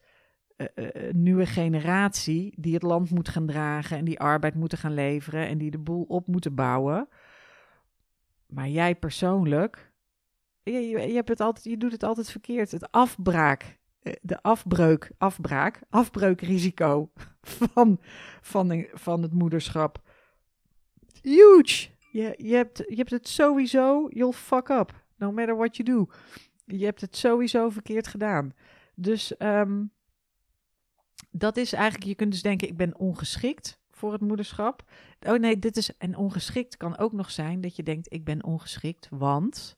uh, 0.56 0.66
een 0.74 1.22
nieuwe 1.22 1.46
generatie 1.46 2.54
die 2.56 2.74
het 2.74 2.82
land 2.82 3.10
moet 3.10 3.28
gaan 3.28 3.46
dragen 3.46 3.96
en 3.96 4.04
die 4.04 4.20
arbeid 4.20 4.54
moeten 4.54 4.78
gaan 4.78 4.94
leveren 4.94 5.46
en 5.46 5.58
die 5.58 5.70
de 5.70 5.78
boel 5.78 6.02
op 6.02 6.26
moeten 6.26 6.54
bouwen. 6.54 7.08
Maar 8.46 8.68
jij 8.68 8.94
persoonlijk, 8.94 9.92
je, 10.62 10.88
je, 10.88 11.14
hebt 11.14 11.28
het 11.28 11.40
altijd, 11.40 11.64
je 11.64 11.76
doet 11.76 11.92
het 11.92 12.02
altijd 12.02 12.30
verkeerd. 12.30 12.70
Het 12.70 12.90
afbraak, 12.90 13.78
de 14.20 14.42
afbreuk, 14.42 15.10
afbraak, 15.18 15.80
afbreukrisico 15.90 17.10
van, 17.42 18.00
van, 18.40 18.86
van 18.92 19.22
het 19.22 19.32
moederschap. 19.32 20.02
Huge! 21.22 21.88
Je, 22.12 22.34
je, 22.36 22.54
hebt, 22.54 22.78
je 22.88 22.96
hebt 22.96 23.10
het 23.10 23.28
sowieso, 23.28 24.08
you'll 24.08 24.32
fuck 24.32 24.68
up, 24.68 25.04
no 25.16 25.32
matter 25.32 25.56
what 25.56 25.76
you 25.76 25.88
do. 25.88 26.06
Je 26.64 26.84
hebt 26.84 27.00
het 27.00 27.16
sowieso 27.16 27.70
verkeerd 27.70 28.06
gedaan. 28.06 28.52
Dus 29.00 29.36
ehm, 29.36 29.84
dat 31.30 31.56
is 31.56 31.72
eigenlijk, 31.72 32.04
je 32.04 32.14
kunt 32.14 32.32
dus 32.32 32.42
denken, 32.42 32.68
ik 32.68 32.76
ben 32.76 32.98
ongeschikt 32.98 33.80
voor 33.90 34.12
het 34.12 34.20
moederschap. 34.20 34.84
Oh 35.20 35.38
nee, 35.38 35.58
dit 35.58 35.76
is, 35.76 35.96
en 35.96 36.16
ongeschikt 36.16 36.76
kan 36.76 36.98
ook 36.98 37.12
nog 37.12 37.30
zijn 37.30 37.60
dat 37.60 37.76
je 37.76 37.82
denkt, 37.82 38.12
ik 38.12 38.24
ben 38.24 38.44
ongeschikt, 38.44 39.08
want 39.10 39.76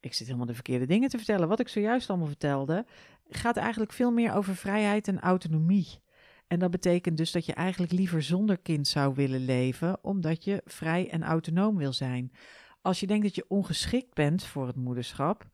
ik 0.00 0.14
zit 0.14 0.26
helemaal 0.26 0.46
de 0.46 0.54
verkeerde 0.54 0.86
dingen 0.86 1.08
te 1.08 1.16
vertellen. 1.16 1.48
Wat 1.48 1.60
ik 1.60 1.68
zojuist 1.68 2.08
allemaal 2.08 2.26
vertelde, 2.26 2.86
gaat 3.28 3.56
eigenlijk 3.56 3.92
veel 3.92 4.10
meer 4.10 4.34
over 4.34 4.56
vrijheid 4.56 5.08
en 5.08 5.20
autonomie. 5.20 6.00
En 6.46 6.58
dat 6.58 6.70
betekent 6.70 7.16
dus 7.16 7.32
dat 7.32 7.46
je 7.46 7.54
eigenlijk 7.54 7.92
liever 7.92 8.22
zonder 8.22 8.58
kind 8.58 8.88
zou 8.88 9.14
willen 9.14 9.44
leven, 9.44 10.04
omdat 10.04 10.44
je 10.44 10.62
vrij 10.64 11.10
en 11.10 11.22
autonoom 11.22 11.76
wil 11.76 11.92
zijn. 11.92 12.32
Als 12.80 13.00
je 13.00 13.06
denkt 13.06 13.24
dat 13.24 13.34
je 13.34 13.44
ongeschikt 13.48 14.14
bent 14.14 14.44
voor 14.44 14.66
het 14.66 14.76
moederschap, 14.76 15.46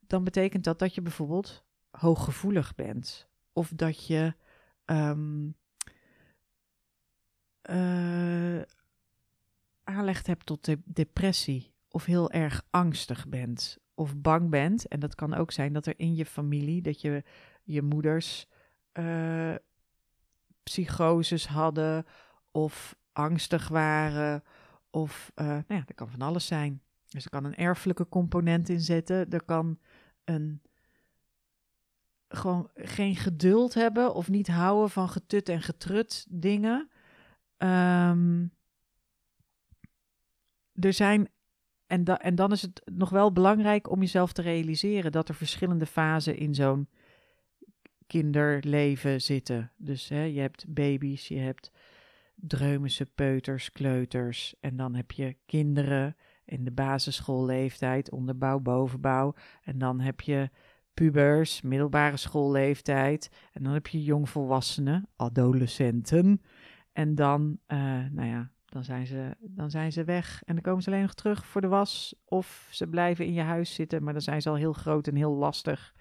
dan 0.00 0.24
betekent 0.24 0.64
dat 0.64 0.78
dat 0.78 0.94
je 0.94 1.02
bijvoorbeeld 1.02 1.63
hooggevoelig 1.98 2.74
bent. 2.74 3.28
Of 3.52 3.72
dat 3.74 4.06
je 4.06 4.34
um, 4.84 5.56
aanleg 9.84 10.26
hebt 10.26 10.46
tot 10.46 10.64
de 10.64 10.80
depressie. 10.84 11.72
Of 11.88 12.04
heel 12.04 12.30
erg 12.30 12.62
angstig 12.70 13.28
bent. 13.28 13.78
Of 13.94 14.16
bang 14.16 14.50
bent. 14.50 14.88
En 14.88 15.00
dat 15.00 15.14
kan 15.14 15.34
ook 15.34 15.52
zijn 15.52 15.72
dat 15.72 15.86
er 15.86 15.94
in 15.96 16.14
je 16.14 16.26
familie, 16.26 16.82
dat 16.82 17.00
je 17.00 17.24
je 17.62 17.82
moeders 17.82 18.46
uh, 18.92 19.54
psychoses 20.62 21.46
hadden. 21.46 22.06
Of 22.50 22.96
angstig 23.12 23.68
waren. 23.68 24.42
Of, 24.90 25.32
uh, 25.34 25.46
nou 25.46 25.64
ja, 25.68 25.82
dat 25.84 25.94
kan 25.94 26.10
van 26.10 26.22
alles 26.22 26.46
zijn. 26.46 26.82
Dus 27.08 27.24
er 27.24 27.30
kan 27.30 27.44
een 27.44 27.56
erfelijke 27.56 28.08
component 28.08 28.68
in 28.68 28.80
zitten. 28.80 29.30
Er 29.30 29.44
kan 29.44 29.78
een 30.24 30.62
gewoon 32.36 32.70
geen 32.74 33.16
geduld 33.16 33.74
hebben 33.74 34.14
of 34.14 34.28
niet 34.28 34.48
houden 34.48 34.90
van 34.90 35.08
getut 35.08 35.48
en 35.48 35.62
getrut 35.62 36.26
dingen. 36.28 36.90
Um, 37.58 38.52
er 40.72 40.92
zijn, 40.92 41.28
en, 41.86 42.04
en 42.04 42.34
dan 42.34 42.52
is 42.52 42.62
het 42.62 42.82
nog 42.84 43.10
wel 43.10 43.32
belangrijk 43.32 43.90
om 43.90 44.00
jezelf 44.00 44.32
te 44.32 44.42
realiseren 44.42 45.12
dat 45.12 45.28
er 45.28 45.34
verschillende 45.34 45.86
fasen 45.86 46.36
in 46.36 46.54
zo'n 46.54 46.88
kinderleven 48.06 49.22
zitten. 49.22 49.72
Dus 49.76 50.08
hè, 50.08 50.22
je 50.22 50.40
hebt 50.40 50.64
baby's, 50.68 51.28
je 51.28 51.38
hebt 51.38 51.70
dreumense 52.34 53.06
peuters, 53.06 53.72
kleuters. 53.72 54.54
En 54.60 54.76
dan 54.76 54.94
heb 54.94 55.10
je 55.10 55.36
kinderen 55.46 56.16
in 56.44 56.64
de 56.64 56.72
basisschoolleeftijd, 56.72 58.10
onderbouw, 58.10 58.60
bovenbouw. 58.60 59.34
En 59.62 59.78
dan 59.78 60.00
heb 60.00 60.20
je 60.20 60.50
pubers, 60.94 61.62
middelbare 61.62 62.16
schoolleeftijd. 62.16 63.30
En 63.52 63.62
dan 63.62 63.72
heb 63.72 63.86
je 63.86 64.02
jongvolwassenen, 64.02 65.08
adolescenten. 65.16 66.42
En 66.92 67.14
dan, 67.14 67.58
uh, 67.68 67.78
nou 68.10 68.28
ja, 68.28 68.50
dan 68.64 68.84
zijn, 68.84 69.06
ze, 69.06 69.36
dan 69.40 69.70
zijn 69.70 69.92
ze 69.92 70.04
weg. 70.04 70.42
En 70.44 70.54
dan 70.54 70.62
komen 70.62 70.82
ze 70.82 70.90
alleen 70.90 71.02
nog 71.02 71.14
terug 71.14 71.46
voor 71.46 71.60
de 71.60 71.68
was. 71.68 72.14
Of 72.24 72.68
ze 72.70 72.86
blijven 72.86 73.26
in 73.26 73.32
je 73.32 73.40
huis 73.42 73.74
zitten, 73.74 74.02
maar 74.02 74.12
dan 74.12 74.22
zijn 74.22 74.42
ze 74.42 74.48
al 74.48 74.54
heel 74.54 74.72
groot 74.72 75.06
en 75.06 75.16
heel 75.16 75.34
lastig. 75.34 75.94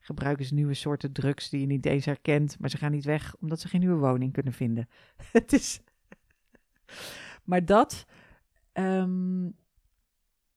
Gebruiken 0.00 0.44
ze 0.44 0.54
nieuwe 0.54 0.74
soorten 0.74 1.12
drugs 1.12 1.48
die 1.48 1.60
je 1.60 1.66
niet 1.66 1.86
eens 1.86 2.04
herkent. 2.04 2.58
Maar 2.58 2.70
ze 2.70 2.76
gaan 2.76 2.90
niet 2.90 3.04
weg 3.04 3.36
omdat 3.40 3.60
ze 3.60 3.68
geen 3.68 3.80
nieuwe 3.80 3.98
woning 3.98 4.32
kunnen 4.32 4.52
vinden. 4.52 4.88
Het 5.32 5.52
is. 5.52 5.80
maar 7.44 7.64
dat. 7.64 8.06
Um, 8.72 9.56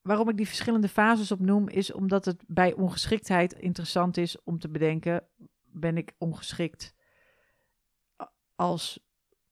waarom 0.04 0.30
ik 0.30 0.38
die 0.38 0.48
verschillende 0.48 0.88
fases 0.88 1.32
opnoem, 1.32 1.70
is 1.70 1.92
omdat 1.92 2.26
het 2.26 2.44
bij 2.48 2.74
ongeschiktheid 2.74 3.54
interessant 3.54 4.18
is 4.18 4.44
om 4.44 4.60
te 4.60 4.70
bedenken: 4.70 5.28
ben 5.72 5.98
ik 5.98 6.14
ongeschikt 6.18 6.94
als 8.56 9.00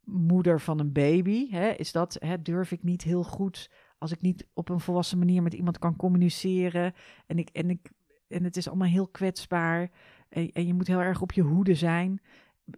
moeder 0.03 0.61
van 0.61 0.79
een 0.79 0.91
baby? 0.91 1.49
Hè? 1.49 1.69
Is 1.69 1.91
dat, 1.91 2.17
hè, 2.19 2.41
durf 2.41 2.71
ik 2.71 2.83
niet 2.83 3.01
heel 3.01 3.23
goed 3.23 3.69
als 3.97 4.11
ik 4.11 4.21
niet 4.21 4.47
op 4.53 4.69
een 4.69 4.79
volwassen 4.79 5.17
manier 5.17 5.41
met 5.41 5.53
iemand 5.53 5.79
kan 5.79 5.95
communiceren 5.95 6.93
en, 7.25 7.37
ik, 7.37 7.49
en, 7.49 7.69
ik, 7.69 7.91
en 8.27 8.43
het 8.43 8.57
is 8.57 8.67
allemaal 8.67 8.87
heel 8.87 9.07
kwetsbaar 9.07 9.91
en, 10.29 10.51
en 10.51 10.67
je 10.67 10.73
moet 10.73 10.87
heel 10.87 11.01
erg 11.01 11.21
op 11.21 11.31
je 11.31 11.41
hoede 11.41 11.75
zijn. 11.75 12.21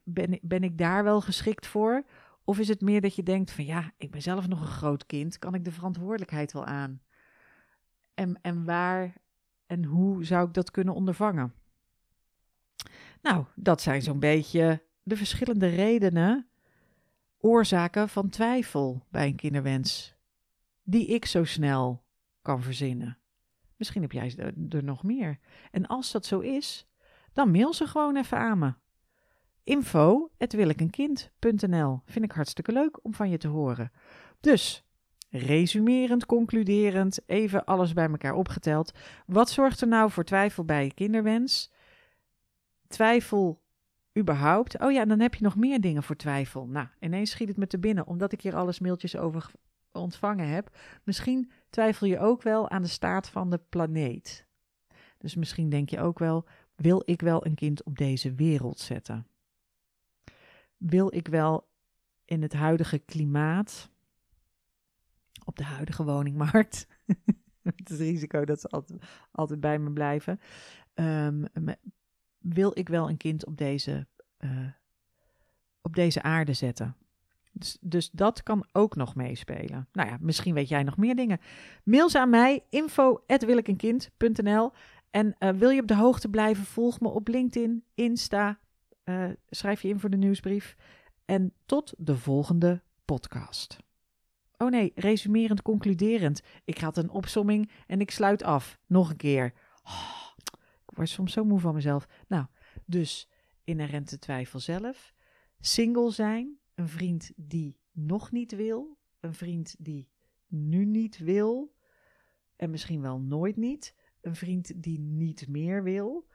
Ben, 0.03 0.39
ben 0.41 0.63
ik 0.63 0.78
daar 0.78 1.03
wel 1.03 1.21
geschikt 1.21 1.67
voor? 1.67 2.05
Of 2.43 2.59
is 2.59 2.67
het 2.67 2.82
meer 2.82 3.01
dat 3.01 3.15
je 3.15 3.24
denkt 3.24 3.51
van 3.51 3.65
ja, 3.65 3.91
ik 3.97 4.11
ben 4.11 4.21
zelf 4.21 4.47
nog 4.47 4.61
een 4.61 4.67
groot 4.67 5.05
kind, 5.05 5.39
kan 5.39 5.53
ik 5.53 5.65
de 5.65 5.71
verantwoordelijkheid 5.71 6.53
wel 6.53 6.65
aan? 6.65 7.01
En, 8.14 8.41
en 8.41 8.66
waar 8.66 9.14
en 9.66 9.84
hoe 9.84 10.26
zou 10.26 10.47
ik 10.47 10.53
dat 10.53 10.72
kunnen 10.72 10.93
ondervangen? 10.93 11.53
Nou, 13.22 13.45
dat 13.55 13.82
zijn 13.82 14.01
zo'n 14.01 14.20
beetje 14.20 14.84
de 15.03 15.18
verschillende 15.18 15.68
redenen, 15.68 16.47
oorzaken 17.38 18.09
van 18.09 18.30
twijfel 18.30 19.05
bij 19.09 19.28
een 19.28 19.36
kinderwens, 19.36 20.16
die 20.84 21.07
ik 21.07 21.26
zo 21.26 21.43
snel 21.43 22.03
kan 22.41 22.61
verzinnen. 22.61 23.18
Misschien 23.76 24.01
heb 24.01 24.11
jij 24.11 24.53
er 24.70 24.84
nog 24.84 25.03
meer. 25.03 25.39
En 25.72 25.88
als 25.88 26.11
dat 26.11 26.26
zo 26.26 26.39
is, 26.39 26.88
dan 27.34 27.51
mail 27.51 27.74
ze 27.74 27.88
gewoon 27.88 28.18
even 28.18 28.38
aan 28.38 28.59
me. 28.59 28.74
Info, 29.64 30.32
Vind 32.05 32.26
ik 32.26 32.32
hartstikke 32.32 32.72
leuk 32.72 33.05
om 33.05 33.14
van 33.14 33.30
je 33.30 33.38
te 33.38 33.47
horen. 33.47 33.91
Dus 34.39 34.86
Resumerend, 35.36 36.26
concluderend, 36.26 37.20
even 37.26 37.66
alles 37.66 37.94
bij 37.94 38.10
elkaar 38.10 38.34
opgeteld. 38.34 38.92
Wat 39.26 39.50
zorgt 39.50 39.82
er 39.82 39.88
nou 39.88 40.12
voor 40.12 40.24
twijfel 40.24 40.64
bij 40.64 40.84
je 40.84 40.94
kinderwens? 40.94 41.72
Twijfel 42.88 43.62
überhaupt. 44.18 44.80
Oh 44.80 44.92
ja, 44.92 45.06
dan 45.06 45.20
heb 45.20 45.36
je 45.36 45.44
nog 45.44 45.56
meer 45.56 45.82
dingen 45.82 46.04
voor 46.04 46.16
twijfel. 46.16 46.68
Nou, 46.68 46.88
ineens 47.00 47.32
schiet 47.32 47.48
het 47.48 47.58
me 47.58 47.68
te 47.68 47.80
binnen, 47.80 48.08
omdat 48.08 48.32
ik 48.32 48.42
hier 48.42 48.56
alles 48.56 48.80
mailtjes 48.80 49.18
over 49.18 49.52
ontvangen 49.92 50.48
heb. 50.48 50.78
Misschien 51.04 51.52
twijfel 51.70 52.08
je 52.08 52.20
ook 52.20 52.42
wel 52.42 52.70
aan 52.70 52.82
de 52.82 52.88
staat 52.88 53.30
van 53.30 53.50
de 53.50 53.60
planeet. 53.70 54.46
Dus 55.18 55.36
misschien 55.36 55.70
denk 55.70 55.90
je 55.90 56.00
ook 56.00 56.20
wel: 56.20 56.46
wil 56.76 57.02
ik 57.06 57.22
wel 57.22 57.46
een 57.46 57.56
kind 57.56 57.84
op 57.84 57.98
deze 57.98 58.34
wereld 58.34 58.80
zetten? 58.80 59.28
Wil 60.78 61.16
ik 61.16 61.28
wel 61.28 61.68
in 62.26 62.42
het 62.42 62.54
huidige 62.54 62.98
klimaat 63.00 63.92
op 65.46 65.58
de 65.58 65.64
huidige 65.64 66.04
woningmarkt. 66.04 66.88
het 67.76 67.90
is 67.90 67.98
risico 67.98 68.46
dat 68.46 68.62
ze 68.62 68.70
altijd, 69.32 69.60
bij 69.60 69.80
me 69.80 69.92
blijven. 69.92 70.40
Um, 70.94 71.46
wil 72.38 72.72
ik 72.74 72.90
wel 72.90 73.10
een 73.10 73.18
kind 73.18 73.46
op 73.46 73.58
deze, 73.58 74.08
uh, 74.40 74.68
op 75.82 75.96
deze 75.96 76.22
aarde 76.22 76.54
zetten? 76.54 76.96
Dus, 77.52 77.78
dus, 77.82 78.10
dat 78.12 78.44
kan 78.44 78.68
ook 78.72 78.96
nog 78.96 79.16
meespelen. 79.16 79.88
Nou 79.92 80.10
ja, 80.10 80.18
misschien 80.20 80.54
weet 80.54 80.70
jij 80.70 80.84
nog 80.84 80.98
meer 80.98 81.16
dingen. 81.16 81.40
Mail 81.84 82.10
ze 82.10 82.20
aan 82.20 82.30
mij, 82.30 82.64
info.wilikenkind.nl 82.70 84.72
En 85.10 85.36
uh, 85.40 85.50
wil 85.50 85.70
je 85.70 85.82
op 85.82 85.88
de 85.88 85.96
hoogte 85.96 86.30
blijven, 86.30 86.66
volg 86.66 87.00
me 87.00 87.08
op 87.08 87.28
LinkedIn, 87.28 87.84
Insta. 87.94 88.60
Uh, 89.06 89.30
schrijf 89.50 89.82
je 89.82 89.88
in 89.88 90.00
voor 90.00 90.10
de 90.10 90.18
nieuwsbrief. 90.18 90.76
En 91.26 91.54
tot 91.66 91.94
de 91.98 92.18
volgende 92.18 92.82
podcast. 93.06 93.78
Oh 94.64 94.70
nee, 94.70 94.91
resumerend, 94.95 95.61
concluderend. 95.61 96.41
Ik 96.64 96.78
had 96.78 96.97
een 96.97 97.09
opsomming 97.09 97.72
en 97.88 97.99
ik 98.01 98.11
sluit 98.11 98.43
af. 98.43 98.80
Nog 98.88 99.09
een 99.09 99.16
keer. 99.16 99.53
Oh, 99.84 100.28
ik 100.86 100.95
word 100.95 101.09
soms 101.09 101.34
zo 101.34 101.43
moe 101.43 101.59
van 101.59 101.74
mezelf. 101.74 102.07
Nou, 102.28 102.45
dus 102.86 103.30
inherente 103.64 104.20
twijfel 104.20 104.59
zelf. 104.59 105.14
Single 105.59 106.11
zijn. 106.11 106.57
Een 106.76 106.88
vriend 106.88 107.32
die 107.36 107.78
nog 107.91 108.32
niet 108.32 108.55
wil. 108.55 108.97
Een 109.20 109.34
vriend 109.34 109.76
die 109.80 110.09
nu 110.47 110.86
niet 110.86 111.18
wil. 111.18 111.76
En 112.55 112.70
misschien 112.70 113.01
wel 113.01 113.20
nooit 113.20 113.55
niet. 113.55 113.95
Een 114.22 114.36
vriend 114.36 114.84
die 114.84 114.99
niet 114.99 115.47
meer 115.47 115.84
wil 115.84 116.28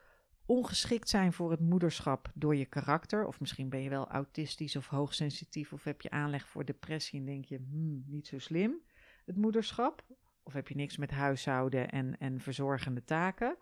ongeschikt 0.49 1.09
zijn 1.09 1.33
voor 1.33 1.51
het 1.51 1.59
moederschap 1.59 2.31
door 2.33 2.55
je 2.55 2.65
karakter. 2.65 3.25
Of 3.25 3.39
misschien 3.39 3.69
ben 3.69 3.81
je 3.81 3.89
wel 3.89 4.07
autistisch 4.07 4.75
of 4.75 4.87
hoogsensitief 4.87 5.73
of 5.73 5.83
heb 5.83 6.01
je 6.01 6.09
aanleg 6.09 6.47
voor 6.47 6.65
depressie 6.65 7.19
en 7.19 7.25
denk 7.25 7.45
je, 7.45 7.57
hmm, 7.69 8.03
niet 8.07 8.27
zo 8.27 8.39
slim, 8.39 8.81
het 9.25 9.35
moederschap. 9.35 10.03
Of 10.43 10.53
heb 10.53 10.67
je 10.67 10.75
niks 10.75 10.97
met 10.97 11.11
huishouden 11.11 11.89
en, 11.89 12.19
en 12.19 12.39
verzorgende 12.39 13.03
taken. 13.03 13.55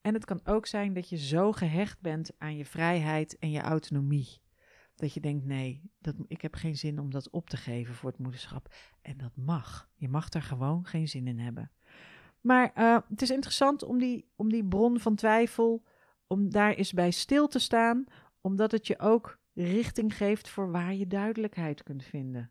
En 0.00 0.14
het 0.14 0.24
kan 0.24 0.40
ook 0.44 0.66
zijn 0.66 0.92
dat 0.92 1.08
je 1.08 1.16
zo 1.16 1.52
gehecht 1.52 2.00
bent 2.00 2.30
aan 2.38 2.56
je 2.56 2.64
vrijheid 2.64 3.38
en 3.38 3.50
je 3.50 3.60
autonomie. 3.60 4.40
Dat 4.94 5.14
je 5.14 5.20
denkt, 5.20 5.44
nee, 5.44 5.82
dat, 6.00 6.14
ik 6.28 6.42
heb 6.42 6.54
geen 6.54 6.76
zin 6.76 6.98
om 6.98 7.10
dat 7.10 7.30
op 7.30 7.48
te 7.48 7.56
geven 7.56 7.94
voor 7.94 8.10
het 8.10 8.18
moederschap. 8.18 8.74
En 9.00 9.16
dat 9.16 9.36
mag. 9.36 9.88
Je 9.94 10.08
mag 10.08 10.28
daar 10.28 10.42
gewoon 10.42 10.86
geen 10.86 11.08
zin 11.08 11.26
in 11.26 11.38
hebben. 11.38 11.70
Maar 12.40 12.72
uh, 12.76 12.98
het 13.08 13.22
is 13.22 13.30
interessant 13.30 13.82
om 13.82 13.98
die, 13.98 14.28
om 14.36 14.48
die 14.48 14.64
bron 14.64 15.00
van 15.00 15.14
twijfel 15.14 15.82
om 16.32 16.50
daar 16.50 16.74
eens 16.74 16.92
bij 16.92 17.10
stil 17.10 17.48
te 17.48 17.58
staan, 17.58 18.04
omdat 18.40 18.72
het 18.72 18.86
je 18.86 18.98
ook 18.98 19.38
richting 19.54 20.16
geeft 20.16 20.48
voor 20.48 20.70
waar 20.70 20.94
je 20.94 21.06
duidelijkheid 21.06 21.82
kunt 21.82 22.04
vinden. 22.04 22.50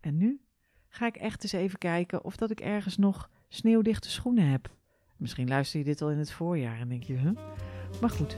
En 0.00 0.16
nu 0.16 0.40
ga 0.88 1.06
ik 1.06 1.16
echt 1.16 1.42
eens 1.42 1.52
even 1.52 1.78
kijken 1.78 2.24
of 2.24 2.36
dat 2.36 2.50
ik 2.50 2.60
ergens 2.60 2.96
nog 2.96 3.30
sneeuwdichte 3.48 4.10
schoenen 4.10 4.46
heb. 4.46 4.74
Misschien 5.16 5.48
luister 5.48 5.78
je 5.78 5.84
dit 5.84 6.02
al 6.02 6.10
in 6.10 6.18
het 6.18 6.32
voorjaar 6.32 6.80
en 6.80 6.88
denk 6.88 7.02
je, 7.02 7.14
huh? 7.14 7.38
Maar 8.00 8.10
goed, 8.10 8.36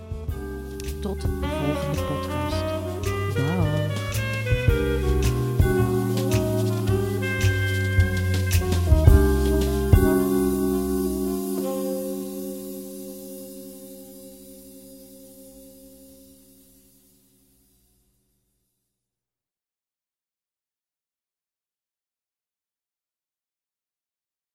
tot 1.00 1.20
de 1.20 1.28
volgende 1.28 2.02
podcast. 2.02 3.85